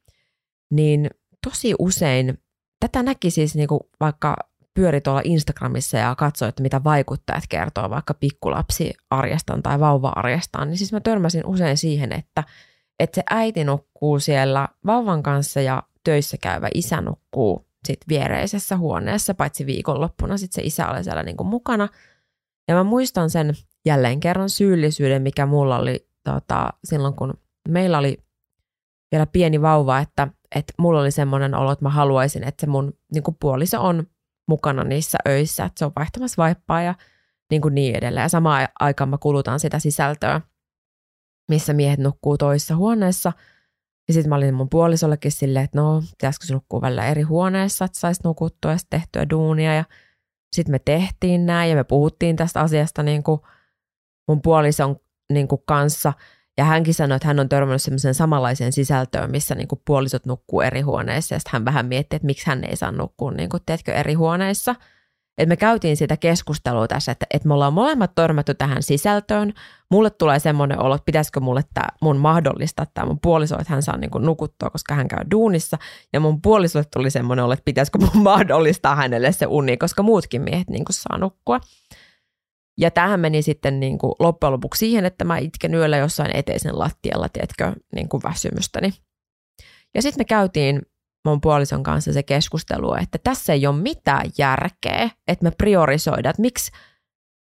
niin 0.71 1.09
tosi 1.49 1.73
usein, 1.79 2.37
tätä 2.79 3.03
näki 3.03 3.31
siis 3.31 3.55
niin 3.55 3.67
kuin 3.67 3.81
vaikka 3.99 4.35
pyöri 4.73 5.01
tuolla 5.01 5.21
Instagramissa 5.23 5.97
ja 5.97 6.15
katsoi, 6.15 6.49
että 6.49 6.63
mitä 6.63 6.83
vaikuttajat 6.83 7.43
kertoo 7.49 7.89
vaikka 7.89 8.13
pikkulapsi 8.13 8.93
arjestaan 9.09 9.63
tai 9.63 9.79
vauva-arjestaan, 9.79 10.67
niin 10.67 10.77
siis 10.77 10.91
mä 10.91 10.99
törmäsin 10.99 11.45
usein 11.45 11.77
siihen, 11.77 12.11
että, 12.11 12.43
että 12.99 13.15
se 13.15 13.23
äiti 13.29 13.63
nukkuu 13.63 14.19
siellä 14.19 14.67
vauvan 14.85 15.23
kanssa 15.23 15.61
ja 15.61 15.83
töissä 16.03 16.37
käyvä 16.41 16.69
isä 16.73 17.01
nukkuu 17.01 17.67
sit 17.87 17.99
viereisessä 18.09 18.77
huoneessa, 18.77 19.33
paitsi 19.33 19.65
viikonloppuna 19.65 20.37
sit 20.37 20.53
se 20.53 20.61
isä 20.61 20.89
oli 20.89 21.03
siellä 21.03 21.23
niinku 21.23 21.43
mukana. 21.43 21.87
Ja 22.67 22.75
mä 22.75 22.83
muistan 22.83 23.29
sen 23.29 23.53
jälleen 23.85 24.19
kerran 24.19 24.49
syyllisyyden, 24.49 25.21
mikä 25.21 25.45
mulla 25.45 25.77
oli 25.77 26.09
tota, 26.23 26.69
silloin, 26.83 27.13
kun 27.13 27.33
meillä 27.69 27.97
oli 27.97 28.17
vielä 29.11 29.25
pieni 29.25 29.61
vauva, 29.61 29.99
että, 29.99 30.27
että 30.55 30.73
mulla 30.79 31.01
oli 31.01 31.11
semmoinen 31.11 31.55
olo, 31.55 31.71
että 31.71 31.85
mä 31.85 31.89
haluaisin, 31.89 32.43
että 32.43 32.61
se 32.61 32.67
mun 32.67 32.93
niin 33.13 33.23
kuin 33.23 33.37
puoliso 33.39 33.81
on 33.81 34.07
mukana 34.47 34.83
niissä 34.83 35.17
öissä, 35.27 35.65
että 35.65 35.79
se 35.79 35.85
on 35.85 35.91
vaihtamassa 35.95 36.41
vaippaa 36.43 36.81
ja 36.81 36.95
niin, 37.51 37.61
kuin 37.61 37.75
niin 37.75 37.95
edelleen. 37.95 38.23
Ja 38.23 38.29
samaan 38.29 38.67
aikaan 38.79 39.09
mä 39.09 39.17
kulutan 39.17 39.59
sitä 39.59 39.79
sisältöä, 39.79 40.41
missä 41.49 41.73
miehet 41.73 41.99
nukkuu 41.99 42.37
toisessa 42.37 42.75
huoneessa. 42.75 43.33
Ja 44.07 44.13
sitten 44.13 44.29
mä 44.29 44.35
olin 44.35 44.53
mun 44.53 44.69
puolisollekin 44.69 45.31
silleen, 45.31 45.65
että 45.65 45.81
no, 45.81 46.01
pitäisikö 46.01 46.45
se 46.45 46.53
nukkua 46.53 46.81
välillä 46.81 47.05
eri 47.05 47.21
huoneessa, 47.21 47.85
että 47.85 47.99
saisi 47.99 48.21
nukuttua 48.23 48.71
ja 48.71 48.77
tehtyä 48.89 49.29
duunia. 49.29 49.73
Ja 49.73 49.83
sitten 50.53 50.71
me 50.71 50.79
tehtiin 50.79 51.45
näin 51.45 51.69
ja 51.69 51.75
me 51.75 51.83
puhuttiin 51.83 52.35
tästä 52.35 52.61
asiasta 52.61 53.03
niin 53.03 53.23
kuin 53.23 53.41
mun 54.27 54.41
puolison 54.41 54.95
niin 55.33 55.47
kuin 55.47 55.61
kanssa– 55.65 56.13
ja 56.57 56.65
hänkin 56.65 56.93
sanoi, 56.93 57.15
että 57.15 57.27
hän 57.27 57.39
on 57.39 57.49
törmännyt 57.49 57.81
semmoiseen 57.81 58.13
samanlaiseen 58.13 58.73
sisältöön, 58.73 59.31
missä 59.31 59.55
niin 59.55 59.67
kuin 59.67 59.81
puolisot 59.85 60.25
nukkuu 60.25 60.61
eri 60.61 60.81
huoneissa. 60.81 61.35
Ja 61.35 61.39
sitten 61.39 61.53
hän 61.53 61.65
vähän 61.65 61.85
mietti, 61.85 62.15
että 62.15 62.25
miksi 62.25 62.47
hän 62.47 62.63
ei 62.63 62.75
saa 62.75 62.91
nukkua 62.91 63.31
niin 63.31 63.49
kuin, 63.49 63.63
tiedätkö, 63.65 63.93
eri 63.93 64.13
huoneissa. 64.13 64.75
Et 65.37 65.49
me 65.49 65.57
käytiin 65.57 65.97
sitä 65.97 66.17
keskustelua 66.17 66.87
tässä, 66.87 67.11
että, 67.11 67.25
että 67.33 67.47
me 67.47 67.53
ollaan 67.53 67.73
molemmat 67.73 68.15
törmätty 68.15 68.53
tähän 68.53 68.83
sisältöön. 68.83 69.53
Mulle 69.91 70.09
tulee 70.09 70.39
semmoinen 70.39 70.79
olo, 70.79 70.95
että 70.95 71.05
pitäisikö 71.05 71.39
mulle 71.39 71.61
tämä 71.73 71.87
mun 72.01 72.17
mahdollistaa 72.17 72.85
tämä 72.93 73.07
mun 73.07 73.19
puoliso, 73.21 73.59
että 73.59 73.73
hän 73.73 73.83
saa 73.83 73.97
niin 73.97 74.11
kuin 74.11 74.25
nukuttua, 74.25 74.69
koska 74.69 74.95
hän 74.95 75.07
käy 75.07 75.19
duunissa. 75.31 75.77
Ja 76.13 76.19
mun 76.19 76.41
puolisolle 76.41 76.85
tuli 76.93 77.09
semmoinen 77.09 77.45
olo, 77.45 77.53
että 77.53 77.65
pitäisikö 77.65 77.99
mun 77.99 78.23
mahdollistaa 78.31 78.95
hänelle 78.95 79.31
se 79.31 79.45
uni, 79.45 79.77
koska 79.77 80.03
muutkin 80.03 80.41
miehet 80.41 80.69
niin 80.69 80.85
kuin 80.85 80.93
saa 80.93 81.17
nukkua. 81.17 81.59
Ja 82.77 82.91
tähän 82.91 83.19
meni 83.19 83.41
sitten 83.41 83.79
niin 83.79 83.97
kuin 83.97 84.13
loppujen 84.19 84.53
lopuksi 84.53 84.79
siihen, 84.79 85.05
että 85.05 85.25
mä 85.25 85.37
itken 85.37 85.73
yöllä 85.73 85.97
jossain 85.97 86.35
eteisen 86.35 86.79
lattialla, 86.79 87.29
tiedätkö, 87.29 87.73
niin 87.95 88.09
kuin 88.09 88.23
väsymystäni. 88.23 88.89
Ja 89.95 90.01
sitten 90.01 90.21
me 90.21 90.25
käytiin 90.25 90.81
mun 91.29 91.41
puolison 91.41 91.83
kanssa 91.83 92.13
se 92.13 92.23
keskustelu, 92.23 92.93
että 92.93 93.17
tässä 93.23 93.53
ei 93.53 93.67
ole 93.67 93.75
mitään 93.75 94.25
järkeä, 94.37 95.09
että 95.27 95.43
me 95.43 95.51
priorisoidaan, 95.57 96.29
että 96.29 96.41
miksi 96.41 96.71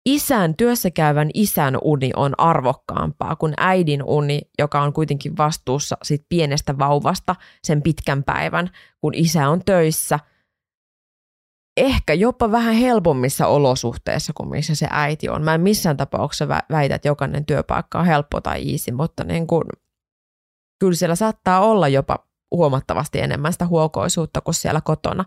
isän, 0.06 0.56
työssäkäyvän 0.56 1.30
isän 1.34 1.78
uni 1.82 2.10
on 2.16 2.34
arvokkaampaa 2.38 3.36
kuin 3.36 3.54
äidin 3.56 4.02
uni, 4.02 4.40
joka 4.58 4.82
on 4.82 4.92
kuitenkin 4.92 5.36
vastuussa 5.36 5.96
sit 6.02 6.22
pienestä 6.28 6.78
vauvasta 6.78 7.36
sen 7.64 7.82
pitkän 7.82 8.24
päivän, 8.24 8.70
kun 9.00 9.14
isä 9.14 9.48
on 9.48 9.62
töissä– 9.64 10.18
ehkä 11.76 12.14
jopa 12.14 12.50
vähän 12.50 12.74
helpommissa 12.74 13.46
olosuhteissa 13.46 14.32
kuin 14.36 14.48
missä 14.48 14.74
se 14.74 14.86
äiti 14.90 15.28
on. 15.28 15.42
Mä 15.42 15.54
en 15.54 15.60
missään 15.60 15.96
tapauksessa 15.96 16.48
väitä, 16.48 16.94
että 16.94 17.08
jokainen 17.08 17.46
työpaikka 17.46 17.98
on 17.98 18.06
helppo 18.06 18.40
tai 18.40 18.72
easy, 18.72 18.92
mutta 18.92 19.24
niin 19.24 19.46
kuin, 19.46 19.64
kyllä 20.80 20.94
siellä 20.94 21.14
saattaa 21.14 21.60
olla 21.60 21.88
jopa 21.88 22.25
huomattavasti 22.50 23.20
enemmän 23.20 23.52
sitä 23.52 23.66
huokoisuutta 23.66 24.40
kuin 24.40 24.54
siellä 24.54 24.80
kotona. 24.80 25.24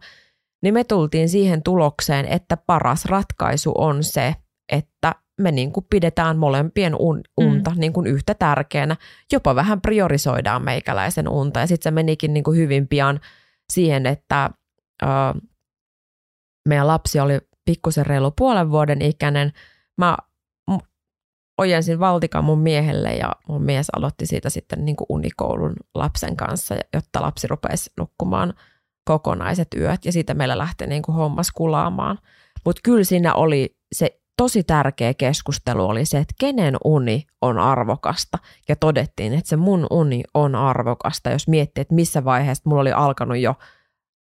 Niin 0.64 0.74
me 0.74 0.84
tultiin 0.84 1.30
siihen 1.30 1.64
tulokseen, 1.64 2.26
että 2.26 2.58
paras 2.58 3.06
ratkaisu 3.06 3.72
on 3.78 4.04
se, 4.04 4.36
että 4.72 5.16
me 5.42 5.52
niin 5.52 5.72
kuin 5.72 5.86
pidetään 5.90 6.38
molempien 6.38 6.96
un, 7.00 7.22
unta 7.38 7.72
mm. 7.72 7.80
niin 7.80 7.94
kuin 7.94 8.08
yhtä 8.08 8.34
tärkeänä. 8.34 8.96
Jopa 9.32 9.56
vähän 9.56 9.82
priorisoidaan 9.82 10.64
meikäläisen 10.64 11.30
unta. 11.30 11.60
Ja 11.60 11.68
sitten 11.68 11.84
se 11.84 11.92
menikin 11.92 12.34
niin 12.34 12.44
kuin 12.44 12.58
hyvin 12.58 12.88
pian 12.88 13.20
siihen, 13.74 14.06
että 14.06 14.50
uh, 15.04 15.42
meidän 16.70 16.88
lapsi 16.88 17.20
oli 17.20 17.40
pikkusen 17.66 18.06
reilu 18.06 18.32
puolen 18.32 18.72
vuoden 18.72 19.02
ikäinen. 19.02 19.52
Mä 19.98 20.18
ojensin 21.60 22.00
valtikan 22.00 22.44
mun 22.44 22.60
miehelle 22.60 23.14
ja 23.14 23.32
mun 23.48 23.64
mies 23.64 23.90
aloitti 23.90 24.26
siitä 24.26 24.50
sitten 24.50 24.86
niin 24.86 24.96
kuin 24.96 25.06
unikoulun 25.10 25.76
lapsen 25.96 26.36
kanssa, 26.36 26.76
jotta 26.94 27.22
lapsi 27.22 27.48
rupesi 27.48 27.92
nukkumaan 27.98 28.54
kokonaiset 29.06 29.68
yöt 29.78 30.06
ja 30.06 30.12
siitä 30.12 30.34
meillä 30.34 30.58
lähti 30.58 30.88
niin 30.88 31.02
kuin 31.02 31.16
hommas 31.16 31.52
kulaamaan. 31.52 32.20
Mutta 32.66 32.82
kyllä 32.84 33.04
siinä 33.04 33.34
oli 33.34 33.76
se 33.96 34.20
tosi 34.38 34.64
tärkeä 34.64 35.14
keskustelu 35.14 35.86
oli 35.86 36.06
se, 36.06 36.18
että 36.18 36.34
kenen 36.40 36.78
uni 36.86 37.24
on 37.42 37.60
arvokasta. 37.60 38.38
Ja 38.70 38.76
todettiin, 38.76 39.34
että 39.34 39.50
se 39.50 39.56
mun 39.56 39.88
uni 39.92 40.24
on 40.34 40.56
arvokasta, 40.56 41.30
jos 41.30 41.48
miettii, 41.48 41.82
että 41.82 41.96
missä 41.96 42.24
vaiheessa 42.24 42.64
mulla 42.66 42.82
oli 42.82 42.92
alkanut 42.92 43.38
jo– 43.38 43.56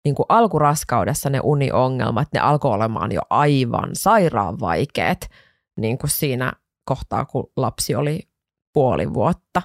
niin 0.05 0.15
kuin 0.15 0.27
alkuraskaudessa 0.29 1.31
ne 1.31 1.41
uniongelmat, 1.43 2.29
ne 2.35 2.41
alkoi 2.41 2.75
olemaan 2.75 3.13
jo 3.13 3.21
aivan 3.31 3.91
sairaan 3.93 4.61
vaikeat 4.61 5.21
niin 5.77 5.99
kuin 5.99 6.11
siinä 6.11 6.53
kohtaa, 6.89 7.25
kun 7.25 7.53
lapsi 7.57 7.95
oli 7.95 8.31
puoli 8.73 9.15
vuotta. 9.15 9.63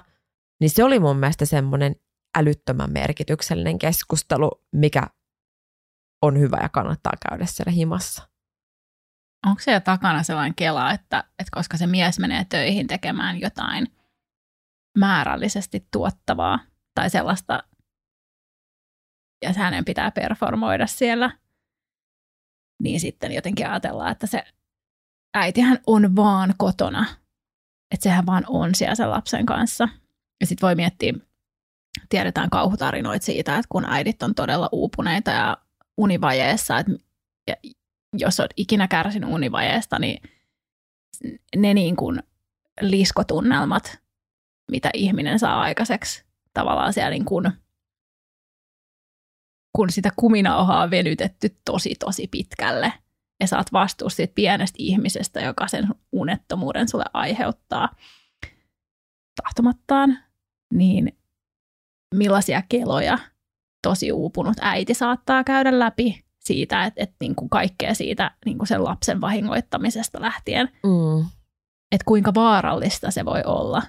Niin 0.60 0.70
se 0.70 0.84
oli 0.84 0.98
mun 0.98 1.16
mielestä 1.16 1.44
semmoinen 1.44 1.96
älyttömän 2.38 2.92
merkityksellinen 2.92 3.78
keskustelu, 3.78 4.50
mikä 4.72 5.02
on 6.22 6.38
hyvä 6.38 6.58
ja 6.62 6.68
kannattaa 6.68 7.12
käydä 7.28 7.46
siellä 7.46 7.72
himassa. 7.72 8.28
Onko 9.46 9.60
siellä 9.60 9.80
takana 9.80 10.22
sellainen 10.22 10.54
kela, 10.54 10.92
että, 10.92 11.18
että 11.18 11.50
koska 11.50 11.76
se 11.76 11.86
mies 11.86 12.18
menee 12.18 12.44
töihin 12.48 12.86
tekemään 12.86 13.40
jotain 13.40 13.86
määrällisesti 14.98 15.88
tuottavaa 15.92 16.58
tai 16.94 17.10
sellaista, 17.10 17.62
ja 19.42 19.52
hänen 19.52 19.84
pitää 19.84 20.10
performoida 20.10 20.86
siellä, 20.86 21.38
niin 22.82 23.00
sitten 23.00 23.32
jotenkin 23.32 23.68
ajatellaan, 23.68 24.12
että 24.12 24.26
se 24.26 24.44
äitihän 25.34 25.78
on 25.86 26.16
vaan 26.16 26.54
kotona. 26.58 27.06
Että 27.90 28.04
sehän 28.04 28.26
vaan 28.26 28.44
on 28.48 28.74
siellä 28.74 28.94
sen 28.94 29.10
lapsen 29.10 29.46
kanssa. 29.46 29.88
Ja 30.40 30.46
sitten 30.46 30.66
voi 30.66 30.74
miettiä, 30.74 31.12
tiedetään 32.08 32.50
kauhutarinoita 32.50 33.26
siitä, 33.26 33.56
että 33.56 33.68
kun 33.68 33.84
äidit 33.84 34.22
on 34.22 34.34
todella 34.34 34.68
uupuneita 34.72 35.30
ja 35.30 35.56
univajeessa, 35.96 36.78
että 36.78 36.92
jos 38.18 38.40
on 38.40 38.48
ikinä 38.56 38.88
kärsinyt 38.88 39.30
univajeesta, 39.30 39.98
niin 39.98 40.22
ne 41.56 41.74
niin 41.74 41.96
kuin 41.96 42.22
liskotunnelmat, 42.80 43.98
mitä 44.70 44.90
ihminen 44.94 45.38
saa 45.38 45.60
aikaiseksi 45.60 46.24
tavallaan 46.54 46.92
siellä 46.92 47.10
niin 47.10 47.24
kuin– 47.24 47.50
kun 49.76 49.90
sitä 49.90 50.10
kuminauhaa 50.16 50.82
on 50.82 50.90
venytetty 50.90 51.56
tosi 51.64 51.94
tosi 51.94 52.26
pitkälle 52.26 52.92
ja 53.44 53.48
saat 53.48 53.72
vastuussa 53.72 54.16
siitä 54.16 54.34
pienestä 54.34 54.76
ihmisestä, 54.78 55.40
joka 55.40 55.68
sen 55.68 55.88
unettomuuden 56.12 56.88
sulle 56.88 57.04
aiheuttaa 57.12 57.88
tahtomattaan, 59.44 60.18
niin 60.72 61.18
millaisia 62.14 62.62
keloja 62.68 63.18
tosi 63.82 64.12
uupunut 64.12 64.56
äiti 64.60 64.94
saattaa 64.94 65.44
käydä 65.44 65.78
läpi 65.78 66.24
siitä, 66.38 66.84
että, 66.84 67.02
että 67.02 67.16
niin 67.20 67.34
kuin 67.34 67.50
kaikkea 67.50 67.94
siitä 67.94 68.30
niin 68.44 68.58
kuin 68.58 68.68
sen 68.68 68.84
lapsen 68.84 69.20
vahingoittamisesta 69.20 70.20
lähtien. 70.20 70.68
Mm. 70.82 71.26
Että 71.92 72.04
kuinka 72.04 72.34
vaarallista 72.34 73.10
se 73.10 73.24
voi 73.24 73.42
olla 73.46 73.82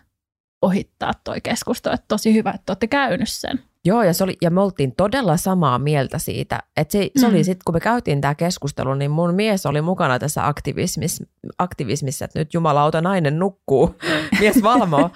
ohittaa 0.61 1.11
toi 1.23 1.41
keskustelu. 1.41 1.93
Että 1.93 2.05
tosi 2.07 2.33
hyvä, 2.33 2.51
että 2.51 2.71
olette 2.71 2.87
käynyt 2.87 3.29
sen. 3.29 3.63
Joo, 3.85 4.03
ja, 4.03 4.13
se 4.13 4.23
oli, 4.23 4.37
ja 4.41 4.51
me 4.51 4.61
oltiin 4.61 4.95
todella 4.95 5.37
samaa 5.37 5.79
mieltä 5.79 6.19
siitä. 6.19 6.59
Että 6.77 6.91
se, 6.91 7.09
se 7.17 7.27
mm. 7.27 7.33
oli 7.33 7.43
sitten, 7.43 7.61
kun 7.65 7.75
me 7.75 7.79
käytiin 7.79 8.21
tämä 8.21 8.35
keskustelu, 8.35 8.93
niin 8.93 9.11
mun 9.11 9.33
mies 9.33 9.65
oli 9.65 9.81
mukana 9.81 10.19
tässä 10.19 10.47
aktivismis, 10.47 11.23
aktivismissa, 11.57 12.25
että 12.25 12.39
nyt 12.39 12.53
jumalauta 12.53 13.01
nainen 13.01 13.39
nukkuu, 13.39 13.95
mies 14.39 14.63
valmoo. 14.63 15.09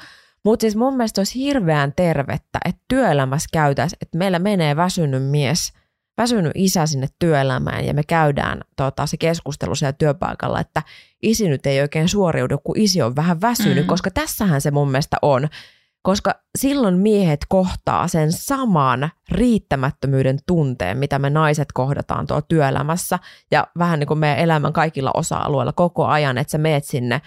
Mutta 0.43 0.61
siis 0.61 0.75
mun 0.75 0.97
mielestä 0.97 1.21
olisi 1.21 1.39
hirveän 1.39 1.93
tervettä, 1.95 2.59
että 2.65 2.81
työelämässä 2.87 3.49
käytäisiin, 3.51 3.97
että 4.01 4.17
meillä 4.17 4.39
menee 4.39 4.75
väsynyt 4.75 5.23
mies, 5.23 5.73
väsynyt 6.17 6.51
isä 6.55 6.85
sinne 6.85 7.07
työelämään 7.19 7.85
ja 7.85 7.93
me 7.93 8.03
käydään 8.03 8.61
tota, 8.75 9.05
se 9.05 9.17
keskustelu 9.17 9.75
siellä 9.75 9.93
työpaikalla, 9.93 10.59
että 10.59 10.83
isi 11.21 11.49
nyt 11.49 11.65
ei 11.65 11.81
oikein 11.81 12.09
suoriudu, 12.09 12.57
kun 12.63 12.77
isi 12.77 13.01
on 13.01 13.15
vähän 13.15 13.41
väsynyt, 13.41 13.83
mm. 13.83 13.87
koska 13.87 14.11
tässähän 14.11 14.61
se 14.61 14.71
mun 14.71 14.91
mielestä 14.91 15.17
on 15.21 15.47
koska 16.01 16.33
silloin 16.57 16.97
miehet 16.97 17.39
kohtaa 17.49 18.07
sen 18.07 18.31
saman 18.31 19.11
riittämättömyyden 19.31 20.39
tunteen, 20.47 20.97
mitä 20.97 21.19
me 21.19 21.29
naiset 21.29 21.67
kohdataan 21.73 22.27
tuolla 22.27 22.45
työelämässä. 22.47 23.19
Ja 23.51 23.67
vähän 23.77 23.99
niin 23.99 24.07
kuin 24.07 24.19
meidän 24.19 24.39
elämän 24.39 24.73
kaikilla 24.73 25.11
osa-alueilla 25.13 25.73
koko 25.73 26.05
ajan, 26.05 26.37
että 26.37 26.51
sä 26.51 26.57
meet 26.57 26.83
sinne 26.83 27.21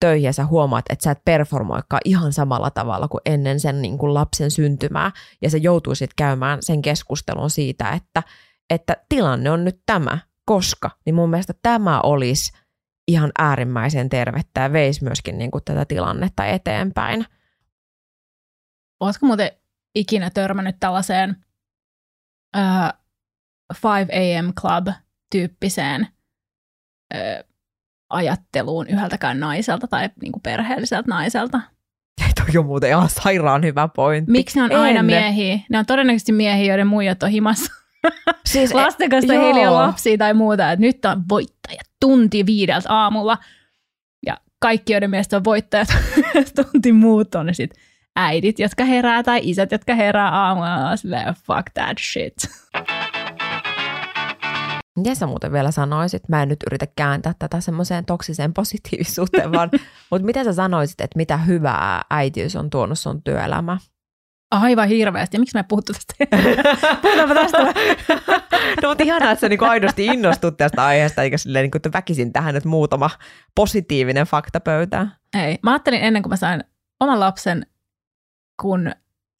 töihin 0.00 0.26
ja 0.26 0.32
sä 0.32 0.46
huomaat, 0.46 0.84
että 0.90 1.04
sä 1.04 1.10
et 1.10 1.24
performoikaan 1.24 2.00
ihan 2.04 2.32
samalla 2.32 2.70
tavalla 2.70 3.08
kuin 3.08 3.20
ennen 3.26 3.60
sen 3.60 3.82
niin 3.82 3.98
kuin 3.98 4.14
lapsen 4.14 4.50
syntymää. 4.50 5.10
Ja 5.42 5.50
sä 5.50 5.58
joutuisit 5.58 6.10
käymään 6.16 6.58
sen 6.62 6.82
keskustelun 6.82 7.50
siitä, 7.50 7.90
että, 7.90 8.22
että 8.70 8.96
tilanne 9.08 9.50
on 9.50 9.64
nyt 9.64 9.80
tämä, 9.86 10.18
koska, 10.44 10.90
niin 11.06 11.14
mun 11.14 11.30
mielestä 11.30 11.54
tämä 11.62 12.00
olisi 12.00 12.52
ihan 13.08 13.32
äärimmäisen 13.38 14.08
tervettä 14.08 14.60
ja 14.60 14.72
veisi 14.72 15.04
myöskin 15.04 15.38
niin 15.38 15.50
kuin 15.50 15.64
tätä 15.64 15.84
tilannetta 15.84 16.46
eteenpäin. 16.46 17.26
Oletko 19.04 19.26
muuten 19.26 19.50
ikinä 19.94 20.30
törmännyt 20.30 20.76
tällaiseen 20.80 21.36
uh, 22.56 22.92
5 24.08 24.36
am 24.36 24.52
club-tyyppiseen 24.60 26.06
uh, 27.14 27.54
ajatteluun 28.10 28.88
yhdeltäkään 28.88 29.40
naiselta 29.40 29.86
tai 29.86 30.10
niinku 30.22 30.40
perheelliseltä 30.40 31.08
naiselta? 31.08 31.60
Toi 32.34 32.58
on 32.58 32.66
muuten 32.66 32.90
ihan 32.90 33.08
sairaan 33.08 33.64
hyvä 33.64 33.88
pointti. 33.88 34.32
Miksi 34.32 34.58
ne 34.58 34.62
on 34.62 34.72
en. 34.72 34.78
aina 34.78 35.02
miehiä? 35.02 35.58
Ne 35.70 35.78
on 35.78 35.86
todennäköisesti 35.86 36.32
miehiä, 36.32 36.64
joiden 36.64 36.86
muijat 36.86 37.22
on 37.22 37.30
himassa. 37.30 37.72
Siis, 38.46 38.74
Lasten 38.74 39.10
kanssa 39.10 39.34
e- 39.34 39.38
heillä 39.38 39.70
on 39.70 39.88
lapsia 39.88 40.18
tai 40.18 40.34
muuta, 40.34 40.72
että 40.72 40.80
nyt 40.80 41.04
on 41.04 41.22
voittaja 41.28 41.80
tunti 42.00 42.46
viideltä 42.46 42.92
aamulla. 42.92 43.38
Ja 44.26 44.36
kaikki, 44.58 44.92
joiden 44.92 45.10
mielestä 45.10 45.36
on 45.36 45.44
voittajat 45.44 45.88
tunti 46.72 46.92
muut 46.92 47.34
on 47.34 47.46
ne 47.46 47.54
sitten 47.54 47.82
äidit, 48.16 48.58
jotka 48.58 48.84
herää, 48.84 49.22
tai 49.22 49.40
isät, 49.42 49.72
jotka 49.72 49.94
herää 49.94 50.28
aamulla, 50.28 50.96
silleen, 50.96 51.34
fuck 51.34 51.70
that 51.74 51.98
shit. 52.12 52.34
Miten 54.96 55.16
sä 55.16 55.26
muuten 55.26 55.52
vielä 55.52 55.70
sanoisit? 55.70 56.28
Mä 56.28 56.42
en 56.42 56.48
nyt 56.48 56.62
yritä 56.66 56.86
kääntää 56.96 57.34
tätä 57.38 57.60
semmoiseen 57.60 58.04
toksiseen 58.04 58.54
positiivisuuteen, 58.54 59.52
vaan, 59.52 59.70
mutta 60.10 60.26
miten 60.26 60.44
sä 60.44 60.52
sanoisit, 60.52 61.00
että 61.00 61.16
mitä 61.16 61.36
hyvää 61.36 62.02
äitiys 62.10 62.56
on 62.56 62.70
tuonut 62.70 62.98
sun 62.98 63.22
työelämä? 63.22 63.78
Aivan 64.50 64.88
hirveästi. 64.88 65.38
Miksi 65.38 65.58
me 65.58 65.64
puhuttu 65.68 65.92
tästä? 65.92 66.14
Puhutaanpa 67.02 67.34
tästä. 67.34 67.58
no 68.82 68.88
mutta 68.88 69.04
ihanaa, 69.04 69.30
että 69.30 69.40
sä 69.40 69.48
niinku 69.48 69.64
aidosti 69.64 70.06
innostut 70.06 70.56
tästä 70.56 70.84
aiheesta, 70.84 71.22
eikä 71.22 71.38
silleen 71.38 71.70
että 71.76 71.92
väkisin 71.92 72.32
tähän 72.32 72.54
nyt 72.54 72.64
muutama 72.64 73.10
positiivinen 73.54 74.26
fakta 74.26 74.60
pöytään. 74.60 75.12
Ei. 75.38 75.58
Mä 75.62 75.72
ajattelin 75.72 76.02
ennen 76.02 76.22
kuin 76.22 76.30
mä 76.30 76.36
sain 76.36 76.64
oman 77.00 77.20
lapsen, 77.20 77.66
kun 78.62 78.92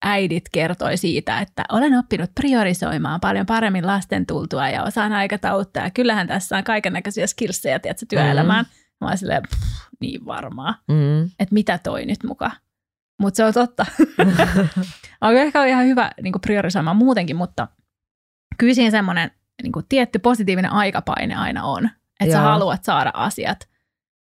äidit 0.04 0.44
kertoi 0.52 0.96
siitä, 0.96 1.40
että 1.40 1.64
olen 1.72 1.98
oppinut 1.98 2.30
priorisoimaan 2.34 3.20
paljon 3.20 3.46
paremmin 3.46 3.86
lasten 3.86 4.26
tultua 4.26 4.68
ja 4.68 4.82
osaan 4.82 5.12
aikatauluttaa. 5.12 5.84
Ja 5.84 5.90
kyllähän 5.90 6.26
tässä 6.26 6.56
on 6.56 6.64
kaiken 6.64 6.92
näköisiä 6.92 7.26
skillsejä 7.26 7.78
tiedätkö, 7.78 8.06
työelämään. 8.08 8.64
Mm. 8.64 8.70
Mä 9.00 9.06
olin 9.06 9.18
silleen, 9.18 9.42
pff, 9.42 9.90
niin 10.00 10.26
varmaa, 10.26 10.74
mm. 10.88 11.24
että 11.24 11.54
mitä 11.54 11.78
toi 11.78 12.06
nyt 12.06 12.24
muka. 12.24 12.50
Mutta 13.20 13.36
se 13.36 13.44
on 13.44 13.52
totta. 13.52 13.86
on 15.20 15.34
ehkä 15.34 15.64
ihan 15.64 15.86
hyvä 15.86 16.10
niin 16.22 16.34
priorisoimaan 16.40 16.96
muutenkin, 16.96 17.36
mutta 17.36 17.68
kyllä 18.58 18.74
siinä 18.74 18.90
semmoinen 18.90 19.30
niin 19.62 19.72
tietty 19.88 20.18
positiivinen 20.18 20.72
aikapaine 20.72 21.34
aina 21.34 21.64
on. 21.64 21.90
Että 22.20 22.32
sä 22.32 22.40
haluat 22.40 22.84
saada 22.84 23.10
asiat 23.14 23.68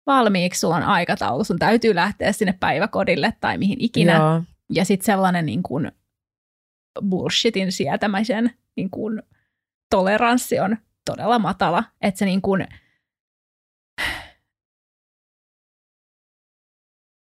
valmiiksi, 0.07 0.61
sulla 0.61 0.76
on 0.76 0.82
aikataulu, 0.82 1.45
sun 1.45 1.59
täytyy 1.59 1.95
lähteä 1.95 2.32
sinne 2.32 2.55
päiväkodille 2.61 3.32
tai 3.41 3.59
mihin 3.59 3.80
ikinä. 3.80 4.12
Joo. 4.12 4.43
Ja 4.73 4.85
sitten 4.85 5.07
sellainen 5.07 5.47
niin 5.47 5.62
kuin 5.62 5.93
bullshitin 7.09 7.73
sietämisen 7.73 8.51
niin 8.77 8.91
kuin 8.91 9.23
toleranssi 9.91 10.61
on 10.61 10.77
todella 11.05 11.39
matala. 11.39 11.85
Että 12.01 12.19
se 12.19 12.25
niin 12.25 12.43
kuin, 12.43 12.67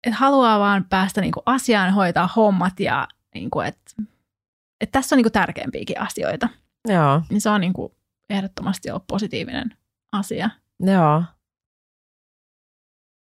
et 0.08 0.14
haluaa 0.14 0.60
vaan 0.60 0.86
päästä 0.90 1.22
niin 1.22 1.32
kuin 1.32 1.44
asiaan, 1.46 1.94
hoitaa 1.94 2.30
hommat 2.36 2.80
ja 2.80 3.08
niin 3.34 3.50
kuin, 3.50 3.68
että 3.68 3.92
et 4.82 4.92
tässä 4.92 5.16
on 5.16 5.18
niin 5.18 5.26
kuin 5.26 5.34
tärkeämpiäkin 5.34 6.02
asioita. 6.02 6.50
Joo. 6.88 7.22
Niin 7.30 7.42
se 7.42 7.50
on 7.50 7.62
niin 7.62 7.74
kuin 7.74 7.94
ehdottomasti 8.30 8.90
ollut 8.90 9.08
positiivinen 9.08 9.78
asia. 10.12 10.50
Joo. 10.80 11.24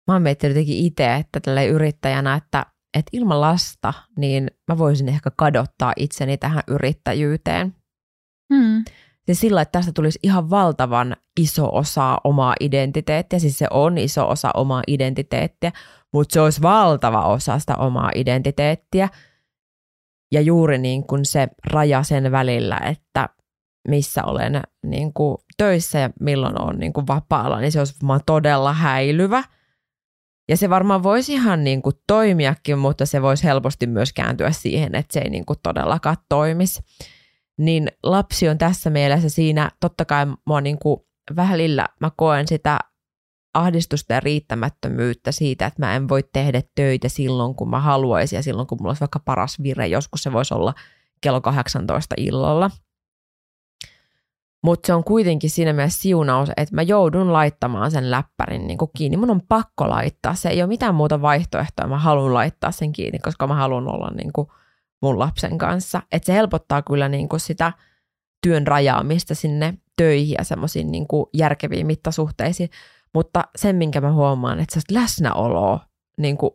Mä 0.09 0.15
oon 0.15 0.23
miettinyt 0.23 0.57
jotenkin 0.57 0.85
itse, 0.85 1.15
että 1.15 1.41
tälle 1.41 1.67
yrittäjänä, 1.67 2.35
että 2.35 2.67
että 2.95 3.11
ilman 3.13 3.41
lasta, 3.41 3.95
niin 4.17 4.51
mä 4.69 4.79
voisin 4.79 5.09
ehkä 5.09 5.31
kadottaa 5.37 5.93
itseni 5.97 6.37
tähän 6.37 6.63
yrittäjyyteen. 6.69 7.75
Hmm. 8.55 8.85
Siis 9.27 9.41
sillä, 9.41 9.63
että 9.63 9.79
tästä 9.79 9.93
tulisi 9.93 10.19
ihan 10.23 10.51
valtavan 10.51 11.17
iso 11.41 11.77
osa 11.77 12.19
omaa 12.25 12.55
identiteettiä, 12.61 13.39
siis 13.39 13.59
se 13.59 13.67
on 13.71 13.99
iso 13.99 14.29
osa 14.29 14.51
omaa 14.55 14.83
identiteettiä, 14.87 15.73
mutta 16.13 16.33
se 16.33 16.41
olisi 16.41 16.63
valtava 16.63 17.27
osa 17.27 17.59
sitä 17.59 17.77
omaa 17.77 18.11
identiteettiä. 18.15 19.09
Ja 20.33 20.41
juuri 20.41 20.79
niin 20.79 21.07
kuin 21.07 21.25
se 21.25 21.49
raja 21.73 22.03
sen 22.03 22.33
välillä, 22.33 22.81
että 22.85 23.29
missä 23.89 24.25
olen 24.25 24.63
niin 24.87 25.13
kuin 25.13 25.39
töissä 25.57 25.99
ja 25.99 26.11
milloin 26.21 26.63
on 26.63 26.79
niin 26.79 26.93
kuin 26.93 27.07
vapaalla, 27.07 27.61
niin 27.61 27.73
se 27.73 27.79
olisi 27.79 27.95
todella 28.27 28.73
häilyvä– 28.73 29.45
ja 30.49 30.57
se 30.57 30.71
varmaan 30.71 31.03
voisi 31.03 31.33
ihan 31.33 31.65
niin 31.65 31.83
kuin 31.83 31.97
toimiakin, 32.07 32.79
mutta 32.79 33.07
se 33.07 33.23
voisi 33.23 33.45
helposti 33.45 33.87
myös 33.87 34.13
kääntyä 34.13 34.51
siihen, 34.51 34.95
että 34.95 35.13
se 35.13 35.21
ei 35.21 35.31
niin 35.31 35.47
kuin 35.47 35.59
todellakaan 35.63 36.17
toimisi. 36.29 36.83
Niin 37.59 37.89
lapsi 38.03 38.49
on 38.49 38.59
tässä 38.59 38.91
mielessä 38.91 39.29
siinä, 39.29 39.71
totta 39.81 40.05
kai 40.05 40.27
mua 40.47 40.61
niin 40.61 40.79
kuin 40.79 41.01
välillä 41.37 41.89
mä 42.01 42.11
koen 42.17 42.49
sitä 42.49 42.79
ahdistusta 43.55 44.13
ja 44.13 44.21
riittämättömyyttä 44.21 45.33
siitä, 45.33 45.67
että 45.67 45.83
mä 45.83 45.97
en 45.97 46.09
voi 46.09 46.23
tehdä 46.33 46.63
töitä 46.75 47.09
silloin, 47.09 47.55
kun 47.55 47.71
mä 47.71 47.81
haluaisin 47.81 48.37
ja 48.37 48.43
silloin, 48.43 48.67
kun 48.69 48.79
mulla 48.81 48.91
olisi 48.91 49.01
vaikka 49.01 49.19
paras 49.19 49.63
vire, 49.63 49.87
joskus 49.87 50.23
se 50.23 50.33
voisi 50.33 50.55
olla 50.55 50.75
kello 51.21 51.41
18 51.41 52.15
illalla– 52.19 52.71
mutta 54.63 54.87
se 54.87 54.95
on 54.95 55.05
kuitenkin 55.05 55.51
siinä 55.51 55.73
mielessä 55.73 56.03
siunaus, 56.03 56.49
että 56.57 56.75
mä 56.75 56.83
joudun 56.83 57.33
laittamaan 57.33 57.91
sen 57.91 58.11
läppärin 58.11 58.67
niin 58.67 58.79
kiinni. 58.97 59.17
Mun 59.17 59.31
on 59.31 59.43
pakko 59.49 59.89
laittaa. 59.89 60.35
Se 60.35 60.49
ei 60.49 60.63
ole 60.63 60.69
mitään 60.69 60.95
muuta 60.95 61.23
vaihtoehtoa. 61.23 61.87
Mä 61.87 61.99
haluan 61.99 62.35
laittaa 62.35 62.73
sen 62.73 62.93
kiinni, 62.93 63.19
koska 63.19 63.47
mä 63.47 63.55
haluan 63.55 63.89
olla 63.89 64.11
niin 64.11 64.33
kuin 64.33 64.49
mun 65.03 65.19
lapsen 65.19 65.59
kanssa. 65.59 66.03
Et 66.13 66.25
se 66.25 66.33
helpottaa 66.33 66.83
kyllä 66.83 67.09
niin 67.09 67.29
kuin 67.29 67.41
sitä 67.41 67.73
työn 68.43 68.67
rajaamista 68.67 69.35
sinne 69.35 69.75
töihin 69.97 70.35
ja 70.39 70.45
semmoisiin 70.45 70.93
niin 70.93 71.07
järkeviin 71.35 71.87
mittasuhteisiin. 71.87 72.71
Mutta 73.15 73.45
sen, 73.57 73.77
minkä 73.77 74.01
mä 74.01 74.13
huomaan, 74.13 74.61
että 74.61 74.81
se 74.81 74.81
läsnäoloa, 74.91 75.81
niin 76.19 76.37
kuin 76.37 76.51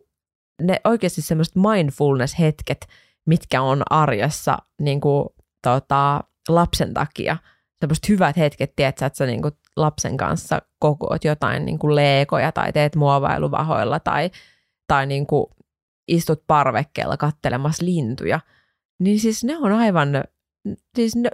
ne 0.62 0.80
oikeasti 0.84 1.22
semmoiset 1.22 1.54
mindfulness-hetket, 1.54 2.88
mitkä 3.26 3.62
on 3.62 3.82
arjessa 3.90 4.58
niin 4.80 5.00
kuin, 5.00 5.28
tota, 5.62 6.20
lapsen 6.48 6.94
takia– 6.94 7.36
semmoiset 7.80 8.08
hyvät 8.08 8.36
hetket, 8.36 8.76
tiedätkö, 8.76 9.06
että 9.06 9.18
sä 9.18 9.26
niin 9.26 9.42
kuin 9.42 9.54
lapsen 9.76 10.16
kanssa 10.16 10.62
kokoot 10.78 11.24
jotain 11.24 11.64
niin 11.64 11.78
kuin 11.78 11.94
leekoja 11.94 12.52
tai 12.52 12.72
teet 12.72 12.96
muovailuvahoilla 12.96 14.00
tai, 14.00 14.30
tai 14.86 15.06
niin 15.06 15.26
kuin 15.26 15.46
istut 16.08 16.44
parvekkeella 16.46 17.16
kattelemassa 17.16 17.84
lintuja, 17.84 18.40
niin 19.00 19.20
siis 19.20 19.44
ne 19.44 19.56
on 19.56 19.72
aivan, 19.72 20.08
siis 20.96 21.16
ne, 21.16 21.30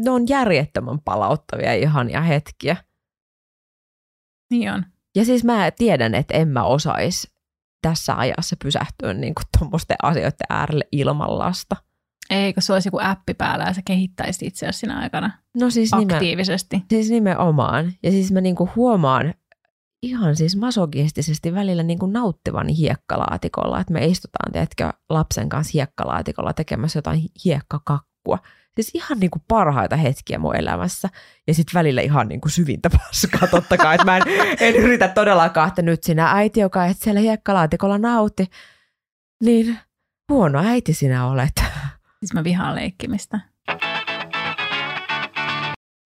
ne 0.00 0.10
on 0.10 0.28
järjettömän 0.28 1.00
palauttavia 1.00 1.74
ihania 1.74 2.20
hetkiä. 2.20 2.76
Niin 4.50 4.72
on. 4.72 4.84
Ja 5.16 5.24
siis 5.24 5.44
mä 5.44 5.70
tiedän, 5.70 6.14
että 6.14 6.34
en 6.34 6.48
mä 6.48 6.64
osaisi 6.64 7.30
tässä 7.82 8.18
ajassa 8.18 8.56
pysähtyä 8.62 9.14
niin 9.14 9.32
tuommoisten 9.58 9.96
asioiden 10.02 10.46
äärelle 10.50 10.84
ilman 10.92 11.38
lasta. 11.38 11.76
Eikö 12.30 12.60
se 12.60 12.72
olisi 12.72 12.88
joku 12.88 12.98
appi 13.02 13.34
päällä 13.34 13.64
ja 13.64 13.72
sä 13.72 13.80
kehittäisit 13.84 14.42
itse 14.42 14.72
siinä 14.72 14.98
aikana 14.98 15.30
no 15.56 15.70
siis 15.70 15.94
aktiivisesti? 15.94 16.76
Nime, 16.76 16.86
siis 16.90 17.10
nimenomaan. 17.10 17.92
Ja 18.02 18.10
siis 18.10 18.32
mä 18.32 18.40
niinku 18.40 18.68
huomaan 18.76 19.34
ihan 20.02 20.36
siis 20.36 20.56
masokistisesti 20.56 21.54
välillä 21.54 21.82
niin 21.82 21.98
kuin 21.98 22.12
nauttivan 22.12 22.68
hiekkalaatikolla, 22.68 23.80
että 23.80 23.92
me 23.92 24.04
istutaan, 24.04 24.52
tiedätkö, 24.52 24.92
lapsen 25.10 25.48
kanssa 25.48 25.70
hiekkalaatikolla 25.74 26.52
tekemässä 26.52 26.98
jotain 26.98 27.22
hiekkakakkua. 27.44 28.38
Siis 28.74 28.90
ihan 28.94 29.18
niin 29.20 29.30
kuin 29.30 29.42
parhaita 29.48 29.96
hetkiä 29.96 30.38
mun 30.38 30.56
elämässä. 30.56 31.08
Ja 31.46 31.54
sitten 31.54 31.78
välillä 31.78 32.00
ihan 32.00 32.28
niin 32.28 32.40
kuin 32.40 32.52
syvintä 32.52 32.90
paskaa 32.90 33.48
totta 33.50 33.76
kai. 33.76 33.94
Että 33.94 34.04
mä 34.04 34.16
en, 34.16 34.22
en 34.60 34.76
yritä 34.76 35.08
todellakaan, 35.08 35.68
että 35.68 35.82
nyt 35.82 36.02
sinä 36.02 36.30
äiti, 36.32 36.60
joka 36.60 36.86
et 36.86 36.96
siellä 37.00 37.20
hiekkalaatikolla 37.20 37.98
nauti, 37.98 38.46
niin 39.42 39.78
huono 40.28 40.62
äiti 40.64 40.94
sinä 40.94 41.26
olet. 41.26 41.52
Siis 42.26 42.34
mä 42.34 42.44
vihaan 42.44 42.74
leikkimistä. 42.74 43.40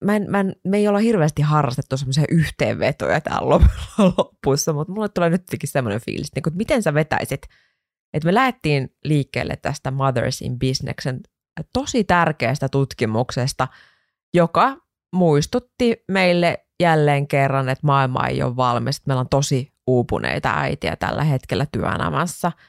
Mä 0.03 0.15
en, 0.15 0.25
mä 0.29 0.39
en, 0.39 0.55
me 0.67 0.77
ei 0.77 0.87
olla 0.87 0.99
hirveästi 0.99 1.41
harrastettu 1.41 1.97
semmoisia 1.97 2.23
yhteenvetoja 2.29 3.21
täällä 3.21 3.49
lopussa, 3.49 4.73
mutta 4.73 4.93
mulle 4.93 5.09
tulee 5.09 5.29
nyt 5.29 5.43
semmoinen 5.65 6.01
fiilis, 6.01 6.35
niin 6.35 6.43
kuin, 6.43 6.51
että 6.51 6.57
miten 6.57 6.83
sä 6.83 6.93
vetäisit, 6.93 7.41
että 8.13 8.25
me 8.25 8.33
lähdettiin 8.33 8.95
liikkeelle 9.03 9.55
tästä 9.55 9.91
Mothers 9.91 10.41
in 10.41 10.59
Businessin 10.59 11.19
tosi 11.73 12.03
tärkeästä 12.03 12.69
tutkimuksesta, 12.69 13.67
joka 14.33 14.77
muistutti 15.13 16.03
meille 16.07 16.65
jälleen 16.79 17.27
kerran, 17.27 17.69
että 17.69 17.87
maailma 17.87 18.27
ei 18.27 18.43
ole 18.43 18.55
valmis, 18.55 18.97
että 18.97 19.07
meillä 19.07 19.21
on 19.21 19.29
tosi 19.29 19.73
uupuneita 19.87 20.53
äitiä 20.55 20.95
tällä 20.95 21.23
hetkellä 21.23 21.65
työelämässä– 21.71 22.51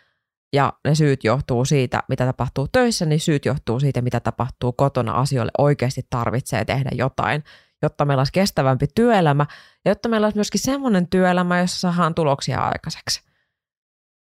ja 0.53 0.72
ne 0.84 0.94
syyt 0.94 1.24
johtuu 1.24 1.64
siitä, 1.64 2.03
mitä 2.09 2.26
tapahtuu 2.26 2.68
töissä, 2.68 3.07
niin 3.07 3.20
syyt 3.20 3.44
johtuu 3.44 3.80
siitä, 3.80 4.03
mitä 4.03 4.20
tapahtuu 4.20 4.72
kotona 4.72 5.12
asioille. 5.12 5.53
Oikeasti 5.59 6.03
tarvitsee 6.11 6.64
tehdä 6.64 6.90
jotain, 6.92 7.44
jotta 7.82 8.05
meillä 8.05 8.20
olisi 8.20 8.32
kestävämpi 8.32 8.86
työelämä 8.94 9.46
ja 9.84 9.90
jotta 9.90 10.09
meillä 10.09 10.24
olisi 10.26 10.36
myöskin 10.36 10.61
semmoinen 10.61 11.09
työelämä, 11.09 11.61
jossa 11.61 11.78
saadaan 11.78 12.14
tuloksia 12.14 12.61
aikaiseksi. 12.61 13.20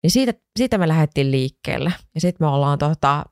Niin 0.03 0.11
siitä, 0.11 0.33
siitä 0.57 0.77
me 0.77 0.87
lähdettiin 0.87 1.31
liikkeelle 1.31 1.93
ja 2.15 2.21
sitten 2.21 2.47
me 2.47 2.51
ollaan 2.51 2.77
tota, 2.79 3.25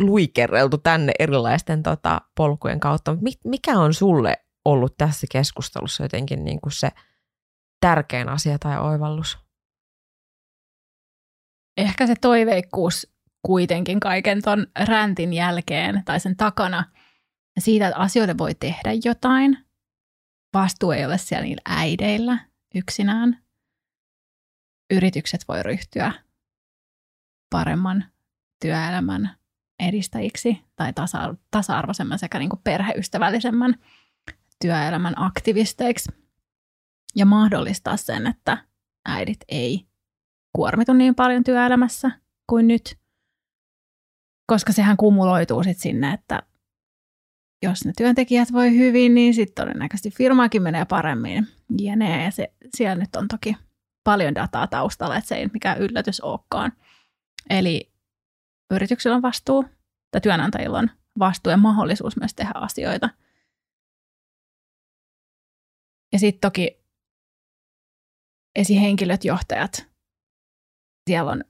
luikereltu 0.00 0.78
tänne 0.78 1.12
erilaisten 1.18 1.82
tota, 1.82 2.20
polkujen 2.36 2.80
kautta. 2.80 3.16
Mikä 3.44 3.78
on 3.78 3.94
sulle 3.94 4.44
ollut 4.64 4.96
tässä 4.96 5.26
keskustelussa 5.32 6.02
jotenkin 6.02 6.44
niin 6.44 6.60
kuin 6.60 6.72
se 6.72 6.88
tärkein 7.80 8.28
asia 8.28 8.58
tai 8.58 8.78
oivallus? 8.80 9.47
Ehkä 11.78 12.06
se 12.06 12.14
toiveikkuus 12.20 13.12
kuitenkin 13.42 14.00
kaiken 14.00 14.42
ton 14.42 14.66
räntin 14.84 15.32
jälkeen 15.32 16.02
tai 16.04 16.20
sen 16.20 16.36
takana 16.36 16.84
siitä, 17.58 17.88
että 17.88 18.00
asioille 18.00 18.38
voi 18.38 18.54
tehdä 18.54 18.90
jotain. 19.04 19.58
Vastuu 20.54 20.90
ei 20.90 21.04
ole 21.04 21.18
siellä 21.18 21.44
niillä 21.44 21.62
äideillä 21.66 22.38
yksinään. 22.74 23.42
Yritykset 24.90 25.44
voi 25.48 25.62
ryhtyä 25.62 26.12
paremman 27.50 28.04
työelämän 28.60 29.36
edistäjiksi 29.80 30.64
tai 30.76 30.92
tasa- 30.92 31.36
tasa-arvoisemman 31.50 32.18
sekä 32.18 32.38
niin 32.38 32.50
kuin 32.50 32.60
perheystävällisemmän 32.64 33.74
työelämän 34.60 35.14
aktivisteiksi 35.16 36.12
ja 37.16 37.26
mahdollistaa 37.26 37.96
sen, 37.96 38.26
että 38.26 38.64
äidit 39.04 39.40
ei 39.48 39.87
kuormitu 40.52 40.92
niin 40.92 41.14
paljon 41.14 41.44
työelämässä 41.44 42.10
kuin 42.46 42.68
nyt, 42.68 42.98
koska 44.46 44.72
sehän 44.72 44.96
kumuloituu 44.96 45.62
sitten 45.62 45.82
sinne, 45.82 46.12
että 46.12 46.42
jos 47.62 47.84
ne 47.84 47.92
työntekijät 47.96 48.52
voi 48.52 48.78
hyvin, 48.78 49.14
niin 49.14 49.34
sitten 49.34 49.64
todennäköisesti 49.64 50.10
firmaakin 50.10 50.62
menee 50.62 50.84
paremmin. 50.84 51.46
Jne. 51.78 52.24
Ja 52.24 52.30
se, 52.30 52.52
siellä 52.76 52.94
nyt 52.94 53.16
on 53.16 53.28
toki 53.28 53.56
paljon 54.04 54.34
dataa 54.34 54.66
taustalla, 54.66 55.16
että 55.16 55.28
se 55.28 55.34
ei 55.34 55.46
mikään 55.52 55.78
yllätys 55.78 56.20
olekaan. 56.20 56.72
Eli 57.50 57.92
yrityksillä 58.70 59.16
on 59.16 59.22
vastuu, 59.22 59.64
tai 60.10 60.20
työnantajilla 60.20 60.78
on 60.78 60.90
vastuu 61.18 61.50
ja 61.50 61.56
mahdollisuus 61.56 62.16
myös 62.16 62.34
tehdä 62.34 62.52
asioita. 62.54 63.10
Ja 66.12 66.18
sitten 66.18 66.40
toki 66.40 66.84
esihenkilöt, 68.56 69.24
johtajat, 69.24 69.86
siellä 71.08 71.30
on 71.30 71.44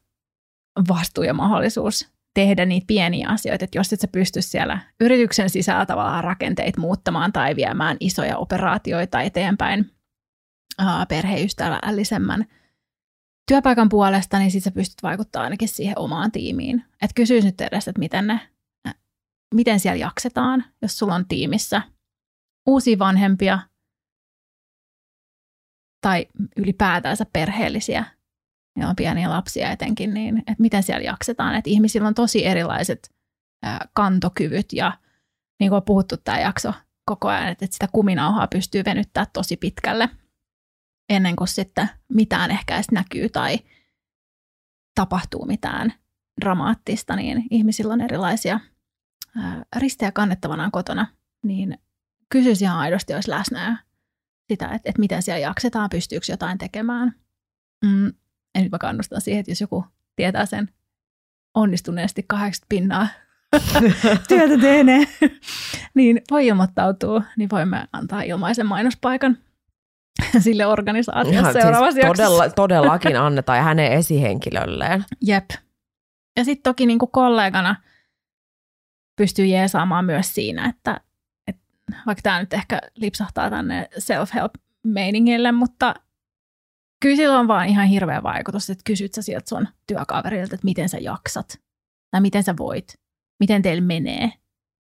vastuu 0.88 1.24
ja 1.24 1.34
mahdollisuus 1.34 2.08
tehdä 2.34 2.66
niitä 2.66 2.86
pieniä 2.86 3.28
asioita, 3.28 3.64
että 3.64 3.78
jos 3.78 3.92
et 3.92 4.00
sä 4.00 4.08
pysty 4.12 4.42
siellä 4.42 4.78
yrityksen 5.00 5.50
sisällä 5.50 5.86
tavallaan 5.86 6.24
rakenteita 6.24 6.80
muuttamaan 6.80 7.32
tai 7.32 7.56
viemään 7.56 7.96
isoja 8.00 8.36
operaatioita 8.36 9.22
eteenpäin 9.22 9.90
perheystävällisemmän 11.08 12.44
työpaikan 13.48 13.88
puolesta, 13.88 14.38
niin 14.38 14.50
sit 14.50 14.64
sä 14.64 14.70
pystyt 14.70 15.02
vaikuttamaan 15.02 15.44
ainakin 15.44 15.68
siihen 15.68 15.98
omaan 15.98 16.32
tiimiin. 16.32 16.84
Et 17.02 17.10
kysyis 17.14 17.44
nyt 17.44 17.60
edes, 17.60 17.88
että 17.88 17.98
miten, 17.98 18.26
ne, 18.26 18.40
miten 19.54 19.80
siellä 19.80 19.96
jaksetaan, 19.96 20.64
jos 20.82 20.98
sulla 20.98 21.14
on 21.14 21.28
tiimissä 21.28 21.82
uusia 22.68 22.98
vanhempia 22.98 23.58
tai 26.00 26.26
ylipäätänsä 26.56 27.26
perheellisiä 27.32 28.04
ja 28.80 28.88
on 28.88 28.96
pieniä 28.96 29.30
lapsia 29.30 29.70
etenkin, 29.70 30.14
niin 30.14 30.38
että 30.38 30.54
miten 30.58 30.82
siellä 30.82 31.04
jaksetaan. 31.04 31.54
Että 31.54 31.70
ihmisillä 31.70 32.08
on 32.08 32.14
tosi 32.14 32.46
erilaiset 32.46 33.14
kantokyvyt 33.92 34.72
ja 34.72 34.98
niin 35.60 35.70
kuin 35.70 35.76
on 35.76 35.82
puhuttu 35.82 36.16
tämä 36.16 36.40
jakso 36.40 36.72
koko 37.04 37.28
ajan, 37.28 37.48
että 37.48 37.66
sitä 37.70 37.88
kuminauhaa 37.92 38.46
pystyy 38.46 38.84
venyttää 38.84 39.26
tosi 39.32 39.56
pitkälle 39.56 40.08
ennen 41.08 41.36
kuin 41.36 41.48
sitten 41.48 41.88
mitään 42.12 42.50
ehkä 42.50 42.74
edes 42.74 42.90
näkyy 42.90 43.28
tai 43.28 43.58
tapahtuu 44.94 45.46
mitään 45.46 45.92
dramaattista, 46.40 47.16
niin 47.16 47.44
ihmisillä 47.50 47.92
on 47.92 48.00
erilaisia 48.00 48.60
ristejä 49.76 50.12
kannettavanaan 50.12 50.70
kotona, 50.70 51.06
niin 51.42 51.78
kysyisi 52.28 52.64
ihan 52.64 52.78
aidosti, 52.78 53.12
jos 53.12 53.28
läsnä 53.28 53.84
sitä, 54.48 54.66
että, 54.66 54.88
että 54.90 55.00
miten 55.00 55.22
siellä 55.22 55.38
jaksetaan, 55.38 55.90
pystyykö 55.90 56.26
jotain 56.28 56.58
tekemään. 56.58 57.14
Mm, 57.84 58.12
ja 58.58 58.62
nyt 58.62 58.72
mä 58.72 58.78
kannustan 58.78 59.20
siihen, 59.20 59.40
että 59.40 59.50
jos 59.50 59.60
joku 59.60 59.84
tietää 60.16 60.46
sen 60.46 60.68
onnistuneesti 61.54 62.24
80 62.28 62.66
pinnaa 62.68 63.08
työtä 64.28 64.58
tehneen, 64.60 65.06
niin 65.94 66.22
voi 66.30 66.46
ilmoittautua, 66.46 67.22
niin 67.36 67.50
voimme 67.50 67.88
antaa 67.92 68.22
ilmaisen 68.22 68.66
mainospaikan 68.66 69.38
sille 70.38 70.66
organisaatiolle 70.66 71.52
siis 71.52 71.62
seuraavassa 71.62 72.00
siis 72.00 72.06
todella, 72.06 72.50
Todellakin 72.50 73.20
annetaan 73.20 73.58
ja 73.58 73.64
hänen 73.64 73.92
esihenkilölleen. 73.92 75.04
Jep. 75.22 75.50
Ja 76.36 76.44
sitten 76.44 76.62
toki 76.62 76.86
niin 76.86 76.98
kuin 76.98 77.10
kollegana 77.10 77.76
pystyy 79.16 79.46
jeesaamaan 79.46 80.04
myös 80.04 80.34
siinä, 80.34 80.68
että, 80.68 81.00
että 81.46 81.62
vaikka 82.06 82.22
tämä 82.22 82.40
nyt 82.40 82.52
ehkä 82.52 82.80
lipsahtaa 82.94 83.50
tänne 83.50 83.88
self-help-meiningille, 83.98 85.52
mutta 85.52 85.94
kyllä 87.00 87.16
sillä 87.16 87.38
on 87.38 87.48
vaan 87.48 87.68
ihan 87.68 87.86
hirveä 87.86 88.22
vaikutus, 88.22 88.70
että 88.70 88.82
kysyt 88.86 89.14
sä 89.14 89.22
sieltä 89.22 89.48
sun 89.48 89.68
työkaverilta, 89.86 90.54
että 90.54 90.64
miten 90.64 90.88
sä 90.88 90.98
jaksat 90.98 91.60
tai 92.10 92.20
miten 92.20 92.42
sä 92.42 92.54
voit, 92.58 92.94
miten 93.40 93.62
teillä 93.62 93.82
menee. 93.82 94.32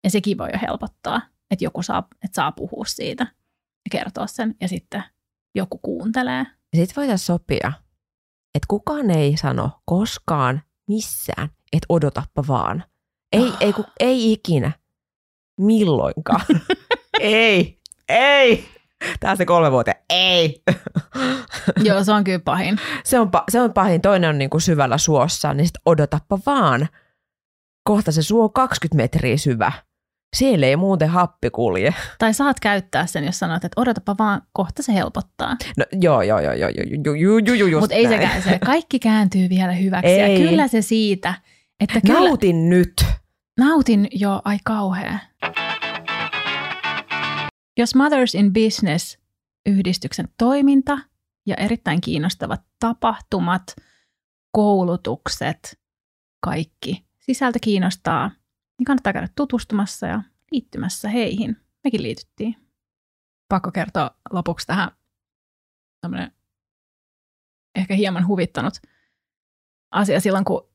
Ja 0.04 0.10
sekin 0.10 0.38
voi 0.38 0.48
jo 0.52 0.58
helpottaa, 0.62 1.20
että 1.50 1.64
joku 1.64 1.82
saa, 1.82 2.08
että 2.24 2.34
saa 2.34 2.52
puhua 2.52 2.84
siitä 2.84 3.24
ja 3.84 3.90
kertoa 3.90 4.26
sen 4.26 4.54
ja 4.60 4.68
sitten 4.68 5.04
joku 5.54 5.78
kuuntelee. 5.78 6.46
Sitten 6.76 6.96
voitaisiin 6.96 7.26
sopia, 7.26 7.72
että 8.54 8.66
kukaan 8.68 9.10
ei 9.10 9.36
sano 9.36 9.70
koskaan 9.84 10.62
missään, 10.88 11.48
että 11.72 11.86
odotappa 11.88 12.44
vaan. 12.48 12.84
Ei, 13.32 13.48
oh. 13.48 13.56
ei, 13.60 13.72
ku, 13.72 13.84
ei 14.00 14.32
ikinä. 14.32 14.72
Milloinkaan. 15.60 16.44
ei, 17.20 17.80
ei. 18.08 18.68
Tää 19.20 19.36
se 19.36 19.44
kolme 19.44 19.72
vuotta. 19.72 19.92
Ei. 20.10 20.62
Joo, 21.84 22.04
se 22.04 22.12
on 22.12 22.24
kyllä 22.24 22.38
pahin. 22.38 22.78
Se 23.04 23.18
on, 23.18 23.30
se 23.48 23.60
on 23.60 23.72
pahin. 23.72 24.02
Toinen 24.02 24.30
on 24.30 24.38
niin 24.38 24.50
kuin 24.50 24.60
syvällä 24.60 24.98
suossa, 24.98 25.54
niin 25.54 25.66
sitten 25.66 25.82
odotappa 25.86 26.38
vaan. 26.46 26.88
Kohta 27.84 28.12
se 28.12 28.22
suo 28.22 28.48
20 28.48 28.96
metriä 28.96 29.36
syvä. 29.36 29.72
Siellä 30.36 30.66
ei 30.66 30.76
muuten 30.76 31.08
happi 31.08 31.50
kulje. 31.50 31.94
Tai 32.18 32.34
saat 32.34 32.60
käyttää 32.60 33.06
sen, 33.06 33.24
jos 33.24 33.38
sanot, 33.38 33.64
että 33.64 33.80
odotapa 33.80 34.14
vaan, 34.18 34.42
kohta 34.52 34.82
se 34.82 34.94
helpottaa. 34.94 35.56
No 35.76 35.84
joo, 36.00 36.22
joo, 36.22 36.40
joo, 36.40 36.52
joo, 36.52 36.70
joo, 36.70 37.14
joo, 37.14 37.38
joo, 37.38 37.68
joo 37.68 37.80
Mutta 37.80 37.96
ei 37.96 38.08
sekään 38.08 38.42
se. 38.42 38.58
Kaikki 38.64 38.98
kääntyy 38.98 39.48
vielä 39.48 39.72
hyväksi. 39.72 40.10
Ei. 40.10 40.42
Ja 40.42 40.48
kyllä 40.48 40.68
se 40.68 40.82
siitä, 40.82 41.34
että 41.80 42.00
kyllä... 42.00 42.20
Nautin 42.20 42.68
nyt. 42.68 43.04
Nautin 43.60 44.08
jo, 44.12 44.42
ai 44.44 44.58
kauhea. 44.64 45.18
Jos 47.78 47.94
Mothers 47.94 48.34
in 48.34 48.52
Business 48.52 49.18
yhdistyksen 49.66 50.28
toiminta 50.38 50.98
ja 51.46 51.54
erittäin 51.54 52.00
kiinnostavat 52.00 52.62
tapahtumat, 52.80 53.76
koulutukset, 54.52 55.80
kaikki 56.40 57.06
sisältö 57.18 57.58
kiinnostaa, 57.62 58.30
niin 58.78 58.84
kannattaa 58.84 59.12
käydä 59.12 59.28
tutustumassa 59.36 60.06
ja 60.06 60.22
liittymässä 60.52 61.08
heihin. 61.08 61.56
Mekin 61.84 62.02
liityttiin. 62.02 62.56
Pakko 63.48 63.70
kertoa 63.70 64.10
lopuksi 64.30 64.66
tähän 64.66 64.90
tämmöinen 66.00 66.32
ehkä 67.74 67.94
hieman 67.94 68.26
huvittanut 68.26 68.74
asia 69.90 70.20
silloin, 70.20 70.44
kun 70.44 70.68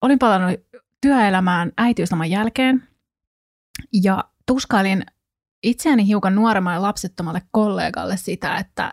olin 0.00 0.18
palannut 0.18 0.60
työelämään 1.00 1.72
äitiysloman 1.76 2.30
jälkeen 2.30 2.88
ja 4.02 4.24
tuskailin 4.46 5.06
itseäni 5.64 6.06
hiukan 6.06 6.34
nuoremmalle 6.34 6.78
lapsettomalle 6.78 7.42
kollegalle 7.50 8.16
sitä, 8.16 8.56
että, 8.56 8.92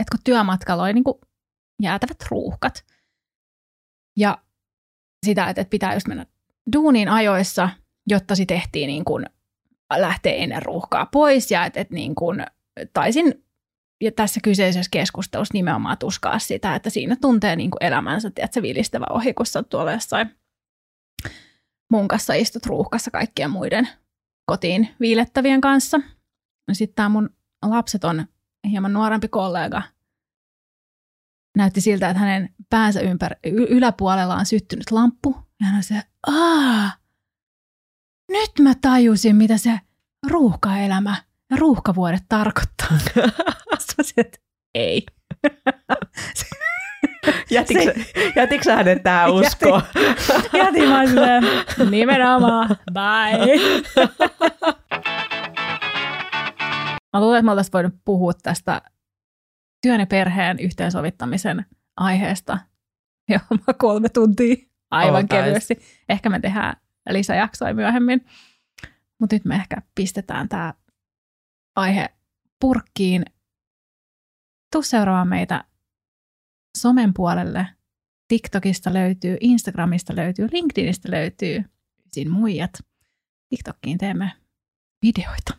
että 0.00 0.10
kun 0.10 0.20
työmatkalla 0.24 0.82
oli 0.82 0.92
niin 0.92 1.04
kuin 1.04 1.18
jäätävät 1.82 2.16
ruuhkat 2.30 2.84
ja 4.16 4.38
sitä, 5.26 5.48
että 5.48 5.64
pitää 5.70 5.94
just 5.94 6.08
mennä 6.08 6.26
duuniin 6.72 7.08
ajoissa, 7.08 7.68
jotta 8.06 8.34
se 8.34 8.44
tehtiin 8.46 8.86
niin 8.86 9.04
kuin 9.04 9.26
lähteä 9.96 10.32
ennen 10.32 10.62
ruuhkaa 10.62 11.06
pois 11.06 11.50
ja 11.50 11.64
että, 11.64 11.80
että 11.80 11.94
niin 11.94 12.14
kuin 12.14 12.46
taisin 12.92 13.44
ja 14.00 14.12
tässä 14.12 14.40
kyseisessä 14.42 14.90
keskustelussa 14.92 15.54
nimenomaan 15.54 15.98
tuskaa 15.98 16.38
sitä, 16.38 16.74
että 16.74 16.90
siinä 16.90 17.16
tuntee 17.20 17.56
niin 17.56 17.70
kuin 17.70 17.84
elämänsä, 17.84 18.30
että 18.36 18.62
vilistävä 18.62 19.06
ohi, 19.10 19.34
kun 19.34 19.46
sä 19.46 19.62
tuolla 19.62 19.92
jossain 19.92 20.30
mun 21.90 22.08
kanssa 22.08 22.34
istut 22.34 22.66
ruuhkassa 22.66 23.10
kaikkien 23.10 23.50
muiden 23.50 23.88
kotiin 24.46 24.88
viilettävien 25.00 25.60
kanssa. 25.60 26.00
Sitten 26.72 26.94
tämä 26.94 27.08
mun 27.08 27.30
lapset 27.64 28.04
on 28.04 28.26
hieman 28.70 28.92
nuorempi 28.92 29.28
kollega. 29.28 29.82
Näytti 31.56 31.80
siltä, 31.80 32.10
että 32.10 32.20
hänen 32.20 32.54
päänsä 32.70 33.00
ympär- 33.00 33.50
yläpuolella 33.68 34.34
on 34.34 34.46
syttynyt 34.46 34.90
lamppu. 34.90 35.36
Ja 35.60 35.66
hän 35.66 35.76
on 35.76 35.82
se, 35.82 36.02
aah, 36.26 36.98
nyt 38.28 38.50
mä 38.60 38.72
tajusin, 38.80 39.36
mitä 39.36 39.56
se 39.56 39.80
ruuhkaelämä 40.26 41.16
ja 41.50 41.56
ruuhkavuodet 41.56 42.22
tarkoittaa. 42.28 42.98
Sitten 44.02 44.40
ei. 44.74 45.06
Jätitkö, 47.50 47.94
jätitkö 48.36 48.72
hänet 48.72 49.02
tähän 49.02 49.32
uskoon? 49.32 49.82
Jätin, 49.94 50.58
jätin 50.58 50.88
mä 50.88 51.06
silleen, 51.06 51.44
nimenomaan, 51.90 52.76
bye. 52.92 53.56
mä 57.12 57.20
luulen, 57.20 57.38
että 57.38 57.44
me 57.44 57.50
oltaisiin 57.50 57.72
voinut 57.72 57.94
puhua 58.04 58.32
tästä 58.42 58.82
työn 59.82 60.00
ja 60.00 60.06
perheen 60.06 60.58
yhteensovittamisen 60.58 61.66
aiheesta 61.96 62.58
jo 63.28 63.38
kolme 63.78 64.08
tuntia 64.08 64.56
aivan 64.90 65.22
Oltais. 65.22 65.44
kevyesti. 65.44 65.78
Ehkä 66.08 66.30
me 66.30 66.40
tehdään 66.40 66.76
lisäjaksoja 67.10 67.74
myöhemmin. 67.74 68.24
Mutta 69.20 69.36
nyt 69.36 69.44
me 69.44 69.54
ehkä 69.54 69.76
pistetään 69.94 70.48
tämä 70.48 70.74
aihe 71.76 72.08
purkkiin. 72.60 73.24
Tuu 74.72 74.82
seuraamaan 74.82 75.28
meitä 75.28 75.64
somen 76.80 77.14
puolelle. 77.14 77.66
TikTokista 78.28 78.94
löytyy, 78.94 79.36
Instagramista 79.40 80.16
löytyy, 80.16 80.48
LinkedInistä 80.52 81.10
löytyy 81.10 81.64
siinä 82.12 82.30
muijat. 82.30 82.70
TikTokkiin 83.48 83.98
teemme 83.98 84.32
videoita. 85.02 85.54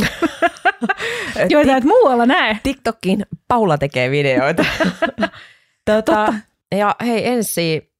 Joita 1.50 1.76
et 1.76 1.84
muualla 1.84 2.26
näe. 2.26 2.58
TikTokkiin 2.62 3.26
Paula 3.48 3.78
tekee 3.78 4.10
videoita. 4.10 4.64
tota, 5.90 6.34
ja 6.76 6.96
hei, 7.00 7.28
ensi, 7.28 7.92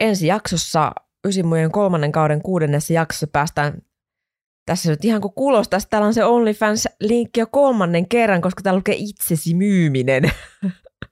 ensi 0.00 0.26
jaksossa 0.26 0.92
Ysimujen 1.26 1.72
kolmannen 1.72 2.12
kauden 2.12 2.42
kuudennessa 2.42 2.92
jaksossa 2.92 3.26
päästään 3.26 3.82
tässä 4.68 4.90
nyt 4.90 5.04
ihan 5.04 5.20
kun 5.20 5.32
kuulostaa, 5.32 5.80
täällä 5.90 6.06
on 6.06 6.14
se 6.14 6.24
OnlyFans-linkki 6.24 7.40
jo 7.40 7.46
kolmannen 7.46 8.08
kerran, 8.08 8.40
koska 8.40 8.62
täällä 8.62 8.78
lukee 8.78 8.94
itsesi 8.98 9.54
myyminen. 9.54 10.22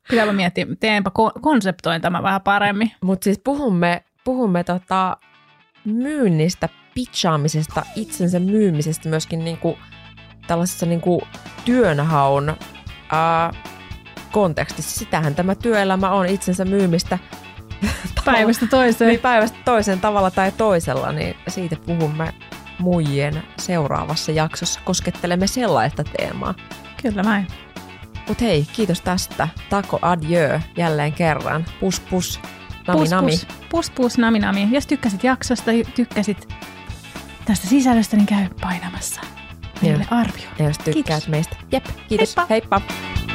Kyllä 0.09 0.27
mä 0.27 0.33
mietin, 0.33 0.77
teenpä 0.79 1.11
konseptoin 1.41 2.03
tämä 2.03 2.23
vähän 2.23 2.41
paremmin. 2.41 2.93
Mutta 3.03 3.25
siis 3.25 3.41
puhumme, 3.45 4.05
puhumme 4.25 4.65
tota 4.65 5.17
myynnistä, 5.85 6.69
pitchaamisesta, 6.95 7.83
itsensä 7.97 8.39
myymisestä 8.41 9.09
myöskin 9.09 9.45
niinku 9.45 9.79
tällaisessa 10.47 10.87
niinku 10.87 11.23
työnhaun 11.65 12.57
ää, 13.13 13.53
kontekstissa. 14.33 14.99
Sitähän 14.99 15.35
tämä 15.35 15.55
työelämä 15.55 16.11
on 16.11 16.27
itsensä 16.27 16.65
myymistä. 16.65 17.19
Päivästä 18.25 18.67
toiseen. 18.67 19.09
Niin 19.09 19.21
päivästä 19.21 19.59
toiseen 19.65 20.01
tavalla 20.01 20.31
tai 20.31 20.53
toisella, 20.53 21.13
niin 21.13 21.37
siitä 21.49 21.77
puhumme 21.87 22.35
muijien 22.79 23.43
seuraavassa 23.59 24.33
jaksossa. 24.33 24.81
Koskettelemme 24.85 25.47
sellaista 25.47 26.05
teemaa. 26.05 26.55
Kyllä 27.03 27.23
näin. 27.23 27.47
Mut 28.29 28.41
hei, 28.41 28.67
kiitos 28.73 29.01
tästä. 29.01 29.49
Tako 29.71 29.99
adieu 30.03 30.61
jälleen 30.77 31.13
kerran. 31.13 31.65
Pus 31.81 32.01
pus, 32.01 32.41
nami 32.87 33.01
pus, 33.01 33.11
nami. 33.11 33.31
Pus, 33.31 33.47
pus 33.71 33.91
pus, 33.91 34.19
nami 34.19 34.39
nami. 34.39 34.69
Jos 34.71 34.87
tykkäsit 34.87 35.25
jaksosta, 35.25 35.71
tykkäsit 35.95 36.49
tästä 37.45 37.67
sisällöstä, 37.67 38.17
niin 38.17 38.27
käy 38.27 38.49
painamassa 38.61 39.21
meille 39.83 40.07
arvio. 40.11 40.49
Ja 40.59 40.65
jos 40.65 40.79
tykkäät 40.79 41.05
kiitos. 41.05 41.29
meistä. 41.29 41.57
Jep, 41.73 41.85
kiitos. 42.09 42.37
Heippa. 42.37 42.81
Heippa. 42.81 43.26